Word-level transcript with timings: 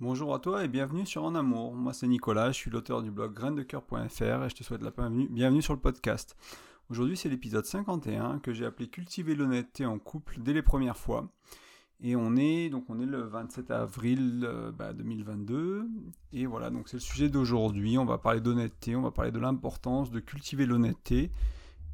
Bonjour 0.00 0.32
à 0.32 0.38
toi 0.38 0.64
et 0.64 0.68
bienvenue 0.68 1.04
sur 1.04 1.24
En 1.24 1.34
Amour. 1.34 1.74
Moi 1.74 1.92
c'est 1.92 2.06
Nicolas, 2.06 2.52
je 2.52 2.56
suis 2.56 2.70
l'auteur 2.70 3.02
du 3.02 3.10
blog 3.10 3.34
graindecoeur.fr 3.34 4.44
et 4.44 4.48
je 4.48 4.54
te 4.54 4.62
souhaite 4.62 4.80
la 4.80 4.92
bienvenue, 4.92 5.60
sur 5.60 5.74
le 5.74 5.80
podcast. 5.80 6.36
Aujourd'hui 6.88 7.16
c'est 7.16 7.28
l'épisode 7.28 7.64
51 7.64 8.38
que 8.38 8.52
j'ai 8.52 8.64
appelé 8.64 8.88
Cultiver 8.88 9.34
l'honnêteté 9.34 9.86
en 9.86 9.98
couple 9.98 10.36
dès 10.38 10.52
les 10.52 10.62
premières 10.62 10.96
fois. 10.96 11.28
Et 12.00 12.14
on 12.14 12.36
est 12.36 12.70
donc 12.70 12.84
le 12.90 13.22
27 13.22 13.72
avril 13.72 14.48
2022 14.78 15.80
bah, 15.80 15.86
et 16.32 16.46
voilà 16.46 16.70
donc 16.70 16.88
c'est 16.88 16.98
le 16.98 17.00
sujet 17.00 17.28
d'aujourd'hui. 17.28 17.98
On 17.98 18.04
va 18.04 18.18
parler 18.18 18.40
d'honnêteté, 18.40 18.94
on 18.94 19.02
va 19.02 19.10
parler 19.10 19.32
de 19.32 19.40
l'importance 19.40 20.12
de 20.12 20.20
cultiver 20.20 20.64
l'honnêteté 20.64 21.32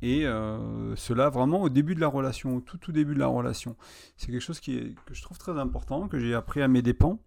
et 0.02 0.26
euh, 0.26 0.94
cela 0.96 1.30
vraiment 1.30 1.62
au 1.62 1.70
début 1.70 1.94
de 1.94 2.00
la 2.00 2.08
relation, 2.08 2.56
au 2.56 2.60
tout 2.60 2.76
tout 2.76 2.92
début 2.92 3.14
de 3.14 3.20
la 3.20 3.28
relation. 3.28 3.76
C'est 4.18 4.30
quelque 4.30 4.42
chose 4.42 4.60
qui 4.60 4.94
que 5.06 5.14
je 5.14 5.22
trouve 5.22 5.38
très 5.38 5.58
important, 5.58 6.06
que 6.06 6.18
j'ai 6.18 6.34
appris 6.34 6.60
à 6.60 6.68
mes 6.68 6.82
dépens. 6.82 7.18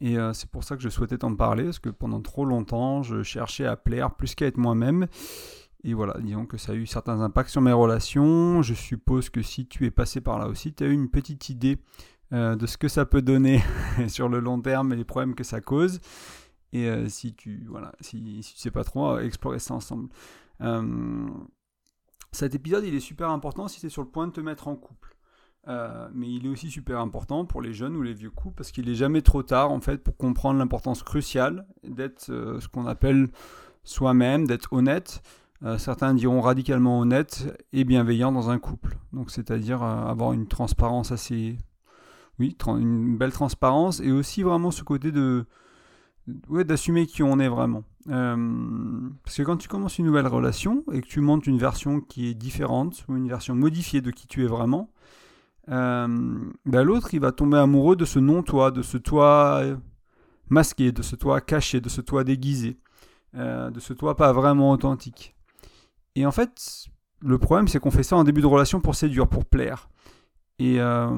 Et 0.00 0.18
euh, 0.18 0.32
c'est 0.32 0.50
pour 0.50 0.64
ça 0.64 0.76
que 0.76 0.82
je 0.82 0.88
souhaitais 0.88 1.18
t'en 1.18 1.34
parler, 1.34 1.64
parce 1.64 1.78
que 1.78 1.88
pendant 1.88 2.20
trop 2.20 2.44
longtemps, 2.44 3.02
je 3.02 3.22
cherchais 3.22 3.66
à 3.66 3.76
plaire 3.76 4.14
plus 4.14 4.34
qu'à 4.34 4.46
être 4.46 4.58
moi-même. 4.58 5.06
Et 5.84 5.94
voilà, 5.94 6.16
disons 6.20 6.46
que 6.46 6.56
ça 6.56 6.72
a 6.72 6.74
eu 6.74 6.86
certains 6.86 7.20
impacts 7.20 7.50
sur 7.50 7.60
mes 7.60 7.72
relations. 7.72 8.62
Je 8.62 8.74
suppose 8.74 9.30
que 9.30 9.42
si 9.42 9.66
tu 9.66 9.86
es 9.86 9.90
passé 9.90 10.20
par 10.20 10.38
là 10.38 10.48
aussi, 10.48 10.74
tu 10.74 10.84
as 10.84 10.88
eu 10.88 10.92
une 10.92 11.08
petite 11.08 11.48
idée 11.48 11.78
euh, 12.32 12.56
de 12.56 12.66
ce 12.66 12.76
que 12.76 12.88
ça 12.88 13.06
peut 13.06 13.22
donner 13.22 13.62
sur 14.08 14.28
le 14.28 14.40
long 14.40 14.60
terme 14.60 14.92
et 14.92 14.96
les 14.96 15.04
problèmes 15.04 15.34
que 15.34 15.44
ça 15.44 15.60
cause. 15.60 16.00
Et 16.72 16.88
euh, 16.88 17.08
si 17.08 17.34
tu 17.34 17.64
voilà, 17.68 17.92
si, 18.00 18.42
si 18.42 18.54
tu 18.54 18.60
sais 18.60 18.70
pas 18.70 18.84
trop, 18.84 19.18
explorer 19.18 19.60
ça 19.60 19.74
ensemble. 19.74 20.08
cet 22.32 22.54
épisode, 22.54 22.84
il 22.84 22.94
est 22.94 23.00
super 23.00 23.30
important 23.30 23.68
si 23.68 23.80
tu 23.80 23.86
es 23.86 23.90
sur 23.90 24.02
le 24.02 24.08
point 24.08 24.26
de 24.26 24.32
te 24.32 24.40
mettre 24.40 24.68
en 24.68 24.76
couple. 24.76 25.16
Euh, 25.68 26.08
mais 26.14 26.30
il 26.30 26.46
est 26.46 26.48
aussi 26.48 26.70
super 26.70 27.00
important 27.00 27.44
pour 27.44 27.60
les 27.60 27.72
jeunes 27.72 27.96
ou 27.96 28.02
les 28.02 28.14
vieux 28.14 28.30
couples 28.30 28.54
parce 28.56 28.70
qu'il 28.70 28.86
n'est 28.86 28.94
jamais 28.94 29.20
trop 29.20 29.42
tard 29.42 29.72
en 29.72 29.80
fait 29.80 30.02
pour 30.02 30.16
comprendre 30.16 30.60
l'importance 30.60 31.02
cruciale 31.02 31.66
d'être 31.82 32.30
euh, 32.30 32.60
ce 32.60 32.68
qu'on 32.68 32.86
appelle 32.86 33.28
soi-même, 33.82 34.46
d'être 34.46 34.72
honnête. 34.72 35.22
Euh, 35.64 35.76
certains 35.78 36.14
diront 36.14 36.40
radicalement 36.40 37.00
honnête 37.00 37.66
et 37.72 37.82
bienveillant 37.82 38.30
dans 38.30 38.48
un 38.50 38.58
couple. 38.58 38.96
Donc 39.12 39.30
c'est-à-dire 39.30 39.82
avoir 39.82 40.32
une 40.32 40.46
transparence 40.46 41.10
assez, 41.10 41.58
oui, 42.38 42.56
une 42.68 43.16
belle 43.16 43.32
transparence 43.32 44.00
et 44.00 44.12
aussi 44.12 44.44
vraiment 44.44 44.70
ce 44.70 44.84
côté 44.84 45.10
de, 45.10 45.46
ouais, 46.48 46.62
d'assumer 46.62 47.06
qui 47.06 47.24
on 47.24 47.40
est 47.40 47.48
vraiment. 47.48 47.82
parce 48.06 49.36
que 49.36 49.42
quand 49.42 49.56
tu 49.56 49.66
commences 49.66 49.98
une 49.98 50.06
nouvelle 50.06 50.28
relation 50.28 50.84
et 50.92 51.00
que 51.00 51.08
tu 51.08 51.20
montes 51.20 51.48
une 51.48 51.58
version 51.58 52.00
qui 52.00 52.28
est 52.28 52.34
différente 52.34 53.04
une 53.08 53.28
version 53.28 53.56
modifiée 53.56 54.00
de 54.00 54.12
qui 54.12 54.28
tu 54.28 54.44
es 54.44 54.46
vraiment, 54.46 54.90
ben 55.66 56.82
l'autre, 56.84 57.14
il 57.14 57.20
va 57.20 57.32
tomber 57.32 57.58
amoureux 57.58 57.96
de 57.96 58.04
ce 58.04 58.18
non-toi, 58.18 58.70
de 58.70 58.82
ce 58.82 58.98
toi 58.98 59.62
masqué, 60.48 60.92
de 60.92 61.02
ce 61.02 61.16
toi 61.16 61.40
caché, 61.40 61.80
de 61.80 61.88
ce 61.88 62.00
toi 62.00 62.24
déguisé, 62.24 62.78
euh, 63.34 63.70
de 63.70 63.80
ce 63.80 63.92
toi 63.92 64.16
pas 64.16 64.32
vraiment 64.32 64.70
authentique. 64.70 65.34
Et 66.14 66.26
en 66.26 66.32
fait, 66.32 66.86
le 67.20 67.38
problème, 67.38 67.68
c'est 67.68 67.78
qu'on 67.78 67.90
fait 67.90 68.02
ça 68.02 68.16
en 68.16 68.24
début 68.24 68.40
de 68.40 68.46
relation 68.46 68.80
pour 68.80 68.94
séduire, 68.94 69.28
pour 69.28 69.44
plaire. 69.44 69.88
Et, 70.58 70.80
euh, 70.80 71.08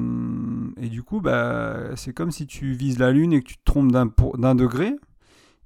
et 0.77 0.89
du 0.89 1.03
coup, 1.03 1.21
bah, 1.21 1.95
c'est 1.95 2.13
comme 2.13 2.31
si 2.31 2.45
tu 2.45 2.73
vises 2.73 2.99
la 2.99 3.11
Lune 3.11 3.31
et 3.33 3.41
que 3.41 3.47
tu 3.47 3.57
te 3.57 3.63
trompes 3.63 3.91
d'un 3.91 4.55
degré. 4.55 4.95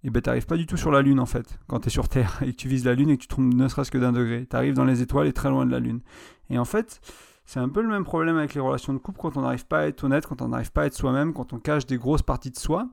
Et 0.06 0.10
ben, 0.10 0.22
t'arrives 0.22 0.46
pas 0.46 0.58
du 0.58 0.66
tout 0.66 0.76
sur 0.76 0.92
la 0.92 1.02
Lune 1.02 1.22
en 1.22 1.26
fait, 1.26 1.60
quand 1.68 1.80
tu 1.80 1.88
es 1.88 1.90
sur 1.90 2.10
Terre 2.10 2.40
et 2.46 2.52
que 2.52 2.58
tu 2.58 2.68
vises 2.68 2.84
la 2.86 2.94
Lune 2.94 3.10
et 3.10 3.18
que 3.18 3.22
tu 3.22 3.28
te 3.28 3.34
trompes 3.34 3.54
ne 3.54 3.68
serait-ce 3.68 3.90
que 3.90 3.98
d'un 3.98 4.12
degré. 4.12 4.46
Tu 4.48 4.56
arrives 4.56 4.74
dans 4.74 4.86
les 4.86 5.02
étoiles 5.02 5.28
et 5.28 5.34
très 5.34 5.50
loin 5.50 5.66
de 5.66 5.72
la 5.72 5.80
Lune. 5.80 6.02
Et 6.50 6.60
en 6.60 6.66
fait, 6.66 7.00
c'est 7.46 7.60
un 7.60 7.70
peu 7.70 7.82
le 7.82 7.90
même 7.90 8.04
problème 8.04 8.38
avec 8.38 8.54
les 8.54 8.62
relations 8.62 8.94
de 8.94 9.00
couple 9.00 9.20
quand 9.20 9.38
on 9.38 9.42
n'arrive 9.42 9.66
pas 9.66 9.82
à 9.82 9.88
être 9.88 10.04
honnête, 10.04 10.26
quand 10.26 10.42
on 10.42 10.50
n'arrive 10.50 10.72
pas 10.72 10.84
à 10.84 10.86
être 10.86 10.94
soi-même, 10.94 11.34
quand 11.34 11.54
on 11.54 11.60
cache 11.60 11.86
des 11.86 11.98
grosses 11.98 12.22
parties 12.22 12.52
de 12.52 12.58
soi. 12.58 12.88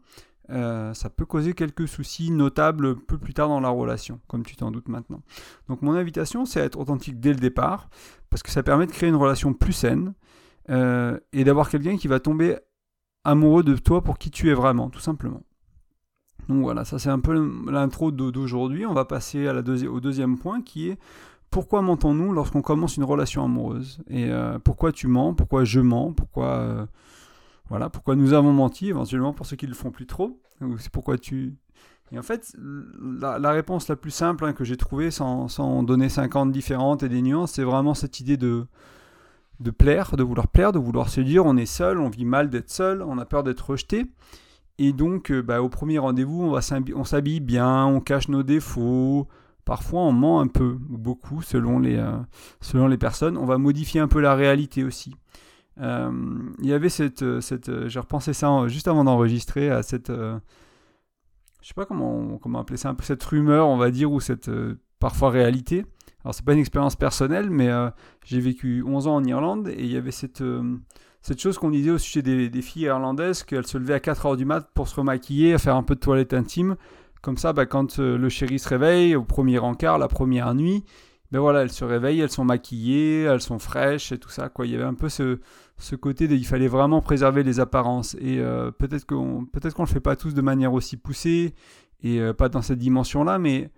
Euh, 0.51 0.93
ça 0.95 1.11
peut 1.11 1.25
causer 1.25 1.55
quelques 1.55 1.87
soucis 1.87 2.33
notables 2.33 2.97
peu 2.97 3.19
plus 3.19 3.35
tard 3.35 3.49
dans 3.49 3.61
la 3.61 3.69
relation, 3.69 4.21
comme 4.27 4.45
tu 4.45 4.57
t'en 4.57 4.73
doutes 4.73 4.89
maintenant. 4.89 5.23
Donc 5.69 5.83
mon 5.83 5.95
invitation, 5.95 6.45
c'est 6.45 6.61
à 6.61 6.65
être 6.65 6.79
authentique 6.79 7.21
dès 7.21 7.33
le 7.33 7.39
départ, 7.39 7.89
parce 8.31 8.43
que 8.43 8.51
ça 8.51 8.65
permet 8.65 8.87
de 8.87 8.91
créer 8.91 9.09
une 9.09 9.17
relation 9.17 9.53
plus 9.53 9.73
saine 9.73 10.15
euh, 10.71 11.19
et 11.33 11.45
d'avoir 11.45 11.71
quelqu'un 11.71 11.97
qui 11.97 12.09
va 12.09 12.19
tomber 12.19 12.57
amoureux 13.23 13.63
de 13.63 13.77
toi 13.77 14.03
pour 14.03 14.19
qui 14.19 14.31
tu 14.33 14.51
es 14.51 14.55
vraiment, 14.55 14.91
tout 14.91 15.01
simplement. 15.01 15.43
Donc 16.49 16.63
voilà, 16.63 16.85
ça 16.85 16.99
c'est 16.99 17.11
un 17.11 17.21
peu 17.21 17.33
l'intro 17.71 18.11
d'aujourd'hui. 18.11 18.85
On 18.87 18.95
va 18.95 19.05
passer 19.05 19.49
au 19.49 20.01
deuxième 20.01 20.37
point 20.37 20.63
qui 20.63 20.89
est 20.89 20.99
pourquoi 21.51 21.83
mentons-nous 21.83 22.33
lorsqu'on 22.33 22.63
commence 22.63 22.97
une 22.97 23.05
relation 23.05 23.45
amoureuse? 23.45 23.99
Et 24.09 24.31
euh, 24.31 24.59
pourquoi 24.59 24.93
tu 24.93 25.07
mens? 25.07 25.35
Pourquoi 25.35 25.65
je 25.65 25.81
mens? 25.81 26.13
Pourquoi 26.13 26.49
euh, 26.59 26.87
voilà 27.69 27.91
Pourquoi 27.91 28.17
nous 28.17 28.33
avons 28.33 28.53
menti 28.53 28.89
éventuellement 28.89 29.33
pour 29.33 29.47
ceux 29.47 29.57
qui 29.57 29.67
ne 29.67 29.71
le 29.71 29.77
font 29.77 29.91
plus 29.91 30.07
trop? 30.07 30.41
C'est 30.79 30.91
pourquoi 30.93 31.19
tu 31.19 31.55
Et 32.13 32.19
en 32.19 32.23
fait, 32.23 32.55
la, 33.21 33.51
réponse 33.51 33.89
la 33.89 33.97
plus 33.97 34.11
simple 34.11 34.45
hein, 34.45 34.53
que 34.53 34.65
j'ai 34.65 34.77
trouvée, 34.77 35.11
sans, 35.11 35.49
sans, 35.49 35.83
donner 35.83 36.09
50 36.09 36.53
différentes 36.53 37.03
et 37.03 37.09
des 37.09 37.23
nuances, 37.23 37.53
c'est 37.53 37.65
vraiment 37.65 37.95
cette 37.95 38.21
idée 38.21 38.37
de 38.37 38.67
de 39.61 39.71
plaire, 39.71 40.17
de 40.17 40.23
vouloir 40.23 40.49
plaire, 40.49 40.73
de 40.73 40.79
vouloir 40.79 41.11
se 41.11 41.21
dire 41.21 41.45
on 41.45 41.57
est 41.57 41.67
seul, 41.67 41.99
on 41.99 42.09
vit 42.09 42.25
mal 42.25 42.49
d'être 42.49 42.71
seul, 42.71 43.03
on 43.03 43.19
a 43.19 43.27
peur 43.27 43.43
d'être 43.43 43.71
rejeté. 43.71 44.07
Et 44.79 44.95
donc, 44.95 45.31
euh, 45.31 45.43
bah, 45.43 45.63
au 45.63 45.69
premier 45.69 45.99
rendez-vous, 45.99 46.57
on 46.97 47.05
s'habille 47.05 47.41
bien, 47.41 47.85
on 47.85 48.01
cache 48.01 48.29
nos 48.29 48.43
défauts, 48.43 49.29
Parfois, 49.65 50.03
on 50.03 50.13
ment 50.13 50.41
un 50.41 50.47
peu, 50.47 50.79
ou 50.91 50.99
beaucoup, 50.99 51.43
selon 51.43 51.79
les, 51.79 51.97
euh, 51.97 52.17
selon 52.61 52.87
les 52.87 52.99
personnes. 52.99 53.37
On 53.37 53.45
va 53.45 53.59
modifier 53.59 54.01
un 54.01 54.09
peu 54.09 54.21
la 54.21 54.35
réalité 54.35 54.85
aussi. 54.85 55.15
Euh, 55.81 56.11
il 56.61 56.67
y 56.67 56.73
avait 56.73 56.89
cette... 56.89 57.23
Euh, 57.23 57.41
cette 57.41 57.89
J'ai 57.89 58.01
repensé 58.01 58.33
ça 58.33 58.67
juste 58.69 58.89
avant 58.89 59.05
d'enregistrer, 59.05 59.71
à 59.71 59.83
cette... 59.83 60.11
je 60.11 60.39
sais 61.63 61.75
pas 61.75 61.87
comment, 61.87 62.39
comment 62.39 62.61
appeler 62.61 62.77
ça, 62.77 62.89
un 62.91 62.95
peu 62.95 63.05
cette 63.05 63.23
rumeur, 63.23 63.69
on 63.69 63.77
va 63.77 63.91
dire, 63.91 64.11
ou 64.11 64.21
cette 64.21 64.51
parfois 64.99 65.31
réalité. 65.31 65.85
Alors, 66.25 66.35
c'est 66.35 66.45
pas 66.45 66.53
une 66.53 66.59
expérience 66.59 66.97
personnelle, 66.97 67.51
mais 67.51 67.71
j'ai 68.25 68.41
vécu 68.41 68.83
11 68.87 69.07
ans 69.07 69.17
en 69.17 69.25
Irlande, 69.25 69.69
et 69.69 69.85
il 69.85 69.91
y 69.91 69.97
avait 69.97 70.11
cette 70.11 70.43
cette 71.23 71.41
chose 71.41 71.59
qu'on 71.59 71.71
disait 71.71 71.91
au 71.91 71.99
sujet 71.99 72.23
des, 72.23 72.63
filles 72.63 72.85
irlandaises, 72.85 73.43
qu'elles 73.43 73.67
se 73.67 73.77
levaient 73.79 73.95
à 73.95 73.99
4h 73.99 74.37
du 74.37 74.45
mat 74.45 74.69
pour 74.75 74.89
se 74.89 74.97
remaquiller, 74.97 75.59
faire 75.59 75.77
un 75.77 75.83
peu 75.83 75.95
de 75.95 76.01
toilette 76.01 76.33
intime, 76.33 76.77
comme 77.23 77.37
ça, 77.37 77.53
bah, 77.53 77.67
quand 77.67 77.99
euh, 77.99 78.17
le 78.17 78.29
chéri 78.29 78.59
se 78.59 78.69
réveille, 78.69 79.15
au 79.15 79.25
premier 79.25 79.59
encart, 79.59 79.99
la 79.99 80.09
première 80.09 80.55
nuit, 80.55 80.85
ben 81.31 81.39
voilà, 81.39 81.63
elles 81.63 81.73
se 81.73 81.85
réveillent, 81.85 82.21
elles 82.21 82.31
sont 82.31 82.45
maquillées, 82.45 83.23
elles 83.23 83.41
sont 83.41 83.59
fraîches 83.59 84.11
et 84.11 84.19
tout 84.19 84.31
ça. 84.31 84.51
Il 84.61 84.71
y 84.71 84.75
avait 84.75 84.85
un 84.85 84.95
peu 84.95 85.09
ce, 85.09 85.39
côté 86.01 86.27
de, 86.27 86.35
il 86.35 86.47
fallait 86.47 86.67
vraiment 86.69 87.01
préserver 87.01 87.43
les 87.45 87.61
apparences. 87.61 88.17
Et 88.21 88.41
euh, 88.41 88.73
peut-être 88.73 89.07
qu'on 89.07 89.47
peut-être 89.47 89.75
qu'on 89.75 89.85
le 89.85 89.89
fait 89.89 90.01
pas 90.01 90.17
tous 90.17 90.35
de 90.35 90.43
manière 90.43 90.73
aussi 90.73 90.97
poussée 90.97 91.55
et 92.03 92.21
euh, 92.21 92.33
pas 92.33 92.49
dans 92.49 92.63
cette 92.63 92.79
dimension-là, 92.79 93.39
mais 93.39 93.71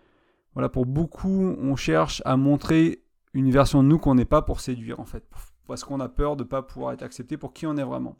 voilà, 0.54 0.68
pour 0.68 0.86
beaucoup, 0.86 1.54
on 1.60 1.76
cherche 1.76 2.22
à 2.24 2.36
montrer 2.36 3.02
une 3.34 3.50
version 3.50 3.82
de 3.82 3.88
nous 3.88 3.98
qu'on 3.98 4.14
n'est 4.14 4.24
pas 4.24 4.42
pour 4.42 4.60
séduire 4.60 5.00
en 5.00 5.04
fait, 5.04 5.24
parce 5.66 5.84
qu'on 5.84 6.00
a 6.00 6.08
peur 6.08 6.36
de 6.36 6.44
ne 6.44 6.48
pas 6.48 6.62
pouvoir 6.62 6.92
être 6.92 7.02
accepté 7.02 7.36
pour 7.36 7.52
qui 7.52 7.66
on 7.66 7.76
est 7.76 7.84
vraiment. 7.84 8.18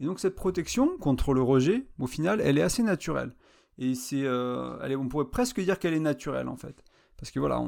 Et 0.00 0.04
donc 0.04 0.20
cette 0.20 0.36
protection 0.36 0.96
contre 0.98 1.34
le 1.34 1.42
rejet, 1.42 1.86
au 1.98 2.06
final, 2.06 2.40
elle 2.42 2.58
est 2.58 2.62
assez 2.62 2.82
naturelle. 2.82 3.34
Et 3.78 3.94
c'est, 3.94 4.24
euh, 4.24 4.96
on 4.98 5.08
pourrait 5.08 5.26
presque 5.26 5.60
dire 5.60 5.78
qu'elle 5.78 5.94
est 5.94 6.00
naturelle 6.00 6.48
en 6.48 6.56
fait, 6.56 6.82
parce 7.18 7.30
que 7.30 7.38
voilà, 7.38 7.62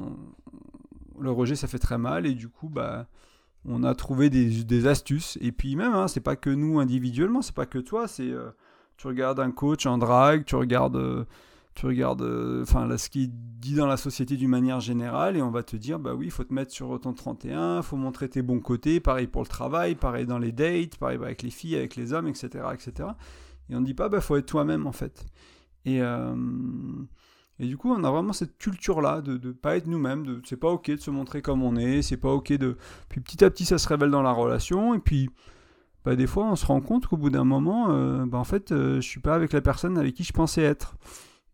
le 1.19 1.30
rejet 1.30 1.54
ça 1.54 1.66
fait 1.66 1.78
très 1.78 1.98
mal. 1.98 2.26
Et 2.26 2.34
du 2.34 2.48
coup 2.48 2.69
bah 2.69 3.06
on 3.64 3.84
a 3.84 3.94
trouvé 3.94 4.30
des, 4.30 4.86
astuces. 4.86 5.38
Et 5.41 5.52
puis 5.52 5.76
même 5.76 5.92
hein, 5.92 6.08
c'est 6.08 6.20
pas 6.20 6.36
que 6.36 6.50
nous 6.50 6.80
individuellement, 6.80 7.42
c'est 7.42 7.54
pas 7.54 7.66
que 7.66 7.78
toi, 7.78 8.08
c'est 8.08 8.30
euh, 8.30 8.50
tu 8.97 9.06
regardes 9.06 9.41
un 9.41 9.50
coach 9.50 9.86
en 9.86 9.98
drague, 9.98 10.44
tu 10.44 10.56
regardes 10.56 10.97
euh, 10.97 11.24
tu 11.74 11.86
regardes 11.86 12.22
enfin 12.62 12.88
ce 12.97 13.08
qui 13.08 13.28
dit 13.28 13.74
dans 13.74 13.86
la 13.86 13.97
société 13.97 14.36
d'une 14.36 14.48
manière 14.48 14.80
générale. 14.80 15.36
Et 15.36 15.42
on 15.42 15.50
va 15.50 15.62
te 15.62 15.76
dire 15.76 15.98
bah 15.98 16.14
oui 16.14 16.26
il 16.26 16.32
faut 16.32 16.44
te 16.44 16.54
mettre 16.54 16.72
sur 16.72 16.98
ton 17.00 17.12
31 17.12 17.82
faut 17.82 17.97
montrer 17.97 18.30
tes 18.30 18.41
bons 18.41 18.60
côtés. 18.60 18.98
Pareil 18.98 19.26
pour 19.26 19.42
le 19.42 19.48
travail 19.48 19.94
pareil 19.94 20.26
dans 20.26 20.38
les 20.38 20.52
dates 20.52 20.97
pareil 20.97 21.18
avec 21.22 21.42
les 21.42 21.50
filles 21.50 21.76
avec 21.76 21.97
les 21.97 22.14
hommes 22.14 22.28
etc 22.28 22.64
etc 22.72 23.10
et 23.70 23.76
on 23.76 23.80
ne 23.80 23.84
dit 23.84 23.94
pas 23.94 24.08
bah 24.08 24.20
faut 24.20 24.36
être 24.36 24.47
toi-même 24.47 24.86
en 24.86 24.92
fait 24.92 25.24
et, 25.88 26.02
euh, 26.02 26.34
et 27.58 27.66
du 27.66 27.76
coup, 27.76 27.90
on 27.90 28.04
a 28.04 28.10
vraiment 28.10 28.32
cette 28.32 28.58
culture-là 28.58 29.20
de 29.20 29.32
ne 29.32 29.52
pas 29.52 29.76
être 29.76 29.86
nous-mêmes, 29.86 30.26
de 30.26 30.40
c'est 30.44 30.56
pas 30.56 30.68
ok 30.68 30.90
de 30.90 30.96
se 30.96 31.10
montrer 31.10 31.42
comme 31.42 31.62
on 31.62 31.76
est, 31.76 32.02
c'est 32.02 32.16
pas 32.16 32.32
ok 32.32 32.52
de. 32.52 32.76
Puis 33.08 33.20
petit 33.20 33.44
à 33.44 33.50
petit, 33.50 33.64
ça 33.64 33.78
se 33.78 33.88
révèle 33.88 34.10
dans 34.10 34.22
la 34.22 34.32
relation, 34.32 34.94
et 34.94 34.98
puis 34.98 35.30
bah, 36.04 36.14
des 36.16 36.26
fois, 36.26 36.44
on 36.44 36.56
se 36.56 36.66
rend 36.66 36.80
compte 36.80 37.06
qu'au 37.06 37.16
bout 37.16 37.30
d'un 37.30 37.44
moment, 37.44 37.90
euh, 37.90 38.26
bah, 38.26 38.38
en 38.38 38.44
fait, 38.44 38.72
euh, 38.72 38.96
je 38.96 39.08
suis 39.08 39.20
pas 39.20 39.34
avec 39.34 39.52
la 39.52 39.60
personne 39.60 39.98
avec 39.98 40.14
qui 40.14 40.24
je 40.24 40.32
pensais 40.32 40.62
être. 40.62 40.96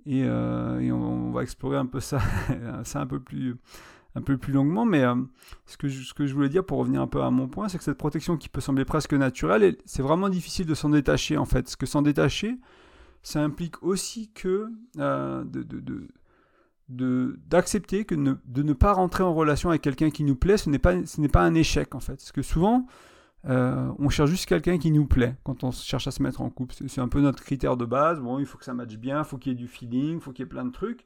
Et, 0.06 0.18
et 0.20 0.92
on, 0.92 1.30
va 1.30 1.42
explorer 1.42 1.78
un 1.78 1.86
peu 1.86 1.98
ça, 1.98 2.20
ça 2.84 3.00
un 3.00 3.06
peu 3.06 3.20
plus 3.20 3.56
un 4.16 4.22
peu 4.22 4.36
plus 4.36 4.52
longuement, 4.52 4.84
mais 4.84 5.02
ce, 5.66 5.76
que 5.76 5.88
je, 5.88 6.04
ce 6.04 6.14
que 6.14 6.26
je 6.26 6.34
voulais 6.34 6.48
dire 6.48 6.64
pour 6.64 6.78
revenir 6.78 7.00
un 7.00 7.06
peu 7.06 7.22
à 7.22 7.30
mon 7.30 7.48
point, 7.48 7.68
c'est 7.68 7.78
que 7.78 7.84
cette 7.84 7.98
protection 7.98 8.36
qui 8.36 8.48
peut 8.48 8.60
sembler 8.60 8.84
presque 8.84 9.14
naturelle, 9.14 9.76
c'est 9.86 10.02
vraiment 10.02 10.28
difficile 10.28 10.66
de 10.66 10.74
s'en 10.74 10.90
détacher 10.90 11.36
en 11.36 11.46
fait. 11.46 11.62
Parce 11.62 11.76
que 11.76 11.86
s'en 11.86 12.02
détacher, 12.02 12.58
ça 13.24 13.42
implique 13.42 13.82
aussi 13.82 14.30
que 14.32 14.68
euh, 14.98 15.44
de, 16.88 17.38
d'accepter 17.48 18.04
que 18.04 18.14
de 18.14 18.62
ne 18.62 18.72
pas 18.72 18.92
rentrer 18.92 19.24
en 19.24 19.34
relation 19.34 19.70
avec 19.70 19.82
quelqu'un 19.82 20.10
qui 20.10 20.22
nous 20.22 20.36
plaît, 20.36 20.58
ce 20.58 20.70
n'est 20.70 20.78
pas, 20.78 20.94
pas 21.32 21.42
un 21.42 21.54
échec 21.54 21.94
en 21.94 22.00
fait. 22.00 22.16
Parce 22.16 22.32
que 22.32 22.42
souvent, 22.42 22.86
on 23.44 24.08
cherche 24.10 24.30
juste 24.30 24.46
quelqu'un 24.46 24.78
qui 24.78 24.90
nous 24.90 25.06
plaît 25.06 25.36
quand 25.42 25.64
on 25.64 25.72
cherche 25.72 26.06
à 26.06 26.10
se 26.10 26.22
mettre 26.22 26.42
en 26.42 26.50
couple. 26.50 26.74
C'est 26.86 27.00
un 27.00 27.08
peu 27.08 27.20
notre 27.20 27.42
critère 27.42 27.76
de 27.76 27.86
base. 27.86 28.20
Bon, 28.20 28.38
il 28.38 28.46
faut 28.46 28.58
que 28.58 28.64
ça 28.64 28.74
matche 28.74 28.96
bien, 28.96 29.20
il 29.20 29.24
faut 29.24 29.38
qu'il 29.38 29.52
y 29.52 29.54
ait 29.54 29.58
du 29.58 29.68
feeling, 29.68 30.16
il 30.16 30.20
faut 30.20 30.32
qu'il 30.32 30.44
y 30.44 30.46
ait 30.46 30.48
plein 30.48 30.64
de 30.64 30.72
trucs. 30.72 31.04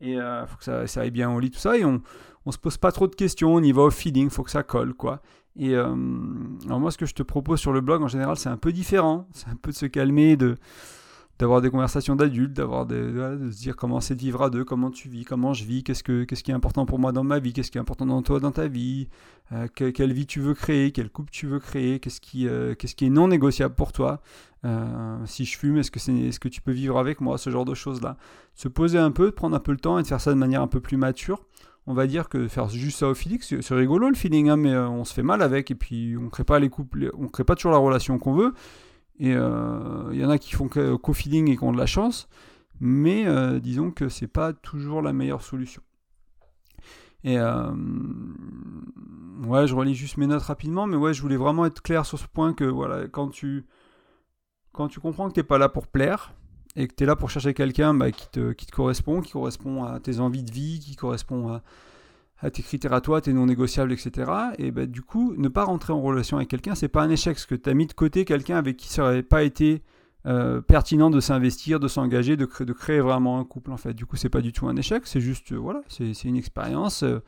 Et 0.00 0.14
il 0.14 0.44
faut 0.48 0.56
que 0.56 0.64
ça, 0.64 0.86
ça, 0.86 1.02
aille 1.02 1.10
bien 1.10 1.30
au 1.30 1.38
lit, 1.38 1.50
tout 1.50 1.58
ça. 1.58 1.76
Et 1.76 1.84
on, 1.84 2.00
on 2.46 2.52
se 2.52 2.58
pose 2.58 2.78
pas 2.78 2.90
trop 2.90 3.06
de 3.06 3.14
questions, 3.14 3.54
on 3.54 3.62
y 3.62 3.72
va 3.72 3.82
au 3.82 3.90
feeling, 3.90 4.24
il 4.24 4.30
faut 4.30 4.42
que 4.42 4.50
ça 4.50 4.62
colle, 4.62 4.94
quoi. 4.94 5.20
Et 5.56 5.74
alors 5.74 6.80
moi, 6.80 6.90
ce 6.90 6.96
que 6.96 7.06
je 7.06 7.14
te 7.14 7.22
propose 7.22 7.60
sur 7.60 7.72
le 7.72 7.80
blog, 7.80 8.02
en 8.02 8.08
général, 8.08 8.36
c'est 8.36 8.48
un 8.48 8.56
peu 8.56 8.72
différent. 8.72 9.28
C'est 9.32 9.48
un 9.48 9.56
peu 9.56 9.70
de 9.70 9.76
se 9.76 9.86
calmer, 9.86 10.36
de 10.36 10.56
d'avoir 11.40 11.62
des 11.62 11.70
conversations 11.70 12.16
d'adultes, 12.16 12.52
d'avoir 12.52 12.84
de 12.84 13.48
se 13.50 13.58
dire 13.58 13.74
comment 13.74 14.00
c'est 14.02 14.14
de 14.14 14.20
vivre 14.20 14.42
à 14.42 14.50
deux, 14.50 14.62
comment 14.62 14.90
tu 14.90 15.08
vis, 15.08 15.24
comment 15.24 15.54
je 15.54 15.64
vis, 15.64 15.82
qu'est-ce, 15.82 16.04
que, 16.04 16.24
qu'est-ce 16.24 16.44
qui 16.44 16.50
est 16.50 16.54
important 16.54 16.84
pour 16.84 16.98
moi 16.98 17.12
dans 17.12 17.24
ma 17.24 17.38
vie, 17.38 17.54
qu'est-ce 17.54 17.70
qui 17.70 17.78
est 17.78 17.80
important 17.80 18.04
dans 18.04 18.20
toi 18.20 18.40
dans 18.40 18.50
ta 18.50 18.68
vie, 18.68 19.08
euh, 19.52 19.66
quelle 19.68 20.12
vie 20.12 20.26
tu 20.26 20.38
veux 20.40 20.52
créer, 20.52 20.92
quel 20.92 21.08
couple 21.08 21.30
tu 21.32 21.46
veux 21.46 21.58
créer, 21.58 21.98
qu'est-ce 21.98 22.20
qui, 22.20 22.46
euh, 22.46 22.74
qu'est-ce 22.74 22.94
qui 22.94 23.06
est 23.06 23.10
non 23.10 23.26
négociable 23.26 23.74
pour 23.74 23.92
toi. 23.92 24.20
Euh, 24.66 25.16
si 25.24 25.46
je 25.46 25.56
fume, 25.56 25.78
est-ce 25.78 25.90
que, 25.90 25.98
c'est, 25.98 26.14
est-ce 26.14 26.38
que 26.38 26.48
tu 26.48 26.60
peux 26.60 26.72
vivre 26.72 26.98
avec 26.98 27.22
moi, 27.22 27.38
ce 27.38 27.48
genre 27.48 27.64
de 27.64 27.72
choses-là. 27.74 28.18
Se 28.54 28.68
poser 28.68 28.98
un 28.98 29.10
peu, 29.10 29.26
de 29.26 29.30
prendre 29.30 29.56
un 29.56 29.60
peu 29.60 29.72
le 29.72 29.78
temps 29.78 29.98
et 29.98 30.02
de 30.02 30.06
faire 30.06 30.20
ça 30.20 30.32
de 30.32 30.38
manière 30.38 30.60
un 30.60 30.68
peu 30.68 30.80
plus 30.80 30.98
mature. 30.98 31.46
On 31.86 31.94
va 31.94 32.06
dire 32.06 32.28
que 32.28 32.48
faire 32.48 32.68
juste 32.68 32.98
ça 32.98 33.08
au 33.08 33.14
feeling, 33.14 33.40
c'est, 33.40 33.74
rigolo 33.74 34.10
le 34.10 34.14
feeling, 34.14 34.50
hein, 34.50 34.58
mais 34.58 34.76
on 34.76 35.06
se 35.06 35.14
fait 35.14 35.22
mal 35.22 35.40
avec 35.40 35.70
et 35.70 35.74
puis 35.74 36.16
on 36.20 36.28
crée 36.28 36.44
pas 36.44 36.58
les 36.58 36.68
couples, 36.68 37.10
on 37.16 37.28
crée 37.28 37.44
pas 37.44 37.54
toujours 37.54 37.72
la 37.72 37.78
relation 37.78 38.18
qu'on 38.18 38.34
veut. 38.34 38.52
Et 39.20 39.32
il 39.32 39.36
euh, 39.36 40.14
y 40.14 40.24
en 40.24 40.30
a 40.30 40.38
qui 40.38 40.54
font 40.54 40.68
co-feeding 40.68 41.50
et 41.50 41.56
qui 41.56 41.62
ont 41.62 41.72
de 41.72 41.78
la 41.78 41.84
chance, 41.84 42.26
mais 42.80 43.26
euh, 43.26 43.60
disons 43.60 43.90
que 43.90 44.08
c'est 44.08 44.26
pas 44.26 44.54
toujours 44.54 45.02
la 45.02 45.12
meilleure 45.12 45.42
solution. 45.42 45.82
Et 47.22 47.38
euh, 47.38 47.70
ouais, 49.44 49.66
je 49.66 49.74
relis 49.74 49.94
juste 49.94 50.16
mes 50.16 50.26
notes 50.26 50.42
rapidement, 50.42 50.86
mais 50.86 50.96
ouais, 50.96 51.12
je 51.12 51.20
voulais 51.20 51.36
vraiment 51.36 51.66
être 51.66 51.82
clair 51.82 52.06
sur 52.06 52.18
ce 52.18 52.26
point 52.26 52.54
que 52.54 52.64
voilà, 52.64 53.08
quand 53.08 53.28
tu 53.28 53.66
quand 54.72 54.88
tu 54.88 55.00
comprends 55.00 55.28
que 55.28 55.34
t'es 55.34 55.42
pas 55.42 55.58
là 55.58 55.68
pour 55.68 55.86
plaire 55.86 56.32
et 56.76 56.88
que 56.88 56.94
tu 56.94 57.04
es 57.04 57.06
là 57.06 57.14
pour 57.14 57.28
chercher 57.28 57.52
quelqu'un 57.52 57.92
bah, 57.92 58.12
qui, 58.12 58.26
te, 58.30 58.52
qui 58.52 58.64
te 58.64 58.72
correspond, 58.72 59.20
qui 59.20 59.32
correspond 59.32 59.84
à 59.84 60.00
tes 60.00 60.20
envies 60.20 60.44
de 60.44 60.52
vie, 60.52 60.78
qui 60.78 60.96
correspond 60.96 61.48
à, 61.52 61.62
à 62.42 62.50
tes 62.50 62.62
critères 62.62 62.92
à 62.92 63.00
toi, 63.00 63.20
tes 63.20 63.32
non 63.32 63.46
négociables, 63.46 63.92
etc. 63.92 64.30
Et 64.58 64.70
ben, 64.70 64.86
du 64.86 65.02
coup, 65.02 65.34
ne 65.36 65.48
pas 65.48 65.64
rentrer 65.64 65.92
en 65.92 66.00
relation 66.00 66.38
avec 66.38 66.48
quelqu'un, 66.48 66.74
c'est 66.74 66.88
pas 66.88 67.02
un 67.02 67.10
échec, 67.10 67.34
parce 67.34 67.46
que 67.46 67.54
tu 67.54 67.68
as 67.68 67.74
mis 67.74 67.86
de 67.86 67.92
côté 67.92 68.24
quelqu'un 68.24 68.56
avec 68.56 68.76
qui 68.76 68.88
ça 68.88 69.02
n'aurait 69.02 69.22
pas 69.22 69.42
été 69.42 69.82
euh, 70.26 70.60
pertinent 70.60 71.10
de 71.10 71.20
s'investir, 71.20 71.80
de 71.80 71.88
s'engager, 71.88 72.36
de, 72.36 72.46
de, 72.46 72.72
créer 72.72 73.00
vraiment 73.00 73.38
un 73.38 73.44
couple 73.44 73.72
en 73.72 73.76
fait. 73.76 73.94
Du 73.94 74.06
coup, 74.06 74.16
c'est 74.16 74.28
pas 74.28 74.40
du 74.40 74.52
tout 74.52 74.68
un 74.68 74.76
échec, 74.76 75.02
c'est 75.06 75.20
juste, 75.20 75.52
euh, 75.52 75.56
voilà, 75.56 75.82
c'est 75.88 76.24
une 76.24 76.36
expérience. 76.36 77.02
Euh, 77.02 77.20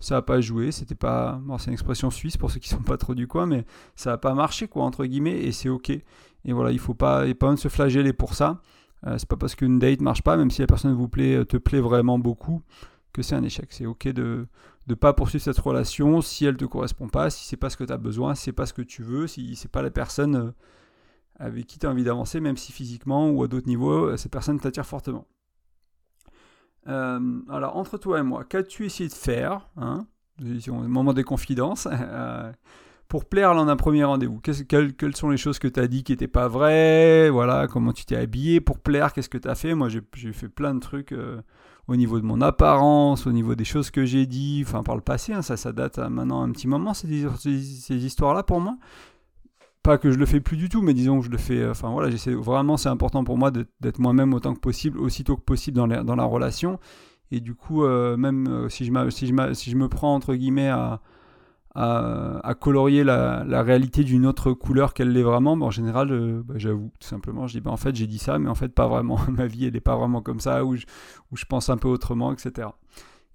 ça 0.00 0.14
n'a 0.14 0.22
pas 0.22 0.40
joué, 0.40 0.70
c'était 0.70 0.94
pas. 0.94 1.40
C'est 1.58 1.66
une 1.66 1.72
expression 1.72 2.10
suisse 2.10 2.36
pour 2.36 2.50
ceux 2.50 2.60
qui 2.60 2.68
sont 2.68 2.82
pas 2.82 2.96
trop 2.96 3.14
du 3.14 3.26
coin, 3.26 3.46
mais 3.46 3.64
ça 3.96 4.10
n'a 4.10 4.18
pas 4.18 4.32
marché, 4.32 4.68
quoi, 4.68 4.84
entre 4.84 5.04
guillemets, 5.04 5.40
et 5.42 5.50
c'est 5.50 5.68
ok. 5.68 5.90
Et 5.90 6.52
voilà, 6.52 6.70
il 6.70 6.78
faut 6.78 6.94
pas, 6.94 7.26
et 7.26 7.36
se 7.56 7.68
flageller 7.68 8.12
pour 8.12 8.34
ça. 8.34 8.60
c'est 9.04 9.28
pas 9.28 9.36
parce 9.36 9.56
qu'une 9.56 9.80
date 9.80 10.00
marche 10.00 10.22
pas, 10.22 10.36
même 10.36 10.52
si 10.52 10.60
la 10.60 10.68
personne 10.68 10.94
vous 10.94 11.08
plaît, 11.08 11.44
te 11.46 11.56
plaît 11.56 11.80
vraiment 11.80 12.16
beaucoup, 12.18 12.62
que 13.18 13.24
c'est 13.24 13.34
un 13.34 13.42
échec. 13.42 13.66
C'est 13.70 13.84
ok 13.84 14.08
de 14.08 14.46
ne 14.86 14.94
pas 14.94 15.12
poursuivre 15.12 15.42
cette 15.42 15.58
relation 15.58 16.20
si 16.20 16.46
elle 16.46 16.54
ne 16.54 16.58
te 16.58 16.64
correspond 16.64 17.08
pas, 17.08 17.30
si 17.30 17.44
c'est 17.44 17.56
pas 17.56 17.68
ce 17.68 17.76
que 17.76 17.84
tu 17.84 17.92
as 17.92 17.98
besoin, 17.98 18.34
si 18.34 18.44
c'est 18.44 18.52
pas 18.52 18.64
ce 18.64 18.72
que 18.72 18.82
tu 18.82 19.02
veux, 19.02 19.26
si 19.26 19.56
c'est 19.56 19.70
pas 19.70 19.82
la 19.82 19.90
personne 19.90 20.36
euh, 20.36 20.50
avec 21.38 21.66
qui 21.66 21.78
tu 21.78 21.86
as 21.86 21.90
envie 21.90 22.04
d'avancer, 22.04 22.40
même 22.40 22.56
si 22.56 22.72
physiquement 22.72 23.28
ou 23.30 23.42
à 23.42 23.48
d'autres 23.48 23.66
niveaux, 23.66 24.10
euh, 24.10 24.16
cette 24.16 24.32
personne 24.32 24.58
t'attire 24.60 24.86
fortement. 24.86 25.26
Euh, 26.86 27.40
alors, 27.50 27.76
entre 27.76 27.98
toi 27.98 28.20
et 28.20 28.22
moi, 28.22 28.44
qu'as-tu 28.44 28.86
essayé 28.86 29.08
de 29.08 29.14
faire 29.14 29.68
hein, 29.76 30.06
moment 30.40 31.12
des 31.12 31.24
confidences. 31.24 31.88
pour 33.08 33.24
plaire 33.24 33.54
lors 33.54 33.64
d'un 33.64 33.76
premier 33.76 34.04
rendez-vous? 34.04 34.38
Quelles, 34.40 34.94
quelles, 34.94 35.16
sont 35.16 35.30
les 35.30 35.38
choses 35.38 35.58
que 35.58 35.66
tu 35.66 35.80
as 35.80 35.88
dit 35.88 36.04
qui 36.04 36.12
n'étaient 36.12 36.28
pas 36.28 36.46
vraies? 36.46 37.30
Voilà, 37.30 37.66
comment 37.66 37.92
tu 37.92 38.04
t'es 38.04 38.16
habillé? 38.16 38.60
Pour 38.60 38.78
plaire 38.78 39.12
Qu'est-ce 39.12 39.30
que 39.30 39.38
tu 39.38 39.48
as 39.48 39.54
fait? 39.54 39.74
Moi, 39.74 39.88
j'ai 39.88 40.32
fait 40.32 40.48
plein 40.48 40.74
de 40.74 40.80
trucs 40.80 41.14
au 41.88 41.96
niveau 41.96 42.20
de 42.20 42.24
mon 42.24 42.40
apparence, 42.42 43.26
au 43.26 43.32
niveau 43.32 43.54
des 43.54 43.64
choses 43.64 43.90
que 43.90 44.04
j'ai 44.04 44.26
dit, 44.26 44.62
enfin 44.64 44.82
par 44.82 44.94
le 44.94 45.00
passé, 45.00 45.32
hein, 45.32 45.42
ça, 45.42 45.56
ça 45.56 45.72
date 45.72 45.98
maintenant 45.98 46.42
un 46.42 46.50
petit 46.52 46.68
moment, 46.68 46.92
ces, 46.94 47.24
histoires-là 47.90 48.42
pour 48.42 48.60
moi. 48.60 48.76
Pas 49.82 49.96
que 49.96 50.10
je 50.10 50.18
le 50.18 50.26
fais 50.26 50.40
plus 50.40 50.58
du 50.58 50.68
tout, 50.68 50.82
mais 50.82 50.92
disons 50.92 51.20
que 51.20 51.24
je 51.24 51.30
le 51.30 51.38
fais, 51.38 51.60
euh, 51.60 51.70
enfin 51.70 51.90
voilà, 51.90 52.10
j'essaie 52.10 52.34
vraiment, 52.34 52.76
c'est 52.76 52.90
important 52.90 53.24
pour 53.24 53.38
moi 53.38 53.50
d'être 53.50 53.98
moi-même 53.98 54.34
autant 54.34 54.54
que 54.54 54.60
possible, 54.60 54.98
aussitôt 54.98 55.36
que 55.36 55.42
possible 55.42 55.76
dans, 55.78 55.86
dans 55.86 56.16
la 56.16 56.24
relation. 56.24 56.78
Et 57.30 57.40
du 57.40 57.54
coup, 57.54 57.84
euh, 57.84 58.16
même 58.16 58.46
euh, 58.48 58.68
si, 58.68 58.84
je 58.84 59.10
si, 59.10 59.26
je 59.26 59.54
si 59.54 59.70
je 59.70 59.76
me 59.76 59.88
prends 59.88 60.14
entre 60.14 60.34
guillemets 60.34 60.68
à, 60.68 61.00
à, 61.80 62.54
colorier 62.58 63.04
la, 63.04 63.62
réalité 63.62 64.02
d'une 64.02 64.26
autre 64.26 64.52
couleur 64.52 64.94
qu'elle 64.94 65.12
l'est 65.12 65.22
vraiment, 65.22 65.52
en 65.52 65.70
général, 65.70 66.10
euh, 66.10 66.42
bah, 66.44 66.54
j'avoue, 66.56 66.90
tout 66.98 67.06
simplement, 67.06 67.46
je 67.46 67.54
dis, 67.54 67.60
bah, 67.60 67.70
en 67.70 67.76
fait, 67.76 67.94
j'ai 67.94 68.08
dit 68.08 68.18
ça, 68.18 68.38
mais 68.38 68.48
en 68.48 68.54
fait, 68.54 68.68
pas 68.68 68.88
vraiment. 68.88 69.18
Ma 69.28 69.46
vie, 69.46 69.66
elle 69.66 69.74
n'est 69.74 69.80
pas 69.80 69.96
vraiment 69.96 70.20
comme 70.20 70.40
ça, 70.40 70.64
où 70.64 70.74
je, 70.76 71.44
pense 71.48 71.68
un 71.68 71.76
peu 71.76 71.88
autrement, 71.88 72.32
etc. 72.32 72.68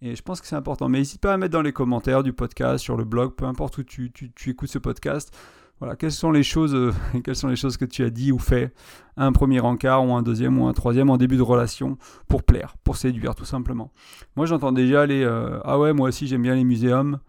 Et 0.01 0.16
je 0.16 0.22
pense 0.22 0.42
que 0.42 0.48
c'est 0.48 0.57
important. 0.57 0.90
Mais 0.90 0.98
n'hésite 0.98 1.22
pas 1.22 1.34
à 1.34 1.38
mettre 1.38 1.54
dans 1.54 1.62
les 1.62 1.72
commentaires 1.72 2.24
du 2.24 2.34
podcast, 2.34 2.84
sur 2.84 2.98
le 2.98 3.06
blog, 3.06 3.34
peu 3.36 3.45
importe 3.45 3.78
où 3.78 3.84
tu, 3.84 4.12
tu, 4.12 4.31
tu 4.34 4.50
écoutes 4.50 4.69
ce 4.69 4.80
podcast, 4.80 5.34
voilà, 5.80 5.96
quelles 5.96 6.12
sont 6.12 6.31
les 6.31 6.44
choses, 6.44 6.75
euh, 6.75 6.94
quelles 7.24 7.36
sont 7.36 7.48
les 7.48 7.56
choses 7.56 7.78
que 7.78 7.86
tu 7.86 8.04
as 8.04 8.10
dit 8.10 8.31
ou 8.31 8.39
fait? 8.39 8.74
Un 9.16 9.31
premier 9.31 9.62
encart 9.62 10.06
ou 10.06 10.13
un 10.13 10.22
deuxième 10.22 10.60
ou 10.60 10.68
un 10.68 10.74
troisième 10.74 11.10
en 11.10 11.18
début 11.18 11.38
de 11.38 11.42
relation 11.42 11.98
pour 12.28 12.44
plaire, 12.44 12.75
pour 12.84 12.98
séduire 12.98 13.36
tout 13.36 13.46
simplement. 13.46 13.92
Moi 14.36 14.46
j'entends 14.46 14.72
déjà 14.72 15.06
les 15.06 15.24
euh, 15.24 15.60
ah 15.63 15.80
ouais 15.80 15.94
moi 15.94 16.10
aussi 16.10 16.28
j'aime 16.28 16.42
bien 16.42 16.56
les 16.56 16.63
muséums, 16.63 17.19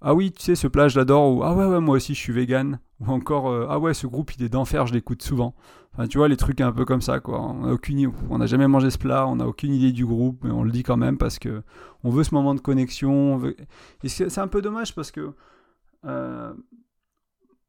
ah 0.00 0.14
oui, 0.14 0.32
tu 0.32 0.42
sais, 0.42 0.54
ce 0.54 0.66
plat, 0.66 0.88
je 0.88 0.98
l'adore, 0.98 1.34
ou 1.34 1.42
Ah 1.42 1.54
ouais, 1.54 1.64
ouais, 1.64 1.80
moi 1.80 1.96
aussi, 1.96 2.14
je 2.14 2.20
suis 2.20 2.32
vegan. 2.32 2.78
Ou 3.00 3.10
encore 3.10 3.48
euh, 3.48 3.66
Ah 3.70 3.78
ouais, 3.78 3.94
ce 3.94 4.06
groupe, 4.06 4.34
il 4.36 4.42
est 4.42 4.48
d'enfer, 4.48 4.86
je 4.86 4.92
l'écoute 4.92 5.22
souvent. 5.22 5.54
Enfin, 5.94 6.06
tu 6.08 6.18
vois, 6.18 6.28
les 6.28 6.36
trucs 6.36 6.60
un 6.60 6.72
peu 6.72 6.84
comme 6.84 7.00
ça, 7.00 7.20
quoi. 7.20 7.40
On 7.40 7.66
n'a 7.66 7.72
aucune, 7.72 8.12
on 8.28 8.38
n'a 8.38 8.46
jamais 8.46 8.68
mangé 8.68 8.90
ce 8.90 8.98
plat, 8.98 9.26
on 9.26 9.36
n'a 9.36 9.46
aucune 9.46 9.72
idée 9.72 9.92
du 9.92 10.04
groupe, 10.04 10.42
mais 10.44 10.50
on 10.50 10.62
le 10.62 10.70
dit 10.70 10.82
quand 10.82 10.96
même 10.96 11.16
parce 11.16 11.38
que 11.38 11.62
on 12.02 12.10
veut 12.10 12.24
ce 12.24 12.34
moment 12.34 12.54
de 12.54 12.60
connexion. 12.60 13.40
Et 14.02 14.08
c'est 14.08 14.38
un 14.38 14.48
peu 14.48 14.60
dommage 14.60 14.94
parce 14.94 15.10
que. 15.10 15.32
Euh... 16.04 16.52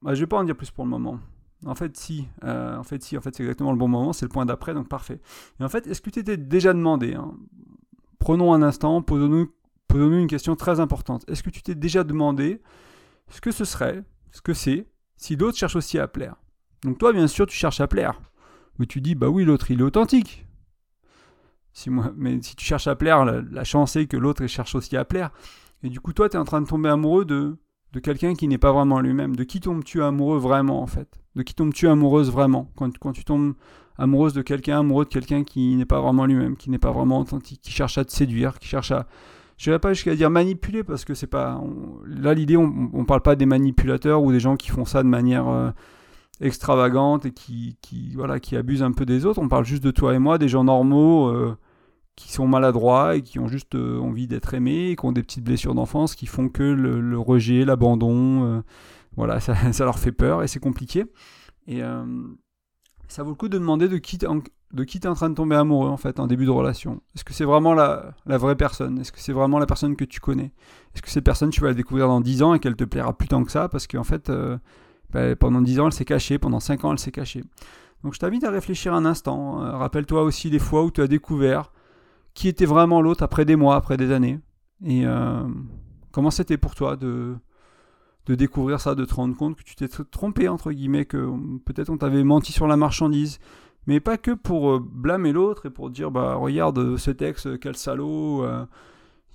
Bah, 0.01 0.13
je 0.13 0.19
vais 0.19 0.27
pas 0.27 0.38
en 0.38 0.44
dire 0.44 0.56
plus 0.56 0.72
pour 0.72 0.83
le 0.83 0.89
moment. 0.89 1.19
En 1.66 1.75
fait, 1.75 1.95
si. 1.95 2.27
Euh, 2.44 2.77
en 2.77 2.83
fait, 2.83 3.01
si. 3.04 3.18
En 3.18 3.22
fait, 3.22 3.36
c'est 3.36 3.44
exactement 3.44 3.72
le 3.72 3.77
bon 3.77 3.88
moment. 3.88 4.12
C'est 4.12 4.25
le 4.25 4.30
point 4.30 4.45
d'après, 4.45 4.74
donc 4.74 4.89
parfait. 4.89 5.22
Et 5.60 5.63
en 5.63 5.69
fait, 5.69 5.88
est-ce 5.88 6.01
que 6.01 6.10
tu 6.10 6.24
t'étais 6.24 6.38
déjà 6.38 6.74
demandé 6.74 7.13
hein 7.13 7.33
Prenons 8.19 8.54
un 8.54 8.62
instant, 8.62 9.01
posons-nous 9.01 9.51
posons-nous 9.96 10.20
une 10.20 10.28
question 10.28 10.58
très 10.58 10.82
importante. 10.82 11.24
Est-ce 11.30 11.42
que 11.42 11.50
tu 11.50 11.62
t'es 11.62 11.74
déjà 11.74 12.04
demandé 12.04 12.62
ce 13.30 13.40
que 13.40 13.52
ce 13.52 13.64
serait, 13.64 14.04
ce 14.32 14.42
que 14.42 14.54
c'est, 14.54 14.88
si 15.16 15.38
l'autre 15.38 15.58
cherche 15.58 15.78
aussi 15.78 15.98
à 15.98 16.10
plaire? 16.10 16.36
Donc 16.84 16.98
toi, 16.98 17.14
bien 17.14 17.28
sûr, 17.28 17.46
tu 17.46 17.56
cherches 17.56 17.80
à 17.80 17.88
plaire. 17.88 18.20
Mais 18.78 18.88
tu 18.88 19.00
dis, 19.00 19.16
bah 19.16 19.30
oui, 19.30 19.46
l'autre, 19.46 19.72
il 19.72 19.80
est 19.80 19.84
authentique. 19.84 20.46
Si 21.72 21.90
moi, 21.90 22.12
mais 22.18 22.42
si 22.42 22.58
tu 22.58 22.66
cherches 22.66 22.88
à 22.88 22.96
plaire, 22.98 23.24
la, 23.24 23.64
chance 23.64 23.96
est 23.96 24.06
que 24.06 24.18
l'autre 24.18 24.46
cherche 24.48 24.75
aussi 24.75 24.98
à 24.98 25.06
plaire. 25.06 25.32
Et 25.82 25.88
du 25.88 26.02
coup, 26.02 26.12
toi, 26.12 26.28
tu 26.28 26.36
es 26.36 26.40
en 26.40 26.44
train 26.44 26.60
de 26.60 26.68
tomber 26.68 26.90
amoureux 26.90 27.24
de, 27.24 27.56
de 27.94 28.00
quelqu'un 28.02 28.34
qui 28.34 28.50
n'est 28.50 28.58
pas 28.58 28.74
vraiment 28.74 29.00
lui-même. 29.00 29.38
De 29.38 29.46
qui 29.46 29.62
tombes-tu 29.62 30.04
amoureux 30.04 30.40
vraiment, 30.40 30.82
en 30.82 30.88
fait? 30.88 31.22
De 31.36 31.42
qui 31.42 31.54
tombes-tu 31.54 31.88
amoureuse 31.88 32.30
vraiment? 32.30 32.70
Quand, 32.75 32.98
quand 32.98 33.14
tu 33.14 33.24
tombes 33.24 33.54
amoureuse 33.98 34.34
de 34.34 34.42
quelqu'un, 34.42 34.80
amoureux 34.80 35.06
de 35.06 35.10
quelqu'un 35.10 35.46
qui 35.46 35.74
n'est 35.78 35.86
pas 35.86 36.02
vraiment 36.02 36.25
lui-même, 36.25 36.58
qui 36.58 36.70
n'est 36.70 36.80
pas 36.80 36.92
vraiment 36.92 37.22
authentique, 37.22 37.62
qui 37.62 37.72
cherche 37.72 37.98
à 37.98 38.04
te 38.04 38.12
séduire, 38.12 38.60
qui 38.60 38.68
cherche 38.68 38.92
à, 38.92 39.08
je 39.58 39.72
vais 39.72 39.80
pas 39.80 39.94
jusqu'à 39.94 40.16
dire 40.16 40.30
manipuler 40.30 40.84
parce 40.84 41.06
que 41.06 41.14
c'est 41.14 41.28
pas. 41.28 41.62
là, 42.06 42.34
l'idée, 42.34 42.58
on, 42.58 42.90
on 42.94 43.06
parle 43.06 43.22
pas 43.22 43.36
des 43.36 43.46
manipulateurs 43.46 44.22
ou 44.22 44.32
des 44.32 44.40
gens 44.40 44.58
qui 44.58 44.70
font 44.70 44.86
ça 44.86 45.02
de 45.02 45.08
manière 45.08 45.48
euh, 45.48 45.72
extravagante 46.42 47.26
et 47.26 47.32
qui, 47.32 47.78
voilà, 48.16 48.40
qui 48.40 48.58
abusent 48.58 48.84
un 48.84 48.92
peu 48.92 49.06
des 49.06 49.26
autres. 49.26 49.42
On 49.42 49.48
parle 49.48 49.66
juste 49.66 49.84
de 49.84 49.92
toi 49.92 50.14
et 50.14 50.20
moi, 50.20 50.38
des 50.38 50.50
gens 50.50 50.66
normaux 50.66 51.30
euh, 51.30 51.58
qui 52.16 52.34
sont 52.34 52.48
maladroits 52.48 53.16
et 53.16 53.22
qui 53.22 53.40
ont 53.40 53.48
juste 53.48 53.76
euh, 53.76 54.00
envie 54.00 54.28
d'être 54.28 54.54
aimés 54.54 54.90
et 54.90 54.96
qui 54.98 55.06
ont 55.06 55.14
des 55.14 55.24
petites 55.24 55.44
blessures 55.44 55.76
d'enfance 55.76 56.16
qui 56.16 56.26
font 56.26 56.50
que 56.50 56.64
le, 56.64 57.18
rejet, 57.18 57.64
l'abandon, 57.64 58.62
voilà, 59.16 59.40
ça, 59.40 59.56
ça, 59.72 59.86
leur 59.86 60.00
fait 60.00 60.12
peur 60.12 60.44
et 60.44 60.48
c'est 60.48 60.60
compliqué. 60.60 61.06
Et 61.68 61.82
ça 63.08 63.24
vaut 63.24 63.30
le 63.30 63.36
coup 63.36 63.50
de 63.50 63.58
demander 63.58 63.88
de 63.88 63.98
qui, 63.98 64.20
de 64.75 64.84
qui 64.84 65.00
tu 65.00 65.08
es 65.08 65.10
en 65.10 65.15
train 65.15 65.29
de 65.29 65.36
tomber 65.36 65.55
amoureux 65.55 65.89
en 65.89 65.96
fait 65.96 66.20
en 66.20 66.27
début 66.27 66.46
de 66.46 66.51
relation. 66.51 67.01
Est-ce 67.15 67.24
que 67.24 67.34
c'est 67.34 67.46
vraiment 67.46 67.74
la, 67.74 68.13
vraie 68.25 68.58
personne? 68.58 69.00
Est-ce 69.00 69.13
que 69.13 69.22
c'est 69.22 69.32
vraiment 69.32 69.58
la 69.58 69.65
personne 69.65 69.96
que 69.96 70.03
tu 70.03 70.20
connais? 70.20 70.51
Est-ce 70.94 71.01
que 71.01 71.10
cette 71.10 71.24
personne 71.24 71.50
tu 71.50 71.62
vas 71.62 71.67
la 71.67 71.74
découvrir 71.74 72.08
dans 72.10 72.20
10 72.20 72.44
ans 72.44 72.53
et 72.53 72.60
qu'elle 72.60 72.75
te 72.75 72.84
plaira 72.84 73.17
plus 73.17 73.29
tant 73.29 73.46
que 73.46 73.51
ça? 73.51 73.70
Parce 73.70 73.88
qu'en 73.88 74.03
fait 74.03 74.29
euh, 74.29 74.58
bah, 75.12 75.34
pendant 75.38 75.62
10 75.62 75.79
ans 75.79 75.86
elle 75.88 75.94
s'est 75.94 76.03
cachée, 76.03 76.38
pendant 76.38 76.60
5 76.60 76.84
ans 76.84 76.91
elle 76.91 77.00
s'est 77.00 77.13
cachée. 77.13 77.41
Donc 78.03 78.13
je 78.13 78.20
t'invite 78.20 78.44
à 78.44 78.51
réfléchir 78.51 78.94
un 78.94 79.05
instant. 79.05 79.63
Euh, 79.63 79.77
rappelle-toi 79.77 80.24
aussi 80.24 80.50
les 80.50 80.60
fois 80.60 80.84
où 80.84 80.91
tu 80.91 81.01
as 81.01 81.08
découvert 81.08 81.72
qui 82.34 82.50
était 82.50 82.65
vraiment 82.65 83.01
l'autre 83.01 83.24
après 83.24 83.46
des 83.46 83.55
mois, 83.55 83.77
après 83.77 83.96
des 83.96 84.12
années. 84.12 84.39
Et 84.84 85.05
euh, 85.05 85.41
comment 86.12 86.32
c'était 86.32 86.58
pour 86.58 86.75
toi 86.75 86.98
de, 86.98 87.36
de 88.25 88.36
découvrir 88.36 88.82
ça, 88.82 88.94
de 88.94 89.05
te 89.05 89.13
rendre 89.13 89.38
compte 89.38 89.55
que 89.55 89.63
tu 89.63 89.75
t'es 89.75 89.88
trompé, 89.88 90.50
entre 90.50 90.74
guillemets, 90.74 91.05
que 91.05 91.32
peut-être 91.63 91.89
on 91.89 91.98
t'avait 91.98 92.25
menti 92.25 92.51
sur 92.51 92.67
la 92.67 92.75
marchandise, 92.75 93.39
mais 93.88 94.00
pas 94.00 94.18
que 94.18 94.32
pour 94.32 94.72
euh, 94.72 94.80
blâmer 94.80 95.32
l'autre 95.32 95.68
et 95.68 95.70
pour 95.70 95.89
dire 95.89 96.12
bah 96.12 96.36
regarde 96.36 96.77
euh, 96.80 96.98
ce 96.98 97.12
texte 97.12 97.48
euh, 97.48 97.58
quel 97.58 97.75
salaud 97.75 98.46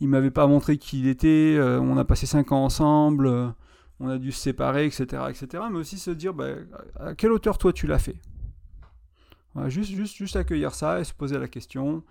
il 0.01 0.09
m'avait 0.09 0.31
pas 0.31 0.47
montré 0.47 0.79
qui 0.79 1.01
il 1.01 1.09
était 1.09 1.59
on 1.61 1.97
a 1.99 2.05
passé 2.05 2.27
5 2.27 2.53
ans 2.53 2.65
ensemble 2.65 3.55
on 4.01 4.09
a 4.09 4.19
dû 4.19 4.33
se 4.33 4.41
séparer, 4.41 4.87
etc., 4.87 5.25
etc. 5.29 5.63
Mais 5.71 5.79
aussi 5.79 5.99
se 5.99 6.11
dire, 6.11 6.33
bah, 6.33 6.47
à 6.99 7.15
quelle 7.15 7.33
hauteur 7.33 7.59
toi 7.59 7.73
tu 7.73 7.87
l'as 7.87 7.99
fait? 7.99 8.17
Juste, 9.67 9.91
juste, 9.91 10.17
juste 10.17 10.37
accueillir 10.37 10.75
ça 10.75 11.01
et 11.01 11.05
se 11.05 11.13
poser 11.13 11.39
la 11.39 11.49
question. 11.49 12.03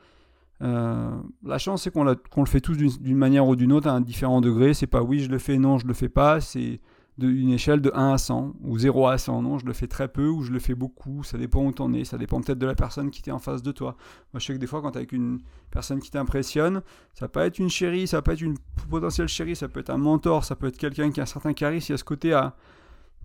Euh, 0.61 1.17
la 1.43 1.57
chance, 1.57 1.83
c'est 1.83 1.91
qu'on 1.91 2.03
le 2.03 2.45
fait 2.45 2.61
tous 2.61 2.75
d'une 2.77 3.17
manière 3.17 3.47
ou 3.47 3.55
d'une 3.55 3.71
autre 3.71 3.87
à 3.87 3.93
un 3.93 4.01
différent 4.01 4.39
degré. 4.39 4.73
C'est 4.73 4.87
pas 4.87 5.01
oui, 5.01 5.19
je 5.19 5.29
le 5.29 5.39
fais, 5.39 5.57
non, 5.57 5.79
je 5.79 5.87
le 5.87 5.93
fais 5.93 6.09
pas. 6.09 6.41
C'est 6.41 6.79
une 7.27 7.49
échelle 7.49 7.81
de 7.81 7.91
1 7.93 8.13
à 8.13 8.17
100 8.17 8.53
ou 8.61 8.77
0 8.77 9.07
à 9.07 9.17
100. 9.17 9.41
Non, 9.41 9.57
je 9.57 9.65
le 9.65 9.73
fais 9.73 9.87
très 9.87 10.07
peu 10.07 10.27
ou 10.27 10.43
je 10.43 10.51
le 10.51 10.59
fais 10.59 10.75
beaucoup. 10.75 11.23
Ça 11.23 11.37
dépend 11.37 11.65
où 11.65 11.71
t'en 11.71 11.93
es. 11.93 12.03
Ça 12.05 12.17
dépend 12.17 12.41
peut-être 12.41 12.59
de 12.59 12.65
la 12.65 12.75
personne 12.75 13.11
qui 13.11 13.21
t'est 13.21 13.31
en 13.31 13.39
face 13.39 13.61
de 13.61 13.71
toi. 13.71 13.95
Moi, 14.33 14.39
je 14.39 14.45
sais 14.45 14.53
que 14.53 14.59
des 14.59 14.67
fois, 14.67 14.81
quand 14.81 14.91
t'es 14.91 14.99
avec 14.99 15.11
une 15.11 15.39
personne 15.71 15.99
qui 15.99 16.11
t'impressionne, 16.11 16.81
ça 17.13 17.27
peut 17.27 17.39
être 17.41 17.59
une 17.59 17.69
chérie, 17.69 18.07
ça 18.07 18.21
peut 18.21 18.31
être 18.31 18.41
une 18.41 18.57
potentielle 18.89 19.27
chérie, 19.27 19.55
ça 19.55 19.67
peut 19.67 19.79
être 19.79 19.89
un 19.89 19.97
mentor, 19.97 20.43
ça 20.43 20.55
peut 20.55 20.67
être 20.67 20.77
quelqu'un 20.77 21.11
qui 21.11 21.19
a 21.19 21.23
un 21.23 21.27
certain 21.27 21.53
charisme. 21.53 21.91
Il 21.91 21.93
y 21.93 21.95
a 21.95 21.97
ce 21.97 22.03
côté 22.03 22.33
à 22.33 22.55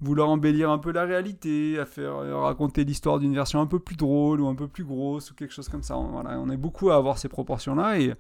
vouloir 0.01 0.29
embellir 0.29 0.71
un 0.71 0.79
peu 0.79 0.93
la 0.93 1.05
réalité, 1.05 1.79
à 1.79 1.87
faire 1.87 2.17
euh, 2.17 2.37
raconter 2.37 2.85
l'histoire 2.85 3.19
d'une 3.19 3.35
version 3.35 3.61
un 3.61 3.67
peu 3.67 3.79
plus 3.79 3.97
drôle 3.97 4.41
ou 4.41 4.49
un 4.49 4.55
peu 4.55 4.69
plus 4.69 4.85
grosse 4.85 5.31
ou 5.31 5.35
quelque 5.35 5.53
chose 5.53 5.69
comme 5.69 5.83
ça. 5.83 5.95
Voilà, 5.97 6.39
on 6.41 6.51
est 6.51 6.57
beaucoup 6.57 6.91
à 6.91 6.97
avoir 6.97 7.19
ces 7.19 7.29
proportions-là 7.29 8.01
et 8.01 8.15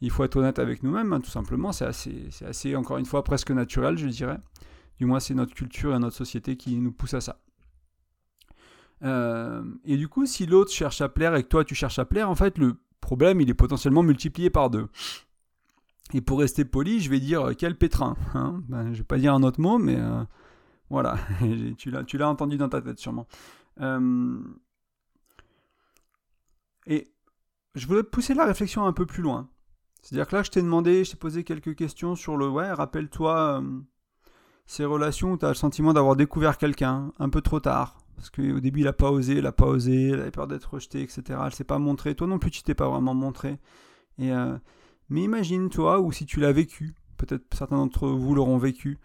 il 0.00 0.10
faut 0.10 0.24
être 0.24 0.36
honnête 0.36 0.58
avec 0.58 0.82
nous-mêmes, 0.82 1.12
hein, 1.12 1.20
tout 1.20 1.30
simplement. 1.30 1.72
C'est 1.72 1.84
assez, 1.84 2.26
c'est 2.30 2.46
assez, 2.46 2.76
encore 2.76 2.98
une 2.98 3.06
fois, 3.06 3.22
presque 3.22 3.50
naturel, 3.50 3.98
je 3.98 4.06
dirais. 4.06 4.38
Du 5.00 5.06
moins, 5.06 5.18
c'est 5.18 5.34
notre 5.34 5.54
culture 5.54 5.94
et 5.94 5.98
notre 5.98 6.16
société 6.16 6.56
qui 6.56 6.76
nous 6.76 6.92
pousse 6.92 7.14
à 7.14 7.20
ça. 7.20 7.40
Euh, 9.02 9.64
et 9.84 9.96
du 9.96 10.08
coup, 10.08 10.26
si 10.26 10.46
l'autre 10.46 10.70
cherche 10.70 11.00
à 11.00 11.08
plaire 11.08 11.34
et 11.34 11.42
que 11.42 11.48
toi 11.48 11.64
tu 11.64 11.74
cherches 11.74 11.98
à 11.98 12.04
plaire, 12.04 12.28
en 12.28 12.34
fait, 12.34 12.58
le 12.58 12.76
problème 13.00 13.40
il 13.40 13.48
est 13.48 13.54
potentiellement 13.54 14.02
multiplié 14.02 14.50
par 14.50 14.68
deux. 14.68 14.88
Et 16.12 16.20
pour 16.20 16.38
rester 16.40 16.64
poli, 16.64 17.00
je 17.00 17.08
vais 17.08 17.18
dire 17.18 17.48
euh, 17.48 17.54
quel 17.56 17.78
pétrin. 17.78 18.14
Hein 18.34 18.62
ben, 18.68 18.92
je 18.92 18.98
vais 18.98 19.04
pas 19.04 19.16
dire 19.16 19.32
un 19.32 19.42
autre 19.42 19.60
mot, 19.60 19.78
mais 19.78 19.98
voilà, 20.90 21.16
tu 21.78 21.90
l'as, 21.90 22.28
entendu 22.28 22.58
dans 22.58 22.68
ta 22.68 22.82
tête 22.82 22.98
sûrement. 22.98 23.26
Euh, 23.80 24.38
et 26.86 27.10
je 27.74 27.86
voulais 27.86 28.02
pousser 28.02 28.34
la 28.34 28.44
réflexion 28.44 28.84
un 28.84 28.92
peu 28.92 29.06
plus 29.06 29.22
loin. 29.22 29.48
C'est-à-dire 30.02 30.26
que 30.26 30.36
là, 30.36 30.42
je 30.42 30.50
t'ai 30.50 30.62
demandé, 30.62 31.04
je 31.04 31.12
t'ai 31.12 31.16
posé 31.16 31.44
quelques 31.44 31.76
questions 31.76 32.16
sur 32.16 32.36
le 32.36 32.48
ouais, 32.48 32.70
rappelle-toi 32.72 33.62
euh, 33.62 33.80
ces 34.70 34.84
relations 34.84 35.32
où 35.32 35.36
tu 35.36 35.44
as 35.44 35.48
le 35.48 35.54
sentiment 35.54 35.92
d'avoir 35.92 36.14
découvert 36.14 36.56
quelqu'un 36.56 37.12
un 37.18 37.28
peu 37.28 37.40
trop 37.40 37.58
tard. 37.58 37.98
Parce 38.14 38.30
qu'au 38.30 38.60
début, 38.60 38.80
il 38.80 38.84
n'a 38.84 38.92
pas 38.92 39.10
osé, 39.10 39.32
il 39.34 39.42
n'a 39.42 39.50
pas 39.50 39.66
osé, 39.66 40.10
il 40.10 40.14
avait 40.14 40.30
peur 40.30 40.46
d'être 40.46 40.74
rejeté, 40.74 41.02
etc. 41.02 41.40
Elle 41.44 41.52
s'est 41.52 41.64
pas 41.64 41.80
montrée. 41.80 42.14
Toi 42.14 42.28
non 42.28 42.38
plus, 42.38 42.52
tu 42.52 42.62
t'es 42.62 42.76
pas 42.76 42.88
vraiment 42.88 43.12
montré. 43.12 43.58
Et, 44.18 44.30
euh, 44.30 44.56
mais 45.08 45.24
imagine, 45.24 45.70
toi, 45.70 45.98
ou 45.98 46.12
si 46.12 46.24
tu 46.24 46.38
l'as 46.38 46.52
vécu, 46.52 46.94
peut-être 47.16 47.52
certains 47.52 47.78
d'entre 47.78 48.06
vous 48.06 48.32
l'auront 48.32 48.58
vécu, 48.58 49.00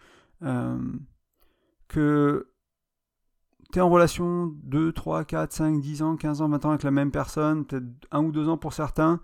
que 1.88 2.48
tu 3.72 3.78
es 3.80 3.82
en 3.82 3.90
relation 3.90 4.54
2, 4.62 4.92
3, 4.92 5.24
4, 5.24 5.52
5, 5.52 5.80
10 5.80 6.02
ans, 6.02 6.16
15 6.16 6.42
ans, 6.42 6.48
20 6.48 6.64
ans 6.64 6.70
avec 6.70 6.84
la 6.84 6.92
même 6.92 7.10
personne, 7.10 7.64
peut-être 7.64 7.86
un 8.12 8.22
ou 8.22 8.30
deux 8.30 8.48
ans 8.48 8.56
pour 8.56 8.72
certains, 8.72 9.20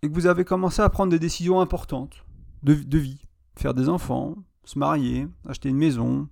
et 0.00 0.08
que 0.08 0.14
vous 0.14 0.28
avez 0.28 0.46
commencé 0.46 0.80
à 0.80 0.88
prendre 0.88 1.10
des 1.10 1.18
décisions 1.18 1.60
importantes 1.60 2.24
de 2.62 2.98
vie, 2.98 3.26
faire 3.54 3.74
des 3.74 3.90
enfants, 3.90 4.36
se 4.64 4.78
marier, 4.78 5.26
acheter 5.48 5.68
une 5.68 5.76
maison, 5.76 6.28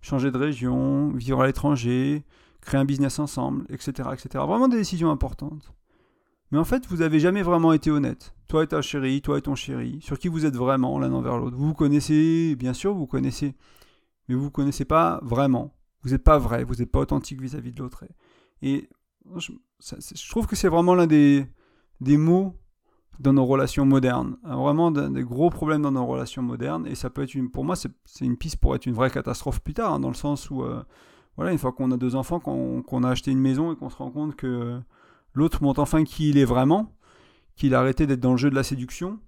changer 0.00 0.30
de 0.30 0.38
région, 0.38 1.10
vivre 1.10 1.40
à 1.42 1.46
l'étranger, 1.46 2.24
créer 2.60 2.80
un 2.80 2.84
business 2.84 3.18
ensemble, 3.18 3.64
etc., 3.68 4.08
etc. 4.12 4.44
Vraiment 4.46 4.68
des 4.68 4.78
décisions 4.78 5.10
importantes. 5.10 5.72
Mais 6.52 6.58
en 6.58 6.64
fait, 6.64 6.86
vous 6.86 6.98
n'avez 6.98 7.18
jamais 7.18 7.42
vraiment 7.42 7.72
été 7.72 7.90
honnête. 7.90 8.34
Toi 8.48 8.64
et 8.64 8.66
ta 8.68 8.80
chérie, 8.82 9.20
toi 9.20 9.38
et 9.38 9.42
ton 9.42 9.56
chéri, 9.56 9.98
sur 10.00 10.18
qui 10.18 10.28
vous 10.28 10.46
êtes 10.46 10.56
vraiment 10.56 10.98
l'un 10.98 11.12
envers 11.12 11.38
l'autre. 11.38 11.56
Vous 11.56 11.66
vous 11.66 11.74
connaissez, 11.74 12.54
bien 12.56 12.72
sûr, 12.72 12.94
vous 12.94 13.06
connaissez 13.06 13.54
mais 14.28 14.34
vous 14.34 14.40
ne 14.40 14.44
vous 14.46 14.50
connaissez 14.50 14.84
pas 14.84 15.20
vraiment. 15.22 15.74
Vous 16.02 16.10
n'êtes 16.10 16.24
pas 16.24 16.38
vrai, 16.38 16.64
vous 16.64 16.76
n'êtes 16.76 16.90
pas 16.90 17.00
authentique 17.00 17.40
vis-à-vis 17.40 17.72
de 17.72 17.78
l'autre. 17.80 18.04
Et 18.62 18.88
je, 19.36 20.28
trouve 20.28 20.46
que 20.46 20.56
c'est 20.56 20.68
vraiment 20.68 20.94
l'un 20.94 21.06
des, 21.06 21.46
des 22.00 22.16
mots 22.16 22.56
dans 23.20 23.32
nos 23.32 23.44
relations 23.44 23.86
modernes. 23.86 24.36
Vraiment 24.44 24.90
des 24.90 25.22
gros 25.22 25.50
problèmes 25.50 25.82
dans 25.82 25.92
nos 25.92 26.06
relations 26.06 26.42
modernes. 26.42 26.86
Et 26.86 26.94
ça 26.94 27.10
peut 27.10 27.22
être 27.22 27.34
une, 27.34 27.50
pour 27.50 27.64
moi, 27.64 27.76
c'est 27.76 28.24
une 28.24 28.36
piste 28.36 28.56
pour 28.56 28.74
être 28.74 28.86
une 28.86 28.94
vraie 28.94 29.10
catastrophe 29.10 29.60
plus 29.60 29.74
tard, 29.74 29.94
hein, 29.94 30.00
dans 30.00 30.08
le 30.08 30.14
sens 30.14 30.50
où, 30.50 30.62
euh, 30.62 30.82
voilà, 31.36 31.52
une 31.52 31.58
fois 31.58 31.72
qu'on 31.72 31.90
a 31.92 31.96
deux 31.96 32.16
enfants, 32.16 32.40
qu'on 32.40 33.04
a 33.04 33.08
acheté 33.08 33.30
une 33.30 33.40
maison 33.40 33.72
et 33.72 33.76
qu'on 33.76 33.90
se 33.90 33.96
rend 33.96 34.10
compte 34.10 34.36
que 34.36 34.80
l'autre 35.34 35.62
montre 35.62 35.80
enfin 35.80 36.04
qui 36.04 36.30
il 36.30 36.38
est 36.38 36.44
vraiment, 36.44 36.92
qu'il 37.56 37.74
a 37.74 37.80
arrêté 37.80 38.06
d'être 38.06 38.20
dans 38.20 38.32
le 38.32 38.38
jeu 38.38 38.50
de 38.50 38.54
la 38.54 38.62
séduction 38.62 39.18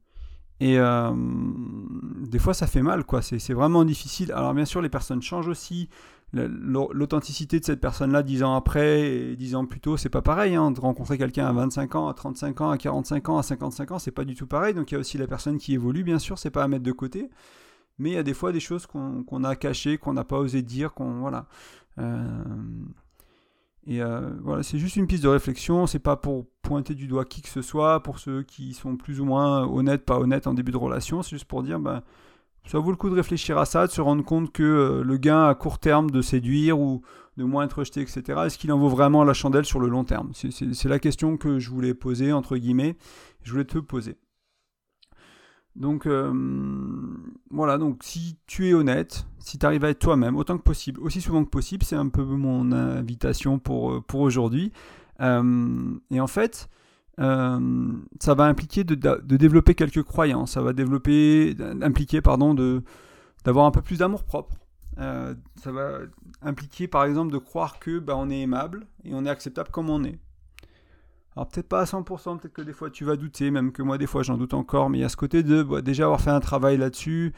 et 0.60 0.78
euh, 0.78 1.12
des 1.14 2.38
fois, 2.38 2.52
ça 2.52 2.66
fait 2.66 2.82
mal, 2.82 3.04
quoi. 3.04 3.22
C'est 3.22 3.52
vraiment 3.52 3.84
difficile. 3.84 4.32
Alors, 4.32 4.54
bien 4.54 4.64
sûr, 4.64 4.82
les 4.82 4.88
personnes 4.88 5.22
changent 5.22 5.48
aussi. 5.48 5.88
L'authenticité 6.32 7.58
de 7.58 7.64
cette 7.64 7.80
personne-là, 7.80 8.22
10 8.22 8.42
ans 8.42 8.54
après 8.54 9.00
et 9.00 9.36
10 9.36 9.54
ans 9.54 9.64
plus 9.64 9.80
tôt, 9.80 9.96
c'est 9.96 10.10
pas 10.10 10.20
pareil. 10.20 10.54
Hein. 10.54 10.70
De 10.70 10.80
rencontrer 10.80 11.16
quelqu'un 11.16 11.46
à 11.46 11.52
25 11.52 11.94
ans, 11.94 12.08
à 12.08 12.14
35 12.14 12.60
ans, 12.60 12.70
à 12.70 12.78
45 12.78 13.28
ans, 13.30 13.38
à 13.38 13.42
55 13.42 13.92
ans, 13.92 13.98
c'est 13.98 14.10
pas 14.10 14.24
du 14.24 14.34
tout 14.34 14.46
pareil. 14.46 14.74
Donc, 14.74 14.90
il 14.90 14.94
y 14.94 14.96
a 14.96 15.00
aussi 15.00 15.16
la 15.16 15.26
personne 15.26 15.58
qui 15.58 15.74
évolue, 15.74 16.04
bien 16.04 16.18
sûr, 16.18 16.38
c'est 16.38 16.50
pas 16.50 16.62
à 16.62 16.68
mettre 16.68 16.84
de 16.84 16.92
côté. 16.92 17.30
Mais 17.98 18.10
il 18.10 18.14
y 18.14 18.18
a 18.18 18.22
des 18.22 18.34
fois 18.34 18.52
des 18.52 18.60
choses 18.60 18.86
qu'on 18.86 19.44
a 19.44 19.56
cachées, 19.56 19.98
qu'on 19.98 20.12
n'a 20.12 20.24
pas 20.24 20.38
osé 20.38 20.62
dire, 20.62 20.92
qu'on. 20.92 21.20
Voilà. 21.20 21.46
Euh, 21.98 22.44
et 23.86 24.02
euh, 24.02 24.30
voilà, 24.42 24.62
c'est 24.62 24.78
juste 24.78 24.96
une 24.96 25.06
piste 25.06 25.22
de 25.22 25.28
réflexion, 25.28 25.86
c'est 25.86 25.98
pas 25.98 26.16
pour 26.16 26.46
pointer 26.60 26.94
du 26.94 27.06
doigt 27.06 27.24
qui 27.24 27.40
que 27.40 27.48
ce 27.48 27.62
soit, 27.62 28.02
pour 28.02 28.18
ceux 28.18 28.42
qui 28.42 28.74
sont 28.74 28.98
plus 28.98 29.18
ou 29.18 29.24
moins 29.24 29.66
honnêtes, 29.66 30.04
pas 30.04 30.18
honnêtes 30.18 30.46
en 30.46 30.52
début 30.52 30.72
de 30.72 30.76
relation, 30.76 31.22
c'est 31.22 31.30
juste 31.30 31.46
pour 31.46 31.62
dire, 31.62 31.80
ben, 31.80 32.02
ça 32.68 32.78
vaut 32.78 32.90
le 32.90 32.96
coup 32.96 33.08
de 33.08 33.14
réfléchir 33.14 33.56
à 33.56 33.64
ça, 33.64 33.86
de 33.86 33.92
se 33.92 34.00
rendre 34.02 34.22
compte 34.22 34.52
que 34.52 34.62
euh, 34.62 35.02
le 35.02 35.16
gain 35.16 35.48
à 35.48 35.54
court 35.54 35.78
terme 35.78 36.10
de 36.10 36.20
séduire 36.20 36.78
ou 36.78 37.00
de 37.38 37.44
moins 37.44 37.64
être 37.64 37.78
rejeté, 37.78 38.02
etc., 38.02 38.40
est-ce 38.44 38.58
qu'il 38.58 38.70
en 38.72 38.78
vaut 38.78 38.90
vraiment 38.90 39.24
la 39.24 39.32
chandelle 39.32 39.64
sur 39.64 39.80
le 39.80 39.88
long 39.88 40.04
terme? 40.04 40.32
C'est 40.34 40.88
la 40.88 40.98
question 40.98 41.38
que 41.38 41.58
je 41.58 41.70
voulais 41.70 41.94
poser, 41.94 42.32
entre 42.32 42.58
guillemets, 42.58 42.96
je 43.42 43.52
voulais 43.52 43.64
te 43.64 43.78
poser. 43.78 44.18
Donc 45.76 46.06
euh, 46.06 46.32
voilà, 47.50 47.78
donc 47.78 48.02
si 48.02 48.36
tu 48.46 48.68
es 48.68 48.74
honnête, 48.74 49.26
si 49.38 49.58
tu 49.58 49.64
arrives 49.64 49.84
à 49.84 49.90
être 49.90 50.00
toi-même 50.00 50.36
autant 50.36 50.58
que 50.58 50.62
possible, 50.62 51.00
aussi 51.00 51.20
souvent 51.20 51.44
que 51.44 51.50
possible, 51.50 51.84
c'est 51.84 51.96
un 51.96 52.08
peu 52.08 52.24
mon 52.24 52.72
invitation 52.72 53.58
pour, 53.58 53.92
euh, 53.92 54.00
pour 54.00 54.20
aujourd'hui. 54.20 54.72
Et 55.20 56.20
en 56.20 56.26
fait, 56.28 56.68
ça 57.18 58.34
va 58.34 58.44
impliquer 58.44 58.84
de, 58.84 58.94
développer 59.36 59.74
quelques 59.74 60.02
croyances, 60.02 60.52
ça 60.52 60.62
va 60.62 60.72
développer, 60.72 61.56
impliquer 61.82 62.20
pardon, 62.20 62.54
d'avoir 63.44 63.66
un 63.66 63.70
peu 63.70 63.82
plus 63.82 63.98
d'amour 63.98 64.24
propre. 64.24 64.54
ça 64.96 65.72
va 65.72 65.98
impliquer 66.42 66.88
par 66.88 67.04
exemple 67.04 67.32
de 67.32 67.38
croire 67.38 67.78
que 67.78 67.98
bah, 67.98 68.14
on 68.16 68.30
est 68.30 68.40
aimable 68.40 68.86
et 69.04 69.14
on 69.14 69.24
est 69.24 69.30
acceptable 69.30 69.70
comme 69.70 69.90
on 69.90 70.04
est. 70.04 70.18
Alors 71.38 71.46
peut-être 71.46 71.68
pas 71.68 71.82
à 71.82 71.84
100%, 71.84 72.38
peut-être 72.38 72.52
que 72.52 72.62
des 72.62 72.72
fois 72.72 72.90
tu 72.90 73.04
vas 73.04 73.14
douter, 73.14 73.52
même 73.52 73.70
que 73.70 73.80
moi 73.80 73.96
des 73.96 74.08
fois 74.08 74.24
j'en 74.24 74.36
doute 74.36 74.54
encore, 74.54 74.90
mais 74.90 74.98
il 74.98 75.00
y 75.02 75.04
a 75.04 75.08
ce 75.08 75.16
côté 75.16 75.44
de 75.44 75.62
bah, 75.62 75.82
déjà 75.82 76.04
avoir 76.04 76.20
fait 76.20 76.30
un 76.30 76.40
travail 76.40 76.76
là-dessus, 76.76 77.32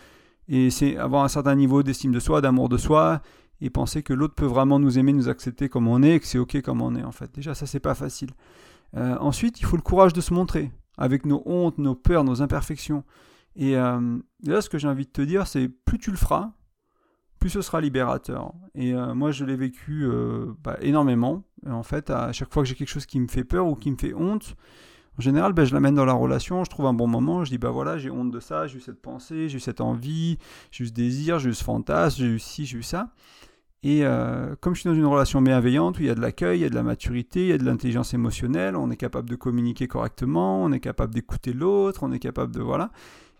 et 0.49 0.71
c'est 0.71 0.97
avoir 0.97 1.23
un 1.23 1.29
certain 1.29 1.55
niveau 1.55 1.83
d'estime 1.83 2.11
de 2.11 2.19
soi, 2.19 2.41
d'amour 2.41 2.71
de 2.71 2.79
soi, 2.79 3.21
et 3.61 3.69
penser 3.69 4.03
que 4.03 4.15
l'autre 4.15 4.35
peut 4.35 4.47
vraiment 4.47 4.79
nous 4.79 4.99
aimer, 4.99 5.13
nous 5.13 5.29
accepter 5.29 5.69
comme 5.69 5.87
on 5.87 6.03
est, 6.03 6.15
et 6.15 6.21
que 6.21 6.27
c'est 6.27 6.39
ok 6.39 6.63
comme 6.63 6.81
on 6.81 6.95
est 6.95 7.03
en 7.03 7.13
fait. 7.13 7.31
Déjà 7.35 7.55
ça 7.55 7.67
c'est 7.67 7.79
pas 7.79 7.95
facile. 7.95 8.31
Euh, 8.97 9.17
ensuite 9.21 9.61
il 9.61 9.67
faut 9.67 9.77
le 9.77 9.83
courage 9.83 10.13
de 10.13 10.21
se 10.21 10.35
montrer, 10.35 10.73
avec 10.99 11.25
nos 11.27 11.43
hontes, 11.47 11.79
nos 11.79 11.95
peurs, 11.95 12.25
nos 12.25 12.43
imperfections. 12.43 13.05
Et 13.57 13.77
euh, 13.77 14.19
là 14.45 14.61
ce 14.61 14.69
que 14.69 14.79
j'ai 14.79 14.89
envie 14.89 15.07
de 15.07 15.11
te 15.11 15.23
dire 15.23 15.47
c'est 15.47 15.69
plus 15.69 15.99
tu 15.99 16.11
le 16.11 16.17
feras, 16.17 16.53
plus 17.39 17.51
ce 17.51 17.63
sera 17.63 17.81
libérateur. 17.81 18.53
Et 18.75 18.95
euh, 18.95 19.15
moi, 19.15 19.31
je 19.31 19.47
l'ai 19.47 19.57
vécu 19.57 20.07
bah, 20.63 20.77
énormément. 20.83 21.43
en 21.67 21.83
fait, 21.83 22.11
à 22.11 22.33
chaque 22.33 22.53
fois 22.53 22.63
que 22.63 22.69
j'ai 22.69 22.75
quelque 22.75 22.89
chose 22.89 23.07
qui 23.07 23.19
me 23.19 23.29
fait 23.29 23.45
peur 23.45 23.67
ou 23.67 23.75
qui 23.75 23.91
me 23.91 23.97
fait 23.97 24.13
honte, 24.13 24.57
en 25.19 25.23
général, 25.23 25.53
bah, 25.53 25.67
je 25.67 25.75
l'amène 25.75 25.95
dans 25.95 26.07
la 26.07 26.15
relation, 26.15 26.65
je 26.65 26.71
trouve 26.71 26.87
un 26.87 26.95
bon 26.95 27.07
moment, 27.07 27.45
je 27.45 27.51
dis 27.51 27.59
bah 27.59 27.71
voilà, 27.71 27.99
j'ai 27.99 28.11
honte 28.11 28.31
de 28.31 28.41
ça, 28.41 28.67
j'ai 28.67 28.79
eu 28.79 28.81
cette 28.81 29.03
pensée, 29.03 29.51
j'ai 29.51 29.59
eu 29.59 29.61
cette 29.61 29.83
envie, 29.83 30.39
j'ai 30.71 30.85
eu 30.85 30.87
ce 30.87 30.93
désir, 30.93 31.39
j'ai 31.39 31.51
eu 31.51 31.55
ce 31.55 31.63
fantasme, 31.63 32.21
j'ai 32.21 32.27
eu 32.27 32.39
ci, 32.39 32.65
j'ai 32.65 32.79
eu 32.79 32.83
ça. 32.83 33.11
Et 33.83 34.05
euh, 34.05 34.55
comme 34.61 34.75
je 34.75 34.81
suis 34.81 34.91
dans 34.91 34.95
une 34.95 35.07
relation 35.07 35.41
bienveillante 35.41 35.99
où 35.99 36.03
il 36.03 36.07
y 36.07 36.11
a 36.11 36.15
de 36.15 36.21
l'accueil, 36.21 36.59
il 36.59 36.63
y 36.63 36.67
a 36.67 36.69
de 36.69 36.75
la 36.75 36.83
maturité, 36.83 37.45
il 37.45 37.49
y 37.49 37.53
a 37.53 37.59
de 37.59 37.65
l'intelligence 37.65 38.13
émotionnelle, 38.13 38.77
on 38.77 38.91
est 38.91 38.97
capable 38.97 39.31
de 39.31 39.37
communiquer 39.37 39.89
correctement, 39.89 40.63
on 40.63 40.71
est 40.73 40.81
capable 40.81 41.15
d'écouter 41.15 41.55
l'autre, 41.55 42.01
on 42.03 42.13
est 42.13 42.19
capable 42.19 42.55
de 42.55 42.61
voilà. 42.61 42.91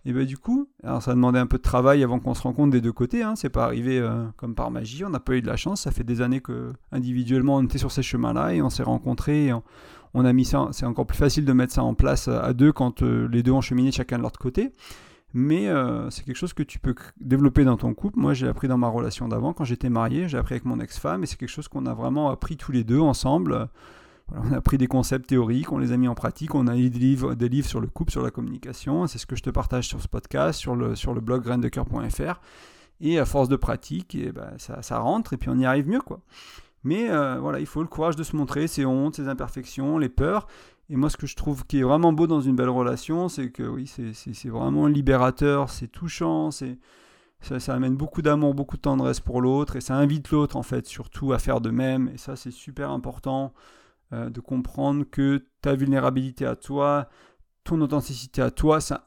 Et 0.07 0.15
ben 0.15 0.25
du 0.25 0.39
coup, 0.39 0.67
alors 0.83 1.03
ça 1.03 1.11
a 1.11 1.15
demandé 1.15 1.39
un 1.39 1.47
peu 1.47 1.59
de 1.59 1.63
travail 1.63 2.03
avant 2.03 2.21
qu'on 2.21 2.33
se 2.33 2.43
rencontre 2.43 2.71
des 2.71 2.81
deux 2.81 2.93
côtés. 2.93 3.23
Hein. 3.23 3.35
C'est 3.37 3.51
pas 3.51 3.65
arrivé 3.65 3.99
euh, 3.99 4.25
comme 4.39 4.55
par 4.55 4.71
magie. 4.71 5.05
On 5.05 5.11
n'a 5.11 5.21
pas 5.21 5.35
eu 5.35 5.43
de 5.43 5.47
la 5.47 5.57
chance. 5.57 5.83
Ça 5.83 5.91
fait 5.91 6.05
des 6.05 6.23
années 6.23 6.41
que 6.41 6.73
individuellement 6.91 7.57
on 7.57 7.65
était 7.65 7.77
sur 7.77 7.93
ces 7.93 8.03
chemins-là 8.03 8.55
et 8.55 8.63
on 8.63 8.71
s'est 8.71 8.83
rencontrés. 8.83 9.53
on, 10.15 10.25
a 10.25 10.33
mis 10.33 10.47
ça. 10.47 10.69
C'est 10.73 10.87
encore 10.87 11.07
plus 11.07 11.19
facile 11.19 11.45
de 11.45 11.53
mettre 11.53 11.75
ça 11.75 11.83
en 11.83 11.93
place 11.93 12.29
à 12.29 12.55
deux 12.55 12.73
quand 12.73 13.03
euh, 13.03 13.29
les 13.31 13.43
deux 13.43 13.53
ont 13.53 13.61
cheminé 13.61 13.93
chacun 13.93 14.17
de 14.17 14.23
leur 14.23 14.33
côté. 14.33 14.73
Mais 15.33 15.69
euh, 15.69 16.11
c'est 16.11 16.25
quelque 16.25 16.37
chose 16.37 16.53
que 16.53 16.63
tu 16.63 16.79
peux 16.79 16.95
développer 17.21 17.65
dans 17.65 17.77
ton 17.77 17.95
couple. 17.95 18.19
Moi, 18.19 18.35
j'ai 18.35 18.49
appris 18.49 18.67
dans 18.67 18.79
ma 18.79 18.89
relation 18.89 19.29
d'avant, 19.29 19.53
quand 19.53 19.65
j'étais 19.65 19.91
marié, 19.91 20.29
j'ai 20.29 20.39
appris 20.39 20.55
avec 20.55 20.65
mon 20.65 20.81
ex-femme, 20.81 21.23
et 21.23 21.27
c'est 21.27 21.37
quelque 21.37 21.51
chose 21.51 21.69
qu'on 21.69 21.87
a 21.87 21.95
vraiment 21.95 22.31
appris 22.31 22.57
tous 22.57 22.73
les 22.73 22.85
deux 22.85 23.01
ensemble 23.01 23.69
on 24.33 24.53
a 24.53 24.61
pris 24.61 24.79
des 24.79 24.87
concepts 24.87 25.29
théoriques, 25.29 25.73
on 25.73 25.79
les 25.79 25.93
a 25.93 25.97
mis 25.97 26.09
en 26.09 26.15
pratique, 26.15 26.55
on 26.55 26.67
a 26.67 26.75
lu 26.75 26.91
des 26.91 26.99
livres, 26.99 27.35
des 27.35 27.49
livres 27.49 27.69
sur 27.69 27.81
le 27.81 27.89
couple, 27.89 28.13
sur 28.13 28.23
la 28.23 28.31
communication. 28.31 29.07
C'est 29.07 29.19
ce 29.19 29.27
que 29.27 29.37
je 29.37 29.43
te 29.43 29.51
partage 29.51 29.89
sur 29.89 30.01
ce 30.01 30.09
podcast, 30.09 30.59
sur 30.59 30.77
le, 30.77 30.95
sur 30.95 31.15
le 31.15 31.21
blog 31.21 31.43
graindecoeur.fr. 31.43 32.41
Et 33.01 33.19
à 33.19 33.25
force 33.25 33.49
de 33.49 33.57
pratique, 33.57 34.15
et 34.15 34.31
ben, 34.31 34.53
ça, 34.59 34.83
ça, 34.83 34.99
rentre 34.99 35.33
et 35.33 35.37
puis 35.37 35.49
on 35.49 35.59
y 35.59 35.65
arrive 35.65 35.89
mieux. 35.89 36.01
quoi. 36.01 36.21
Mais 36.85 37.11
euh, 37.11 37.39
voilà, 37.41 37.59
il 37.59 37.67
faut 37.67 37.83
le 37.83 37.89
courage 37.89 38.15
de 38.15 38.23
se 38.23 38.37
montrer 38.37 38.67
ses 38.67 38.85
hontes, 38.85 39.17
ses 39.17 39.29
imperfections, 39.29 39.99
les 39.99 40.09
peurs. 40.09 40.47
Et 40.91 40.97
moi, 40.97 41.09
ce 41.09 41.17
que 41.17 41.29
je 41.29 41.37
trouve 41.37 41.65
qui 41.67 41.79
est 41.79 41.83
vraiment 41.85 42.13
beau 42.13 42.27
dans 42.27 42.41
une 42.41 42.57
belle 42.57 42.69
relation, 42.69 43.29
c'est 43.29 43.51
que 43.51 43.63
oui, 43.63 43.87
c'est 43.87 44.49
vraiment 44.49 44.89
libérateur, 44.89 45.71
c'est 45.71 45.87
touchant, 45.87 46.51
ça, 46.51 47.75
amène 47.75 47.95
beaucoup 47.95 48.23
d'amour, 48.23 48.55
beaucoup 48.55 48.77
de 48.77 48.83
tendresse 48.83 49.21
pour 49.21 49.41
l'autre, 49.41 49.77
et 49.77 49.81
ça 49.81 49.95
invite 49.95 50.31
l'autre, 50.31 50.57
en 50.57 50.65
fait, 50.65 50.87
surtout 50.87 51.33
à 51.33 51.39
faire 51.39 51.61
de 51.61 51.71
même. 51.71 52.11
Et 52.13 52.19
ça, 52.19 52.35
c'est 52.35 52.51
super 52.51 52.91
important 52.91 53.55
euh, 54.13 54.31
de 54.31 54.41
comprendre 54.41 55.05
que 55.09 55.47
ta 55.63 55.77
vulnérabilité 55.77 56.45
à 56.45 56.57
toi, 56.57 57.09
ton 57.63 57.81
authenticité 57.83 58.43
à 58.43 58.51
toi, 58.51 58.81
ça, 58.81 59.07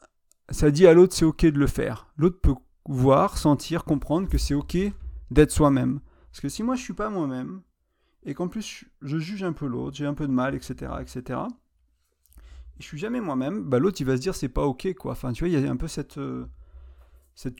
ça 0.49 0.71
dit 0.71 0.87
à 0.87 0.93
l'autre, 0.93 1.13
c'est 1.13 1.25
OK 1.25 1.45
de 1.45 1.59
le 1.59 1.67
faire. 1.67 2.07
L'autre 2.15 2.39
peut 2.39 2.55
voir, 2.87 3.37
sentir, 3.37 3.83
comprendre 3.83 4.29
que 4.29 4.37
c'est 4.37 4.53
OK 4.53 4.77
d'être 5.31 5.51
soi-même. 5.51 5.99
Parce 6.31 6.39
que 6.39 6.47
si 6.47 6.63
moi, 6.63 6.75
je 6.75 6.81
suis 6.81 6.93
pas 6.93 7.09
moi-même, 7.09 7.61
et 8.25 8.33
qu'en 8.33 8.47
plus, 8.47 8.85
je 9.01 9.17
juge 9.17 9.43
un 9.43 9.51
peu 9.51 9.67
l'autre, 9.67 9.97
j'ai 9.97 10.05
un 10.05 10.13
peu 10.13 10.27
de 10.27 10.31
mal, 10.31 10.55
etc., 10.55 10.93
etc., 11.01 11.41
je 12.79 12.85
suis 12.85 12.97
jamais 12.97 13.21
moi-même, 13.21 13.63
bah, 13.63 13.79
l'autre 13.79 14.01
il 14.01 14.05
va 14.05 14.17
se 14.17 14.21
dire 14.21 14.35
c'est 14.35 14.49
pas 14.49 14.63
ok 14.63 14.93
quoi. 14.95 15.13
Enfin 15.13 15.31
tu 15.33 15.43
vois, 15.43 15.49
il 15.49 15.59
y 15.59 15.67
a 15.67 15.71
un 15.71 15.77
peu 15.77 15.87
cette, 15.87 16.17
euh, 16.17 16.45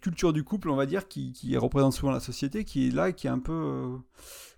culture 0.01 0.33
du 0.33 0.43
couple, 0.43 0.69
on 0.69 0.75
va 0.75 0.85
dire, 0.85 1.07
qui, 1.07 1.57
représente 1.57 1.93
souvent 1.93 2.11
la 2.11 2.19
société, 2.19 2.63
qui 2.63 2.87
est 2.87 2.91
là, 2.91 3.11
qui 3.11 3.27
est 3.27 3.31
un 3.31 3.39
peu. 3.39 3.53
Euh, 3.53 3.97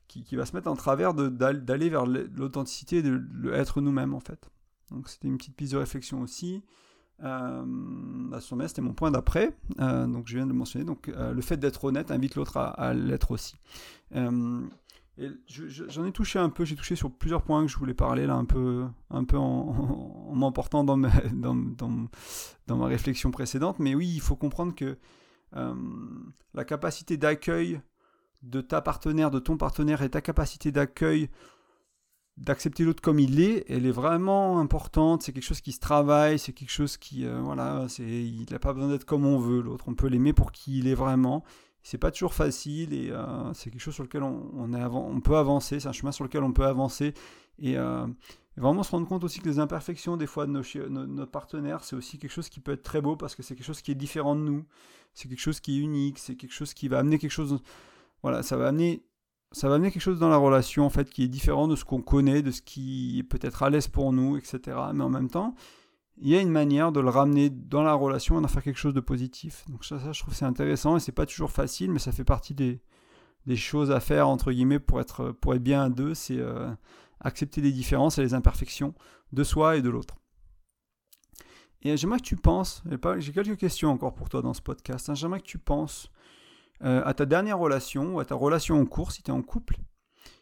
qui, 0.07 0.35
va 0.37 0.45
se 0.45 0.55
mettre 0.55 0.69
en 0.69 0.77
travers 0.77 1.13
d'aller 1.13 1.89
vers 1.89 2.05
l'authenticité, 2.05 3.01
de, 3.01 3.51
être 3.51 3.81
nous-mêmes 3.81 4.13
en 4.13 4.21
fait. 4.21 4.49
Donc 4.91 5.09
c'était 5.09 5.27
une 5.27 5.37
petite 5.37 5.57
piste 5.57 5.73
de 5.73 5.77
réflexion 5.77 6.21
aussi. 6.21 6.63
Euh, 7.23 7.65
c'était 8.67 8.81
mon 8.81 8.93
point 8.93 9.11
d'après, 9.11 9.57
donc 9.77 10.27
je 10.27 10.35
viens 10.35 10.45
de 10.45 10.51
le 10.51 10.57
mentionner. 10.57 10.85
Donc 10.85 11.07
le 11.07 11.41
fait 11.41 11.57
d'être 11.57 11.83
honnête 11.83 12.11
invite 12.11 12.35
l'autre 12.35 12.55
à 12.57 12.93
l'être 12.93 13.31
aussi. 13.31 13.55
J'en 15.17 16.05
ai 16.05 16.11
touché 16.11 16.39
un 16.39 16.49
peu, 16.49 16.65
j'ai 16.65 16.75
touché 16.75 16.95
sur 16.97 17.09
plusieurs 17.09 17.43
points 17.43 17.65
que 17.65 17.71
je 17.71 17.77
voulais 17.77 17.93
parler 17.93 18.27
là, 18.27 18.35
un 18.35 18.43
peu, 18.43 18.85
un 19.09 19.23
peu 19.23 19.37
en, 19.37 20.33
m'emportant 20.33 20.83
dans 20.83 20.97
dans, 20.97 21.55
dans, 22.67 22.77
ma 22.77 22.87
réflexion 22.87 23.31
précédente. 23.31 23.79
Mais 23.79 23.95
oui, 23.95 24.11
il 24.13 24.21
faut 24.21 24.35
comprendre 24.35 24.75
que 24.75 24.97
euh, 25.55 25.73
la 26.53 26.65
capacité 26.65 27.15
d'accueil 27.15 27.79
de 28.41 28.59
ta 28.59 28.81
partenaire, 28.81 29.31
de 29.31 29.39
ton 29.39 29.57
partenaire 29.57 30.01
et 30.01 30.09
ta 30.09 30.19
capacité 30.19 30.73
d'accueil, 30.73 31.29
d'accepter 32.35 32.83
l'autre 32.83 33.01
comme 33.01 33.19
il 33.19 33.39
est, 33.39 33.63
elle 33.69 33.85
est 33.85 33.91
vraiment 33.91 34.59
importante. 34.59 35.23
C'est 35.23 35.31
quelque 35.31 35.43
chose 35.43 35.61
qui 35.61 35.71
se 35.71 35.79
travaille, 35.79 36.39
c'est 36.39 36.51
quelque 36.51 36.71
chose 36.71 36.97
qui, 36.97 37.25
euh, 37.25 37.39
voilà, 37.39 37.87
il 37.99 38.45
n'a 38.51 38.59
pas 38.59 38.73
besoin 38.73 38.89
d'être 38.89 39.05
comme 39.05 39.25
on 39.25 39.39
veut 39.39 39.61
l'autre. 39.61 39.85
On 39.87 39.95
peut 39.95 40.07
l'aimer 40.07 40.33
pour 40.33 40.51
qui 40.51 40.79
il 40.79 40.87
est 40.87 40.95
vraiment 40.95 41.45
c'est 41.85 41.99
pas 41.99 42.09
toujours 42.09 42.33
facile 42.33 42.93
et 42.93 43.11
euh, 43.11 43.53
c'est 43.53 43.69
quelque 43.69 43.79
chose 43.79 43.93
sur 43.93 44.03
lequel 44.03 44.23
on, 44.23 45.21
peut 45.21 45.37
avancer, 45.37 45.79
c'est 45.79 45.87
un 45.87 45.91
chemin 45.91 46.11
sur 46.11 46.23
lequel 46.23 46.41
on 46.41 46.51
peut 46.51 46.65
avancer 46.65 47.13
et, 47.59 47.77
euh, 47.77 48.07
vraiment 48.57 48.81
se 48.81 48.89
rendre 48.89 49.07
compte 49.07 49.23
aussi 49.23 49.39
que 49.39 49.47
les 49.47 49.59
imperfections 49.59 50.17
des 50.17 50.25
fois 50.25 50.47
de 50.47 50.51
nos, 50.51 51.05
nos, 51.05 51.25
partenaires, 51.27 51.83
c'est 51.83 51.95
aussi 51.95 52.17
quelque 52.17 52.31
chose 52.31 52.49
qui 52.49 52.59
peut 52.59 52.71
être 52.71 52.81
très 52.81 53.01
beau 53.01 53.15
parce 53.15 53.35
que 53.35 53.43
c'est 53.43 53.53
quelque 53.53 53.67
chose 53.67 53.83
qui 53.83 53.91
est 53.91 53.95
différent 53.95 54.35
de 54.35 54.41
nous, 54.41 54.65
c'est 55.13 55.29
quelque 55.29 55.39
chose 55.39 55.59
qui 55.59 55.77
est 55.77 55.79
unique, 55.79 56.17
c'est 56.17 56.35
quelque 56.35 56.53
chose 56.53 56.73
qui 56.73 56.87
va 56.87 56.97
amener 56.97 57.19
quelque 57.19 57.29
chose, 57.29 57.61
voilà, 58.23 58.41
ça 58.41 58.57
va 58.57 58.69
amener 58.69 59.05
ça 59.51 59.69
va 59.69 59.75
amener 59.75 59.91
quelque 59.91 60.01
chose 60.01 60.19
dans 60.19 60.29
la 60.29 60.37
relation 60.37 60.87
en 60.87 60.89
fait 60.89 61.07
qui 61.11 61.21
est 61.21 61.27
différent 61.27 61.67
de 61.67 61.75
ce 61.75 61.85
qu'on 61.85 62.01
connaît, 62.01 62.41
de 62.41 62.49
ce 62.49 62.63
qui 62.63 63.19
est 63.19 63.23
peut-être 63.23 63.61
à 63.61 63.69
l'aise 63.69 63.89
pour 63.89 64.11
nous, 64.11 64.37
etc. 64.37 64.59
Mais 64.91 65.03
en 65.03 65.09
même 65.09 65.29
temps, 65.29 65.53
il 66.17 66.29
y 66.29 66.35
a 66.35 66.41
une 66.41 66.51
manière 66.51 66.91
de 66.91 66.99
le 66.99 67.09
ramener 67.09 67.49
dans 67.49 67.83
la 67.83 67.93
relation 67.93 68.39
et 68.39 68.41
d'en 68.41 68.47
faire 68.47 68.63
quelque 68.63 68.79
chose 68.79 68.93
de 68.93 69.01
positif. 69.01 69.65
Donc 69.69 69.83
ça, 69.83 69.99
ça 69.99 70.11
je 70.13 70.21
trouve 70.21 70.33
c'est 70.33 70.45
intéressant 70.45 70.97
et 70.97 70.99
c'est 70.99 71.11
pas 71.11 71.25
toujours 71.25 71.51
facile, 71.51 71.91
mais 71.91 71.99
ça 71.99 72.11
fait 72.11 72.23
partie 72.23 72.53
des, 72.53 72.81
choses 73.55 73.91
à 73.91 73.99
faire 73.99 74.27
entre 74.29 74.51
guillemets 74.51 74.79
pour 74.79 74.99
être, 75.01 75.35
bien 75.59 75.83
à 75.83 75.89
deux, 75.89 76.13
c'est 76.13 76.39
euh, 76.39 76.71
accepter 77.19 77.61
les 77.61 77.71
différences 77.71 78.17
et 78.17 78.21
les 78.21 78.33
imperfections 78.33 78.93
de 79.33 79.43
soi 79.43 79.77
et 79.77 79.81
de 79.81 79.89
l'autre. 79.89 80.15
Et 81.81 81.97
j'aimerais 81.97 82.17
que 82.17 82.23
tu 82.23 82.37
penses, 82.37 82.83
j'ai 83.17 83.31
quelques 83.31 83.57
questions 83.57 83.91
encore 83.91 84.15
pour 84.15 84.29
toi 84.29 84.41
dans 84.41 84.53
ce 84.53 84.61
podcast, 84.61 85.09
hein. 85.09 85.13
j'aimerais 85.13 85.39
que 85.39 85.45
tu 85.45 85.59
penses 85.59 86.09
euh, 86.83 87.03
à 87.05 87.13
ta 87.13 87.25
dernière 87.25 87.59
relation 87.59 88.15
ou 88.15 88.19
à 88.19 88.25
ta 88.25 88.33
relation 88.33 88.79
en 88.79 88.85
cours 88.85 89.11
si 89.11 89.21
tu 89.21 89.29
es 89.29 89.33
en 89.33 89.43
couple, 89.43 89.77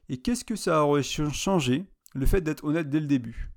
et 0.07 0.21
qu'est-ce 0.21 0.45
que 0.45 0.55
ça 0.55 0.85
aurait 0.85 1.03
changé 1.03 1.85
le 2.13 2.25
fait 2.25 2.41
d'être 2.41 2.63
honnête 2.63 2.89
dès 2.89 3.01
le 3.01 3.07
début? 3.07 3.52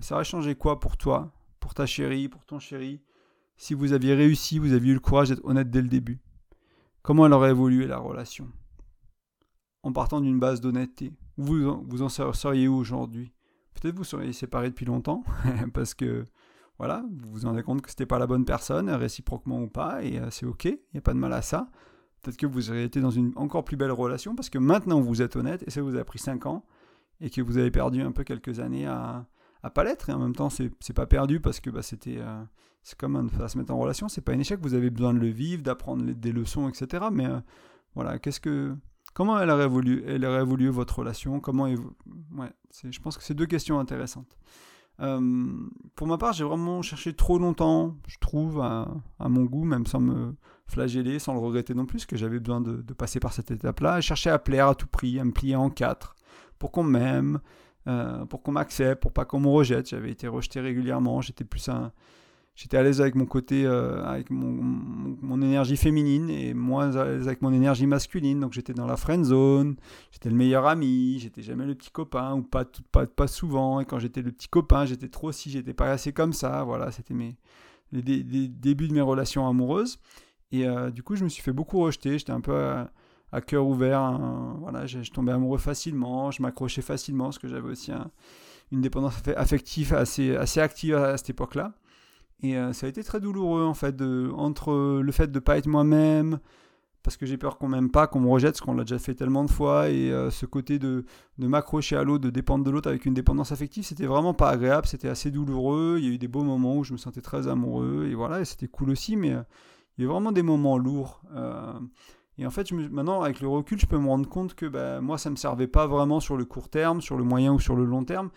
Ça 0.00 0.14
aurait 0.14 0.24
changé 0.24 0.54
quoi 0.54 0.80
pour 0.80 0.96
toi, 0.96 1.32
pour 1.60 1.74
ta 1.74 1.86
chérie, 1.86 2.28
pour 2.28 2.44
ton 2.44 2.58
chéri, 2.58 3.00
si 3.56 3.74
vous 3.74 3.92
aviez 3.92 4.14
réussi, 4.14 4.58
vous 4.58 4.72
aviez 4.72 4.92
eu 4.92 4.94
le 4.94 5.00
courage 5.00 5.28
d'être 5.28 5.44
honnête 5.44 5.70
dès 5.70 5.82
le 5.82 5.88
début? 5.88 6.20
Comment 7.02 7.26
elle 7.26 7.32
aurait 7.32 7.50
évolué 7.50 7.86
la 7.86 7.98
relation? 7.98 8.48
En 9.82 9.92
partant 9.92 10.20
d'une 10.20 10.38
base 10.38 10.60
d'honnêteté. 10.60 11.12
Vous, 11.36 11.84
vous 11.86 12.02
en 12.02 12.08
seriez 12.08 12.68
où 12.68 12.74
aujourd'hui? 12.74 13.32
Peut-être 13.74 13.96
vous 13.96 14.04
seriez 14.04 14.32
séparés 14.32 14.70
depuis 14.70 14.86
longtemps, 14.86 15.24
parce 15.74 15.94
que 15.94 16.24
voilà, 16.78 17.04
vous 17.10 17.32
vous 17.32 17.46
rendez 17.46 17.62
compte 17.62 17.82
que 17.82 17.90
c'était 17.90 18.06
pas 18.06 18.18
la 18.18 18.26
bonne 18.26 18.46
personne, 18.46 18.88
réciproquement 18.88 19.60
ou 19.62 19.68
pas, 19.68 20.02
et 20.02 20.18
euh, 20.18 20.30
c'est 20.30 20.46
ok, 20.46 20.64
il 20.64 20.78
n'y 20.94 20.98
a 20.98 21.02
pas 21.02 21.12
de 21.12 21.18
mal 21.18 21.34
à 21.34 21.42
ça. 21.42 21.68
Peut-être 22.22 22.38
que 22.38 22.46
vous 22.46 22.70
auriez 22.70 22.84
été 22.84 23.02
dans 23.02 23.10
une 23.10 23.32
encore 23.36 23.64
plus 23.64 23.76
belle 23.76 23.92
relation, 23.92 24.34
parce 24.34 24.48
que 24.48 24.58
maintenant 24.58 25.00
vous 25.00 25.20
êtes 25.20 25.36
honnête, 25.36 25.62
et 25.66 25.70
ça 25.70 25.82
vous 25.82 25.96
a 25.96 26.04
pris 26.04 26.18
5 26.18 26.46
ans, 26.46 26.64
et 27.20 27.28
que 27.28 27.42
vous 27.42 27.58
avez 27.58 27.70
perdu 27.70 28.00
un 28.00 28.12
peu 28.12 28.24
quelques 28.24 28.60
années 28.60 28.86
à, 28.86 29.26
à 29.62 29.70
pas 29.70 29.84
l'être 29.84 30.08
et 30.08 30.12
en 30.12 30.18
même 30.18 30.34
temps 30.34 30.50
c'est 30.50 30.92
pas 30.94 31.06
perdu 31.06 31.40
parce 31.40 31.60
que 31.60 31.70
bah, 31.70 31.82
c'était 31.82 32.18
euh, 32.18 32.42
c'est 32.82 32.98
comme 32.98 33.16
un, 33.16 33.48
se 33.48 33.58
mettre 33.58 33.72
en 33.72 33.78
relation 33.78 34.08
c'est 34.08 34.20
pas 34.20 34.32
un 34.32 34.38
échec 34.38 34.58
vous 34.62 34.74
avez 34.74 34.90
besoin 34.90 35.12
de 35.12 35.18
le 35.18 35.28
vivre 35.28 35.62
d'apprendre 35.62 36.04
des 36.04 36.32
leçons 36.32 36.68
etc 36.68 37.06
mais 37.12 37.26
euh, 37.26 37.40
voilà 37.94 38.18
qu'est-ce 38.18 38.40
que 38.40 38.74
comment 39.14 39.38
elle 39.38 39.50
a 39.50 39.62
évolué 39.62 40.02
elle 40.06 40.24
a 40.24 40.40
évolué 40.40 40.68
votre 40.68 41.00
relation 41.00 41.40
comment 41.40 41.64
ouais 41.64 42.52
je 42.84 42.98
pense 43.00 43.18
que 43.18 43.24
c'est 43.24 43.34
deux 43.34 43.46
questions 43.46 43.80
intéressantes. 43.80 44.38
Euh, 45.00 45.20
pour 45.96 46.06
ma 46.06 46.18
part 46.18 46.34
j'ai 46.34 46.44
vraiment 46.44 46.82
cherché 46.82 47.14
trop 47.14 47.38
longtemps 47.38 47.96
je 48.06 48.18
trouve 48.18 48.60
à, 48.60 48.86
mon 49.18 49.44
goût 49.44 49.64
même 49.64 49.86
sans 49.86 50.00
me 50.00 50.34
flageller 50.66 51.18
sans 51.18 51.32
le 51.32 51.40
regretter 51.40 51.74
non 51.74 51.86
plus 51.86 52.04
que 52.04 52.18
j'avais 52.18 52.38
besoin 52.38 52.60
de, 52.60 52.82
de, 52.82 52.92
passer 52.92 53.18
par 53.18 53.32
cette 53.32 53.50
étape 53.50 53.80
là 53.80 54.02
chercher 54.02 54.28
à 54.28 54.38
plaire 54.38 54.68
à 54.68 54.74
tout 54.74 54.86
prix 54.86 55.18
à 55.18 55.24
me 55.24 55.32
plier 55.32 55.56
en 55.56 55.70
quatre 55.70 56.16
pour 56.58 56.70
qu'on 56.70 56.84
m'aime 56.84 57.40
euh, 57.90 58.24
pour 58.26 58.42
qu'on 58.42 58.52
m'accepte, 58.52 59.02
pour 59.02 59.12
pas 59.12 59.24
qu'on 59.24 59.40
me 59.40 59.48
rejette. 59.48 59.88
J'avais 59.88 60.10
été 60.10 60.28
rejeté 60.28 60.60
régulièrement. 60.60 61.20
J'étais 61.20 61.44
plus 61.44 61.68
un, 61.68 61.92
j'étais 62.54 62.76
à 62.76 62.82
l'aise 62.82 63.00
avec 63.00 63.14
mon 63.16 63.26
côté, 63.26 63.66
euh, 63.66 64.04
avec 64.04 64.30
mon, 64.30 64.52
mon, 64.52 65.42
énergie 65.42 65.76
féminine 65.76 66.30
et 66.30 66.54
moins 66.54 66.94
à 66.96 67.04
l'aise 67.04 67.26
avec 67.26 67.42
mon 67.42 67.52
énergie 67.52 67.86
masculine. 67.86 68.40
Donc 68.40 68.52
j'étais 68.52 68.74
dans 68.74 68.86
la 68.86 68.96
friend 68.96 69.24
zone. 69.24 69.76
J'étais 70.12 70.30
le 70.30 70.36
meilleur 70.36 70.66
ami. 70.66 71.18
J'étais 71.18 71.42
jamais 71.42 71.66
le 71.66 71.74
petit 71.74 71.90
copain 71.90 72.34
ou 72.34 72.42
pas, 72.42 72.64
pas, 72.92 73.06
pas 73.06 73.26
souvent. 73.26 73.80
Et 73.80 73.84
quand 73.84 73.98
j'étais 73.98 74.22
le 74.22 74.30
petit 74.30 74.48
copain, 74.48 74.84
j'étais 74.84 75.08
trop 75.08 75.32
si 75.32 75.50
j'étais 75.50 75.74
pas 75.74 75.90
assez 75.90 76.12
comme 76.12 76.32
ça. 76.32 76.62
Voilà, 76.64 76.90
c'était 76.92 77.14
mes 77.14 77.36
les, 77.92 78.22
débuts 78.48 78.88
de 78.88 78.94
mes 78.94 79.00
relations 79.00 79.48
amoureuses. 79.48 79.98
Et 80.52 80.66
euh, 80.66 80.90
du 80.90 81.02
coup, 81.02 81.16
je 81.16 81.24
me 81.24 81.28
suis 81.28 81.42
fait 81.42 81.52
beaucoup 81.52 81.80
rejeter. 81.80 82.18
J'étais 82.18 82.32
un 82.32 82.40
peu 82.40 82.84
à 83.32 83.40
cœur 83.40 83.66
ouvert. 83.66 84.18
Voilà, 84.60 84.86
je, 84.86 85.10
tombais 85.10 85.32
amoureux 85.32 85.58
facilement, 85.58 86.30
je 86.30 86.42
m'accrochais 86.42 86.82
facilement, 86.82 87.24
parce 87.24 87.38
que 87.38 87.48
j'avais 87.48 87.68
aussi 87.68 87.92
une 88.72 88.80
dépendance 88.80 89.14
affective 89.36 89.94
assez, 89.94 90.36
assez 90.36 90.60
active 90.60 90.94
à, 90.94 91.16
cette 91.16 91.30
époque-là. 91.30 91.72
Et 92.42 92.56
euh, 92.56 92.72
ça 92.72 92.86
a 92.86 92.88
été 92.88 93.04
très 93.04 93.20
douloureux, 93.20 93.64
en 93.64 93.74
fait, 93.74 94.00
entre 94.34 95.00
le 95.00 95.12
fait 95.12 95.28
de 95.28 95.34
ne 95.34 95.40
pas 95.40 95.58
être 95.58 95.66
moi-même, 95.66 96.38
parce 97.02 97.16
que 97.16 97.26
j'ai 97.26 97.36
peur 97.36 97.58
qu'on 97.58 97.68
m'aime 97.68 97.90
pas, 97.90 98.06
qu'on 98.06 98.20
me 98.20 98.28
rejette, 98.28 98.52
parce 98.52 98.60
qu'on 98.60 98.74
l'a 98.74 98.84
déjà 98.84 98.98
fait 98.98 99.14
tellement 99.14 99.44
de 99.44 99.50
fois, 99.50 99.88
et 99.88 100.10
euh, 100.10 100.30
ce 100.30 100.46
côté 100.46 100.78
de, 100.78 101.04
de 101.38 101.46
m'accrocher 101.46 101.96
à 101.96 102.04
l'autre, 102.04 102.24
de 102.24 102.30
dépendre 102.30 102.64
de 102.64 102.70
l'autre 102.70 102.88
avec 102.88 103.06
une 103.06 103.14
dépendance 103.14 103.52
affective, 103.52 103.84
c'était 103.84 104.06
vraiment 104.06 104.34
pas 104.34 104.50
agréable, 104.50 104.86
c'était 104.86 105.08
assez 105.08 105.30
douloureux. 105.30 105.96
Il 105.98 106.04
y 106.04 106.08
a 106.08 106.12
eu 106.12 106.18
des 106.18 106.28
beaux 106.28 106.44
moments 106.44 106.76
où 106.76 106.84
je 106.84 106.92
me 106.92 106.98
sentais 106.98 107.22
très 107.22 107.48
amoureux, 107.48 108.08
et 108.10 108.14
voilà, 108.14 108.40
et 108.40 108.44
c'était 108.44 108.68
cool 108.68 108.90
aussi, 108.90 109.16
mais 109.16 109.32
euh, 109.32 109.42
il 109.96 110.02
y 110.02 110.04
a 110.04 110.08
eu 110.08 110.12
vraiment 110.12 110.32
des 110.32 110.42
moments 110.42 110.78
lourds. 110.78 111.22
Et 112.40 112.46
en 112.46 112.50
fait, 112.50 112.72
maintenant, 112.72 113.20
avec 113.20 113.40
le 113.40 113.48
recul, 113.48 113.78
je 113.78 113.84
peux 113.84 113.98
me 113.98 114.08
rendre 114.08 114.26
compte 114.26 114.54
que 114.54 114.64
bah, 114.64 115.02
moi, 115.02 115.18
ça 115.18 115.28
ne 115.28 115.32
me 115.32 115.36
servait 115.36 115.66
pas 115.66 115.86
vraiment 115.86 116.20
sur 116.20 116.38
le 116.38 116.46
court 116.46 116.70
terme, 116.70 117.02
sur 117.02 117.18
le 117.18 117.22
moyen 117.22 117.52
ou 117.52 117.60
sur 117.60 117.76
le 117.76 117.84
long 117.84 118.02
terme. 118.02 118.30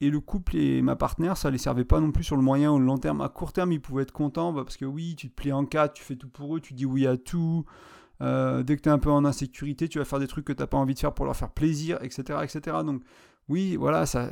Et 0.00 0.08
le 0.08 0.20
couple 0.20 0.56
et 0.56 0.80
ma 0.80 0.96
partenaire, 0.96 1.36
ça 1.36 1.48
ne 1.48 1.52
les 1.52 1.58
servait 1.58 1.84
pas 1.84 2.00
non 2.00 2.12
plus 2.12 2.24
sur 2.24 2.34
le 2.34 2.42
moyen 2.42 2.72
ou 2.72 2.78
le 2.78 2.86
long 2.86 2.96
terme. 2.96 3.20
À 3.20 3.28
court 3.28 3.52
terme, 3.52 3.70
ils 3.70 3.80
pouvaient 3.80 4.04
être 4.04 4.12
contents 4.12 4.54
bah, 4.54 4.62
parce 4.64 4.78
que 4.78 4.86
oui, 4.86 5.16
tu 5.16 5.28
te 5.28 5.34
plies 5.34 5.52
en 5.52 5.66
quatre, 5.66 5.92
tu 5.92 6.02
fais 6.02 6.16
tout 6.16 6.30
pour 6.30 6.56
eux, 6.56 6.60
tu 6.60 6.72
dis 6.72 6.86
oui 6.86 7.06
à 7.06 7.18
tout. 7.18 7.66
Euh, 8.22 8.62
dès 8.62 8.76
que 8.76 8.80
tu 8.80 8.88
es 8.88 8.92
un 8.92 8.98
peu 8.98 9.10
en 9.10 9.26
insécurité, 9.26 9.86
tu 9.86 9.98
vas 9.98 10.06
faire 10.06 10.18
des 10.18 10.28
trucs 10.28 10.46
que 10.46 10.52
tu 10.54 10.62
n'as 10.62 10.66
pas 10.66 10.78
envie 10.78 10.94
de 10.94 10.98
faire 10.98 11.12
pour 11.12 11.26
leur 11.26 11.36
faire 11.36 11.50
plaisir, 11.50 11.98
etc. 12.02 12.38
etc. 12.42 12.78
Donc 12.86 13.02
oui, 13.50 13.76
voilà, 13.76 14.06
ça, 14.06 14.30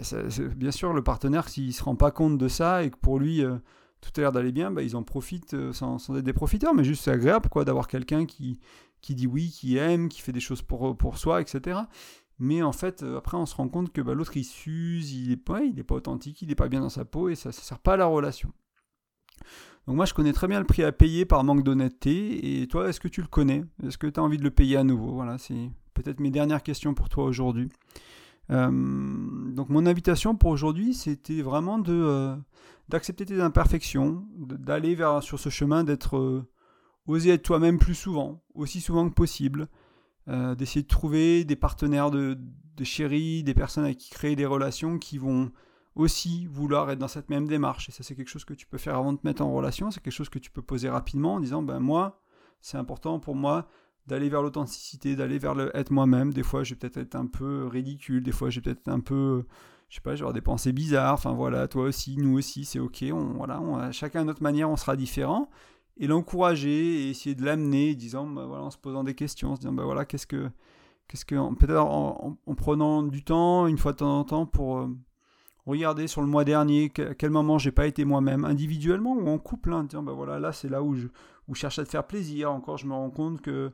bien 0.57 0.71
sûr, 0.71 0.95
le 0.95 1.03
partenaire, 1.03 1.51
s'il 1.51 1.67
ne 1.67 1.73
se 1.73 1.83
rend 1.83 1.95
pas 1.95 2.11
compte 2.11 2.39
de 2.39 2.49
ça 2.49 2.85
et 2.85 2.91
que 2.91 2.97
pour 2.97 3.19
lui, 3.19 3.45
euh, 3.45 3.59
tout 4.01 4.11
a 4.17 4.21
l'air 4.21 4.33
d'aller 4.33 4.53
bien, 4.53 4.71
bah, 4.71 4.83
ils 4.83 4.97
en 4.97 5.03
profitent 5.03 5.55
euh, 5.55 5.73
sans, 5.73 5.99
être 6.17 6.25
des 6.25 6.33
profiteurs, 6.33 6.75
mais 6.75 6.85
juste 6.85 7.05
c'est 7.05 7.11
agréable 7.11 7.49
d'avoir 7.65 7.87
quelqu'un 7.87 8.27
qui, 8.27 8.59
qui 9.01 9.15
dit 9.15 9.27
oui, 9.27 9.51
qui 9.51 9.77
aime, 9.77 10.09
qui 10.09 10.21
fait 10.21 10.33
des 10.33 10.41
choses 10.41 10.63
pour, 10.63 10.97
pour 10.97 11.19
soi, 11.19 11.41
etc. 11.41 11.81
Mais 12.41 12.63
en 12.63 12.73
fait, 12.73 13.03
euh, 13.03 13.19
après, 13.19 13.37
on 13.37 13.45
se 13.45 13.55
rend 13.55 13.69
compte 13.69 13.93
que 13.93 14.01
bah, 14.01 14.15
l'autre, 14.15 14.37
il 14.37 14.45
s'use, 14.45 15.13
il 15.13 15.29
n'est 15.29 15.37
pas, 15.37 15.63
il 15.63 15.85
pas 15.85 15.95
authentique, 15.95 16.41
il 16.41 16.49
n'est 16.49 16.55
pas 16.55 16.69
bien 16.69 16.81
dans 16.81 16.89
sa 16.89 17.05
peau, 17.05 17.29
et 17.29 17.35
ça 17.35 17.51
ne 17.51 17.53
sert 17.53 17.79
pas 17.79 17.95
à 17.95 17.97
la 17.99 18.07
relation. 18.07 18.51
Donc 19.87 19.97
moi, 19.97 20.07
je 20.07 20.15
connais 20.15 20.33
très 20.33 20.49
bien 20.49 20.59
le 20.59 20.67
prix 20.67 20.83
à 20.83 20.91
payer 20.91 21.27
par 21.27 21.45
manque 21.45 21.63
d'honnêteté. 21.63 22.63
Et 22.63 22.67
toi, 22.67 22.89
est-ce 22.89 22.99
que 22.99 23.09
tu 23.09 23.21
le 23.21 23.27
connais? 23.27 23.65
Est-ce 23.87 23.99
que 23.99 24.07
tu 24.07 24.19
as 24.19 24.23
envie 24.23 24.39
de 24.39 24.43
le 24.43 24.51
payer 24.51 24.79
à 24.79 24.85
nouveau? 24.85 25.13
Voilà, 25.13 25.37
c'est 25.37 25.71
peut-être 25.93 26.21
mes 26.21 26.31
dernières 26.31 26.63
questions 26.63 26.95
pour 26.95 27.11
toi 27.11 27.25
aujourd'hui. 27.25 27.69
Euh, 28.51 28.71
donc 29.53 29.69
mon 29.69 29.87
invitation 29.87 30.35
pour 30.35 30.51
aujourd'hui, 30.51 30.95
c'était 30.95 31.43
vraiment 31.43 31.81
euh, 31.89 32.37
d'accepter 32.89 33.27
tes 33.27 33.41
imperfections, 33.41 34.25
d'aller 34.37 34.95
vers 34.95 35.23
sur 35.23 35.39
ce 35.39 35.51
chemin, 35.51 35.85
d'être 35.85 36.45
oser 37.07 37.31
être 37.31 37.43
toi-même 37.43 37.79
plus 37.79 37.95
souvent, 37.95 38.43
aussi 38.55 38.81
souvent 38.81 39.09
que 39.09 39.15
possible, 39.15 39.69
d'essayer 40.27 40.83
de 40.83 40.89
trouver 40.89 41.45
des 41.45 41.57
partenaires 41.57 42.11
de, 42.11 42.39
de 42.77 42.85
chéris, 42.85 43.43
des 43.43 43.55
personnes 43.55 43.85
avec 43.85 43.99
qui 43.99 44.11
créer 44.11 44.37
des 44.37 44.47
relations 44.47 44.99
qui 44.99 45.19
vont 45.19 45.51
aussi 45.97 46.47
vouloir 46.47 46.91
être 46.91 46.99
dans 46.99 47.09
cette 47.09 47.31
même 47.31 47.49
démarche. 47.49 47.89
Et 47.89 47.93
ça, 47.93 48.03
c'est 48.03 48.15
quelque 48.15 48.29
chose 48.29 48.45
que 48.45 48.55
tu 48.55 48.67
peux 48.67 48.79
faire 48.79 48.97
avant 48.97 49.13
de 49.13 49.19
te 49.19 49.27
mettre 49.27 49.43
en 49.43 49.53
relation. 49.53 49.91
C'est 49.91 50.01
quelque 50.01 50.13
chose 50.13 50.29
que 50.29 50.39
tu 50.39 50.51
peux 50.51 50.63
poser 50.63 50.89
rapidement 50.89 51.35
en 51.35 51.41
disant, 51.41 51.63
ben 51.63 51.81
moi, 51.81 52.23
c'est 52.61 52.79
important 52.79 53.19
pour 53.19 53.35
moi 53.35 53.67
d'aller 54.07 54.29
vers 54.29 54.43
l'authenticité, 54.43 55.17
d'aller 55.17 55.39
vers 55.39 55.55
le 55.55 55.77
être 55.77 55.91
moi-même. 55.91 56.33
Des 56.33 56.43
fois, 56.43 56.63
je 56.63 56.75
vais 56.75 56.79
peut-être 56.79 56.97
être 56.97 57.17
un 57.17 57.27
peu 57.27 57.67
ridicule. 57.67 58.23
Des 58.23 58.33
fois, 58.33 58.51
je 58.51 58.61
vais 58.61 58.63
peut-être 58.63 58.81
être 58.81 58.89
un 58.89 59.01
peu, 59.01 59.45
je 59.89 59.97
sais 59.97 60.01
pas, 60.01 60.15
genre 60.15 60.33
des 60.33 60.41
pensées 60.41 60.73
bizarres. 60.73 61.15
Enfin 61.15 61.33
voilà, 61.33 61.67
toi 61.69 61.85
aussi, 61.85 62.17
nous 62.17 62.39
aussi, 62.39 62.65
c'est 62.65 62.79
ok. 62.79 63.05
On, 63.13 63.35
voilà, 63.35 63.91
chacun 63.93 64.21
à 64.21 64.25
notre 64.25 64.43
manière, 64.43 64.71
on 64.71 64.77
sera 64.77 64.97
différent. 64.97 65.51
Et 66.01 66.09
l'encourager 66.09 67.05
et 67.05 67.11
essayer 67.11 67.37
de 67.37 67.45
l'amener, 67.45 67.95
disant, 67.95 68.27
ben 68.27 68.47
voilà, 68.47 68.65
en 68.65 68.71
se 68.71 68.79
posant 68.79 69.05
des 69.05 69.15
questions, 69.15 69.53
en 69.53 69.55
se 69.55 69.61
disant, 69.61 69.73
ben 69.73 69.85
voilà, 69.85 70.05
qu'est-ce 70.05 70.27
que, 70.27 70.51
qu'est-ce 71.07 71.25
que, 71.25 71.55
peut-être 71.55 71.79
en, 71.79 72.37
prenant 72.57 73.05
du 73.05 73.23
temps, 73.23 73.69
une 73.69 73.79
fois 73.79 73.93
de 73.93 73.99
temps 73.99 74.19
en 74.19 74.25
temps, 74.25 74.47
pour 74.47 74.79
euh, 74.79 74.89
Regardez 75.67 76.07
sur 76.09 76.21
le 76.21 76.27
mois 76.27 76.45
dernier, 76.45 76.91
à 76.99 77.15
quel 77.15 77.31
moment 77.31 77.59
j'ai 77.59 77.71
pas 77.71 77.87
été 77.87 78.05
moi-même, 78.05 78.45
individuellement 78.45 79.13
ou 79.13 79.29
en 79.29 79.39
couple, 79.39 79.73
hein, 79.73 79.87
ben 79.93 80.13
voilà, 80.13 80.41
là 80.41 80.53
c'est 80.53 80.69
là 80.69 80.83
où 80.83 80.95
je, 80.95 81.07
où 81.49 81.55
cherche 81.55 81.79
à 81.79 81.85
te 81.85 81.91
faire 81.91 82.07
plaisir. 82.07 82.51
Encore, 82.51 82.79
je 82.79 82.87
me 82.87 82.93
rends 82.93 83.11
compte 83.11 83.41
que 83.41 83.71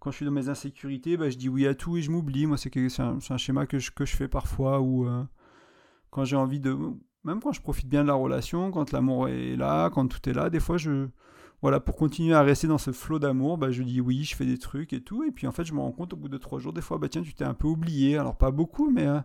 quand 0.00 0.10
je 0.10 0.16
suis 0.16 0.26
dans 0.26 0.32
mes 0.32 0.48
insécurités, 0.48 1.16
ben, 1.16 1.30
je 1.30 1.36
dis 1.36 1.48
oui 1.48 1.66
à 1.66 1.74
tout 1.74 1.96
et 1.96 2.02
je 2.02 2.10
m'oublie. 2.10 2.46
Moi, 2.46 2.56
c'est 2.56 2.74
un, 3.00 3.18
un, 3.28 3.36
schéma 3.36 3.66
que 3.66 3.78
je, 3.78 3.90
que 3.90 4.04
je 4.06 4.16
fais 4.16 4.28
parfois 4.28 4.80
où 4.80 5.06
euh, 5.06 5.24
quand 6.10 6.24
j'ai 6.24 6.36
envie 6.36 6.60
de. 6.60 6.76
Même 7.24 7.40
quand 7.40 7.52
je 7.52 7.60
profite 7.60 7.88
bien 7.88 8.02
de 8.02 8.08
la 8.08 8.14
relation, 8.14 8.70
quand 8.70 8.92
l'amour 8.92 9.28
est 9.28 9.56
là, 9.56 9.90
quand 9.90 10.06
tout 10.06 10.28
est 10.28 10.32
là, 10.32 10.48
des 10.48 10.60
fois 10.60 10.78
je. 10.78 11.08
Voilà, 11.66 11.80
pour 11.80 11.96
continuer 11.96 12.32
à 12.32 12.42
rester 12.42 12.68
dans 12.68 12.78
ce 12.78 12.92
flot 12.92 13.18
d'amour, 13.18 13.58
ben, 13.58 13.72
je 13.72 13.82
dis 13.82 14.00
oui, 14.00 14.22
je 14.22 14.36
fais 14.36 14.46
des 14.46 14.56
trucs 14.56 14.92
et 14.92 15.00
tout. 15.00 15.24
Et 15.24 15.32
puis 15.32 15.48
en 15.48 15.50
fait, 15.50 15.64
je 15.64 15.74
me 15.74 15.80
rends 15.80 15.90
compte 15.90 16.12
au 16.12 16.16
bout 16.16 16.28
de 16.28 16.38
trois 16.38 16.60
jours, 16.60 16.72
des 16.72 16.80
fois, 16.80 16.96
bah 16.98 17.08
tiens, 17.08 17.22
tu 17.22 17.34
t'es 17.34 17.42
un 17.42 17.54
peu 17.54 17.66
oublié. 17.66 18.16
Alors 18.16 18.36
pas 18.36 18.52
beaucoup, 18.52 18.88
mais. 18.88 19.04
Euh, 19.04 19.18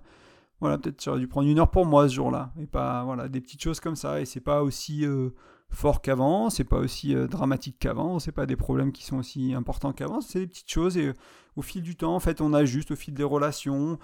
voilà, 0.59 0.79
peut-être 0.79 1.03
j'aurais 1.03 1.19
dû 1.19 1.27
prendre 1.27 1.47
une 1.47 1.59
heure 1.59 1.69
pour 1.69 1.85
moi 1.85 2.09
ce 2.09 2.15
jour-là. 2.15 2.51
Et 2.59 2.65
pas, 2.65 3.03
voilà, 3.03 3.29
des 3.29 3.41
petites 3.41 3.61
choses 3.61 3.79
comme 3.79 3.95
ça. 3.95 4.21
Et 4.21 4.25
c'est 4.25 4.39
pas 4.41 4.63
aussi 4.63 5.05
euh, 5.05 5.29
fort 5.69 6.01
qu'avant, 6.01 6.49
c'est 6.49 6.63
pas 6.63 6.79
aussi 6.79 7.13
euh, 7.13 7.27
dramatique 7.27 7.77
qu'avant, 7.77 8.17
c'est 8.17 8.31
pas 8.31 8.47
des 8.47 8.55
problèmes 8.55 8.91
qui 8.91 9.03
sont 9.05 9.19
aussi 9.19 9.53
importants 9.53 9.93
qu'avant, 9.93 10.19
c'est 10.19 10.39
des 10.39 10.47
petites 10.47 10.71
choses. 10.71 10.97
Et 10.97 11.13
au 11.55 11.61
fil 11.61 11.83
du 11.83 11.95
temps, 11.95 12.15
en 12.15 12.19
fait, 12.19 12.41
on 12.41 12.55
ajuste 12.55 12.89
au 12.89 12.95
fil 12.95 13.13
des 13.13 13.23
relations. 13.23 13.99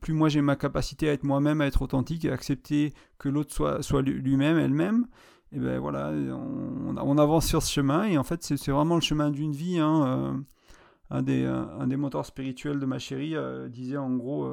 plus 0.00 0.12
moi 0.12 0.28
j'ai 0.28 0.40
ma 0.40 0.56
capacité 0.56 1.08
à 1.08 1.12
être 1.12 1.22
moi-même, 1.22 1.60
à 1.60 1.66
être 1.66 1.82
authentique 1.82 2.24
et 2.24 2.30
à 2.30 2.34
accepter 2.34 2.94
que 3.16 3.28
l'autre 3.28 3.78
soit 3.80 4.02
lui-même, 4.02 4.58
elle-même, 4.58 5.06
et 5.52 5.58
ben 5.58 5.78
voilà, 5.78 6.10
on, 6.10 7.18
avance 7.18 7.46
sur 7.46 7.62
ce 7.62 7.72
chemin. 7.72 8.04
Et 8.04 8.18
en 8.18 8.24
fait, 8.24 8.42
c'est 8.42 8.70
vraiment 8.70 8.96
le 8.96 9.00
chemin 9.00 9.30
d'une 9.30 9.52
vie. 9.52 9.78
Hein, 9.78 10.44
un, 11.10 11.22
des, 11.22 11.44
un, 11.44 11.86
des 11.86 11.96
moteurs 11.96 12.26
spirituels 12.26 12.78
de 12.78 12.86
ma 12.86 12.98
chérie 12.98 13.34
disait 13.70 13.96
en 13.96 14.14
gros 14.16 14.46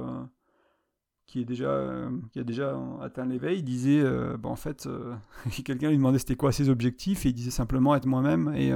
qui, 1.25 1.41
est 1.41 1.45
déjà, 1.45 1.69
euh, 1.69 2.09
qui 2.31 2.39
a 2.39 2.43
déjà 2.43 2.79
atteint 3.01 3.25
l'éveil, 3.25 3.63
disait, 3.63 3.99
euh, 3.99 4.37
bah, 4.37 4.49
en 4.49 4.55
fait, 4.55 4.85
euh, 4.85 5.15
quelqu'un 5.65 5.89
lui 5.89 5.97
demandait 5.97 6.19
c'était 6.19 6.35
quoi 6.35 6.51
ses 6.51 6.69
objectifs, 6.69 7.25
et 7.25 7.29
il 7.29 7.33
disait 7.33 7.51
simplement 7.51 7.95
être 7.95 8.05
moi-même, 8.05 8.53
et 8.55 8.71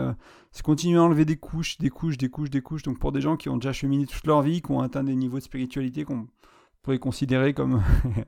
c'est 0.52 0.64
continuer 0.64 0.98
à 0.98 1.04
enlever 1.04 1.26
des 1.26 1.38
couches, 1.38 1.78
des 1.78 1.90
couches, 1.90 2.18
des 2.18 2.30
couches, 2.30 2.50
des 2.50 2.62
couches. 2.62 2.84
Donc 2.84 3.00
pour 3.00 3.12
des 3.12 3.22
gens 3.22 3.38
qui 3.38 3.50
ont 3.50 3.58
déjà 3.58 3.74
cheminé 3.74 4.06
toute 4.06 4.26
leur 4.26 4.42
vie, 4.42 4.62
qui 4.62 4.72
ont 4.72 4.82
atteint 4.82 5.04
des 5.04 5.16
niveaux 5.16 5.38
de 5.38 5.44
spiritualité 5.44 6.04
qu'on 6.04 6.28
pourrait 6.90 6.98
considérer 6.98 7.54
comme, 7.54 7.84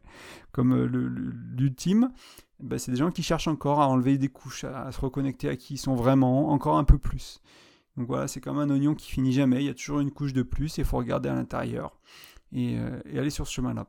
comme 0.52 0.86
l'ultime, 0.86 2.12
bah, 2.60 2.78
c'est 2.78 2.92
des 2.92 2.98
gens 2.98 3.10
qui 3.10 3.24
cherchent 3.24 3.48
encore 3.48 3.82
à 3.82 3.88
enlever 3.88 4.20
des 4.20 4.28
couches, 4.28 4.66
à, 4.66 4.92
se 4.92 5.02
reconnecter 5.02 5.50
à 5.50 5.56
qui 5.56 5.74
ils 5.74 5.78
sont 5.80 5.96
vraiment, 5.96 6.52
encore 6.52 6.78
un 6.78 6.84
peu 6.84 7.00
plus. 7.00 7.42
Donc 7.98 8.06
voilà, 8.06 8.28
c'est 8.28 8.40
comme 8.40 8.60
un 8.60 8.70
oignon 8.70 8.94
qui 8.94 9.10
finit 9.10 9.34
jamais, 9.34 9.64
il 9.64 9.66
y 9.66 9.70
a 9.70 9.74
toujours 9.74 10.00
une 10.00 10.12
couche 10.12 10.34
de 10.34 10.44
plus, 10.44 10.78
et 10.78 10.82
il 10.82 10.86
faut 10.86 10.98
regarder 10.98 11.28
à 11.28 11.34
l'intérieur 11.34 11.98
et, 12.52 12.78
et 13.06 13.18
aller 13.18 13.32
sur 13.32 13.48
ce 13.48 13.54
chemin-là. 13.54 13.88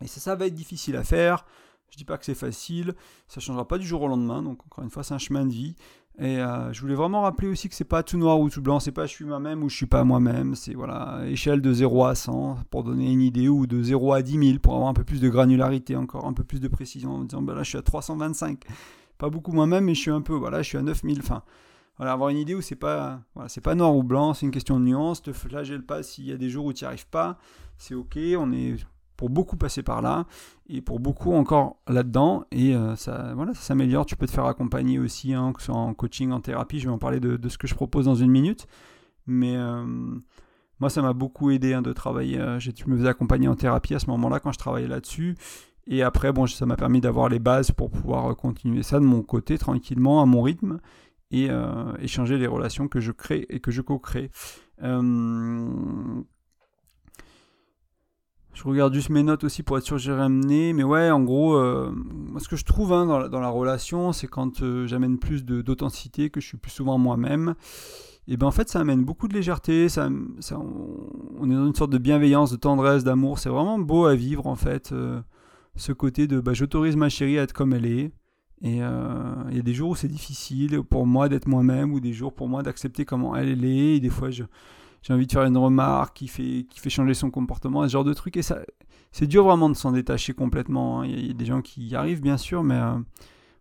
Et 0.00 0.06
ça, 0.06 0.20
ça 0.20 0.36
va 0.36 0.46
être 0.46 0.54
difficile 0.54 0.96
à 0.96 1.04
faire. 1.04 1.44
Je 1.90 1.98
dis 1.98 2.06
pas 2.06 2.16
que 2.16 2.24
c'est 2.24 2.34
facile, 2.34 2.94
ça 3.28 3.40
changera 3.40 3.68
pas 3.68 3.76
du 3.76 3.86
jour 3.86 4.00
au 4.00 4.08
lendemain. 4.08 4.42
Donc 4.42 4.64
encore 4.64 4.84
une 4.84 4.90
fois, 4.90 5.04
c'est 5.04 5.12
un 5.12 5.18
chemin 5.18 5.44
de 5.44 5.52
vie. 5.52 5.76
Et 6.18 6.38
euh, 6.38 6.72
je 6.72 6.80
voulais 6.82 6.94
vraiment 6.94 7.22
rappeler 7.22 7.48
aussi 7.48 7.68
que 7.68 7.74
c'est 7.74 7.84
pas 7.84 8.02
tout 8.02 8.18
noir 8.18 8.38
ou 8.38 8.50
tout 8.50 8.60
blanc, 8.60 8.80
c'est 8.80 8.92
pas 8.92 9.06
je 9.06 9.12
suis 9.12 9.24
moi-même 9.24 9.62
ou 9.62 9.70
je 9.70 9.76
suis 9.76 9.86
pas 9.86 10.04
moi-même, 10.04 10.54
c'est 10.54 10.74
voilà, 10.74 11.22
échelle 11.26 11.62
de 11.62 11.72
0 11.72 12.04
à 12.04 12.14
100 12.14 12.58
pour 12.70 12.84
donner 12.84 13.10
une 13.10 13.22
idée 13.22 13.48
ou 13.48 13.66
de 13.66 13.82
0 13.82 14.12
à 14.12 14.22
10 14.22 14.46
000 14.46 14.58
pour 14.58 14.74
avoir 14.74 14.90
un 14.90 14.94
peu 14.94 15.04
plus 15.04 15.20
de 15.20 15.28
granularité, 15.30 15.96
encore 15.96 16.26
un 16.26 16.34
peu 16.34 16.44
plus 16.44 16.60
de 16.60 16.68
précision 16.68 17.12
en 17.12 17.24
disant 17.24 17.40
ben 17.40 17.54
là 17.54 17.62
je 17.62 17.70
suis 17.70 17.78
à 17.78 17.82
325. 17.82 18.60
Pas 19.16 19.30
beaucoup 19.30 19.52
moi-même 19.52 19.84
mais 19.84 19.94
je 19.94 20.00
suis 20.00 20.10
un 20.10 20.20
peu 20.20 20.34
voilà, 20.34 20.60
je 20.60 20.68
suis 20.68 20.78
à 20.78 20.82
9000 20.82 21.20
enfin 21.20 21.42
voilà, 21.96 22.12
avoir 22.12 22.28
une 22.28 22.38
idée 22.38 22.54
où 22.54 22.60
c'est 22.60 22.76
pas 22.76 23.22
voilà, 23.34 23.48
c'est 23.48 23.62
pas 23.62 23.74
noir 23.74 23.96
ou 23.96 24.02
blanc, 24.02 24.34
c'est 24.34 24.44
une 24.44 24.52
question 24.52 24.78
de 24.78 24.84
nuance, 24.84 25.22
te 25.22 25.32
flagelle 25.32 25.82
pas 25.82 26.02
s'il 26.02 26.26
y 26.26 26.32
a 26.32 26.36
des 26.36 26.50
jours 26.50 26.66
où 26.66 26.74
tu 26.74 26.84
n'y 26.84 26.88
arrives 26.88 27.08
pas, 27.08 27.38
c'est 27.78 27.94
OK, 27.94 28.18
on 28.38 28.52
est 28.52 28.76
pour 29.22 29.30
beaucoup 29.30 29.56
passer 29.56 29.84
par 29.84 30.02
là 30.02 30.26
et 30.68 30.80
pour 30.80 30.98
beaucoup 30.98 31.32
encore 31.32 31.76
là-dedans 31.86 32.42
et 32.50 32.74
euh, 32.74 32.96
ça 32.96 33.34
voilà 33.36 33.54
ça 33.54 33.60
s'améliore. 33.60 34.04
Tu 34.04 34.16
peux 34.16 34.26
te 34.26 34.32
faire 34.32 34.46
accompagner 34.46 34.98
aussi 34.98 35.32
hein, 35.32 35.52
que 35.52 35.60
ce 35.60 35.66
soit 35.66 35.76
en 35.76 35.94
coaching 35.94 36.32
en 36.32 36.40
thérapie. 36.40 36.80
Je 36.80 36.88
vais 36.88 36.92
en 36.92 36.98
parler 36.98 37.20
de, 37.20 37.48
ce 37.48 37.56
que 37.56 37.68
je 37.68 37.74
propose 37.76 38.06
dans 38.06 38.16
une 38.16 38.32
minute. 38.32 38.66
Mais 39.28 39.54
euh, 39.54 39.84
moi 40.80 40.90
ça 40.90 41.02
m'a 41.02 41.12
beaucoup 41.12 41.52
aidé 41.52 41.72
hein, 41.72 41.82
de 41.82 41.92
travailler 41.92 42.40
euh, 42.40 42.58
je 42.58 42.72
me 42.88 42.96
faisais 42.96 43.08
accompagner 43.08 43.46
en 43.46 43.54
thérapie 43.54 43.94
à 43.94 44.00
ce 44.00 44.06
moment-là 44.10 44.40
quand 44.40 44.50
je 44.50 44.58
travaillais 44.58 44.88
là-dessus. 44.88 45.36
Et 45.86 46.02
après 46.02 46.32
bon 46.32 46.48
ça 46.48 46.66
m'a 46.66 46.74
permis 46.74 47.00
d'avoir 47.00 47.28
les 47.28 47.38
bases 47.38 47.70
pour 47.70 47.92
pouvoir 47.92 48.36
continuer 48.36 48.82
ça 48.82 48.98
de 48.98 49.04
mon 49.04 49.22
côté 49.22 49.56
tranquillement 49.56 50.20
à 50.20 50.26
mon 50.26 50.42
rythme 50.42 50.80
et 51.30 51.48
échanger 52.00 52.38
les 52.38 52.48
relations 52.48 52.88
que 52.88 52.98
je 52.98 53.12
crée 53.12 53.46
et 53.50 53.60
que 53.60 53.70
je 53.70 53.82
co-crée 53.82 54.32
je 58.54 58.64
regarde 58.64 58.92
juste 58.92 59.08
mes 59.08 59.22
notes 59.22 59.44
aussi 59.44 59.62
pour 59.62 59.78
être 59.78 59.84
sûr 59.84 59.96
que 59.96 60.02
j'ai 60.02 60.12
ramené. 60.12 60.72
Mais 60.72 60.84
ouais, 60.84 61.10
en 61.10 61.22
gros, 61.22 61.54
euh, 61.54 61.92
ce 62.38 62.48
que 62.48 62.56
je 62.56 62.64
trouve 62.64 62.92
hein, 62.92 63.06
dans, 63.06 63.40
la, 63.40 63.48
relation, 63.48 64.12
c'est 64.12 64.26
quand 64.26 64.62
euh, 64.62 64.86
j'amène 64.86 65.18
plus 65.18 65.44
d'authenticité, 65.44 66.30
que 66.30 66.40
je 66.40 66.46
suis 66.46 66.58
plus 66.58 66.70
souvent 66.70 66.98
moi-même. 66.98 67.54
Et 68.28 68.36
ben 68.36 68.46
en 68.46 68.50
fait, 68.50 68.68
ça 68.68 68.80
amène 68.80 69.04
beaucoup 69.04 69.26
de 69.26 69.34
légèreté. 69.34 69.88
Ça, 69.88 70.08
on, 70.08 71.50
est 71.50 71.54
dans 71.54 71.66
une 71.66 71.74
sorte 71.74 71.90
de 71.90 71.98
bienveillance, 71.98 72.52
de 72.52 72.56
tendresse, 72.56 73.04
d'amour. 73.04 73.38
C'est 73.38 73.48
vraiment 73.48 73.78
beau 73.78 74.04
à 74.04 74.14
vivre 74.14 74.46
en 74.46 74.54
fait. 74.54 74.92
Euh, 74.92 75.20
ce 75.74 75.92
côté 75.92 76.26
de 76.26 76.38
bah, 76.38 76.52
j'autorise 76.52 76.96
ma 76.96 77.08
chérie 77.08 77.38
à 77.38 77.42
être 77.42 77.54
comme 77.54 77.72
elle 77.72 77.86
est. 77.86 78.12
Et 78.64 78.76
il 78.76 79.56
y 79.56 79.58
a 79.58 79.62
des 79.62 79.74
jours 79.74 79.90
où 79.90 79.96
c'est 79.96 80.06
difficile 80.06 80.82
pour 80.84 81.04
moi 81.04 81.28
d'être 81.28 81.48
moi-même, 81.48 81.92
ou 81.92 81.98
des 81.98 82.12
jours 82.12 82.32
pour 82.32 82.48
moi 82.48 82.62
d'accepter 82.62 83.04
comment 83.04 83.34
elle, 83.34 83.48
elle 83.48 83.64
est. 83.64 83.96
Et 83.96 84.00
des 84.00 84.08
fois, 84.08 84.30
je 84.30 84.44
j'ai 85.02 85.12
envie 85.12 85.26
de 85.26 85.32
faire 85.32 85.44
une 85.44 85.56
remarque 85.56 86.16
qui 86.16 86.28
fait, 86.28 86.66
qui 86.70 86.80
fait 86.80 86.90
changer 86.90 87.14
son 87.14 87.30
comportement, 87.30 87.82
ce 87.82 87.92
genre 87.92 88.04
de 88.04 88.14
truc. 88.14 88.36
Et 88.36 88.42
ça, 88.42 88.60
c'est 89.10 89.26
dur 89.26 89.44
vraiment 89.44 89.68
de 89.68 89.74
s'en 89.74 89.92
détacher 89.92 90.32
complètement. 90.32 91.00
Hein. 91.00 91.06
Il 91.06 91.26
y, 91.26 91.30
a 91.30 91.34
des 91.34 91.44
gens 91.44 91.60
qui 91.60 91.86
y 91.86 91.94
arrivent, 91.94 92.20
bien 92.20 92.36
sûr, 92.36 92.62
mais 92.62 92.76
euh, 92.76 92.94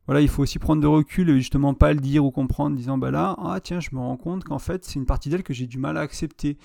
voilà, 0.05 0.21
il 0.21 0.29
faut 0.29 0.43
aussi 0.43 0.59
prendre 0.59 0.81
de 0.81 0.87
recul 0.87 1.29
et 1.29 1.35
justement 1.37 1.73
pas 1.73 1.93
le 1.93 1.99
dire 1.99 2.25
ou 2.25 2.31
comprendre, 2.31 2.75
disant 2.75 2.97
bah 2.97 3.11
là, 3.11 3.35
ah 3.43 3.59
tiens, 3.59 3.79
je 3.79 3.89
me 3.93 3.99
rends 3.99 4.17
compte 4.17 4.43
qu'en 4.43 4.59
fait, 4.59 4.85
c'est 4.85 4.95
une 4.95 5.05
partie 5.05 5.29
d'elle 5.29 5.43
que 5.43 5.53
j'ai 5.53 5.67
du 5.67 5.77
mal 5.77 5.97
à 5.97 6.01
accepter. 6.01 6.57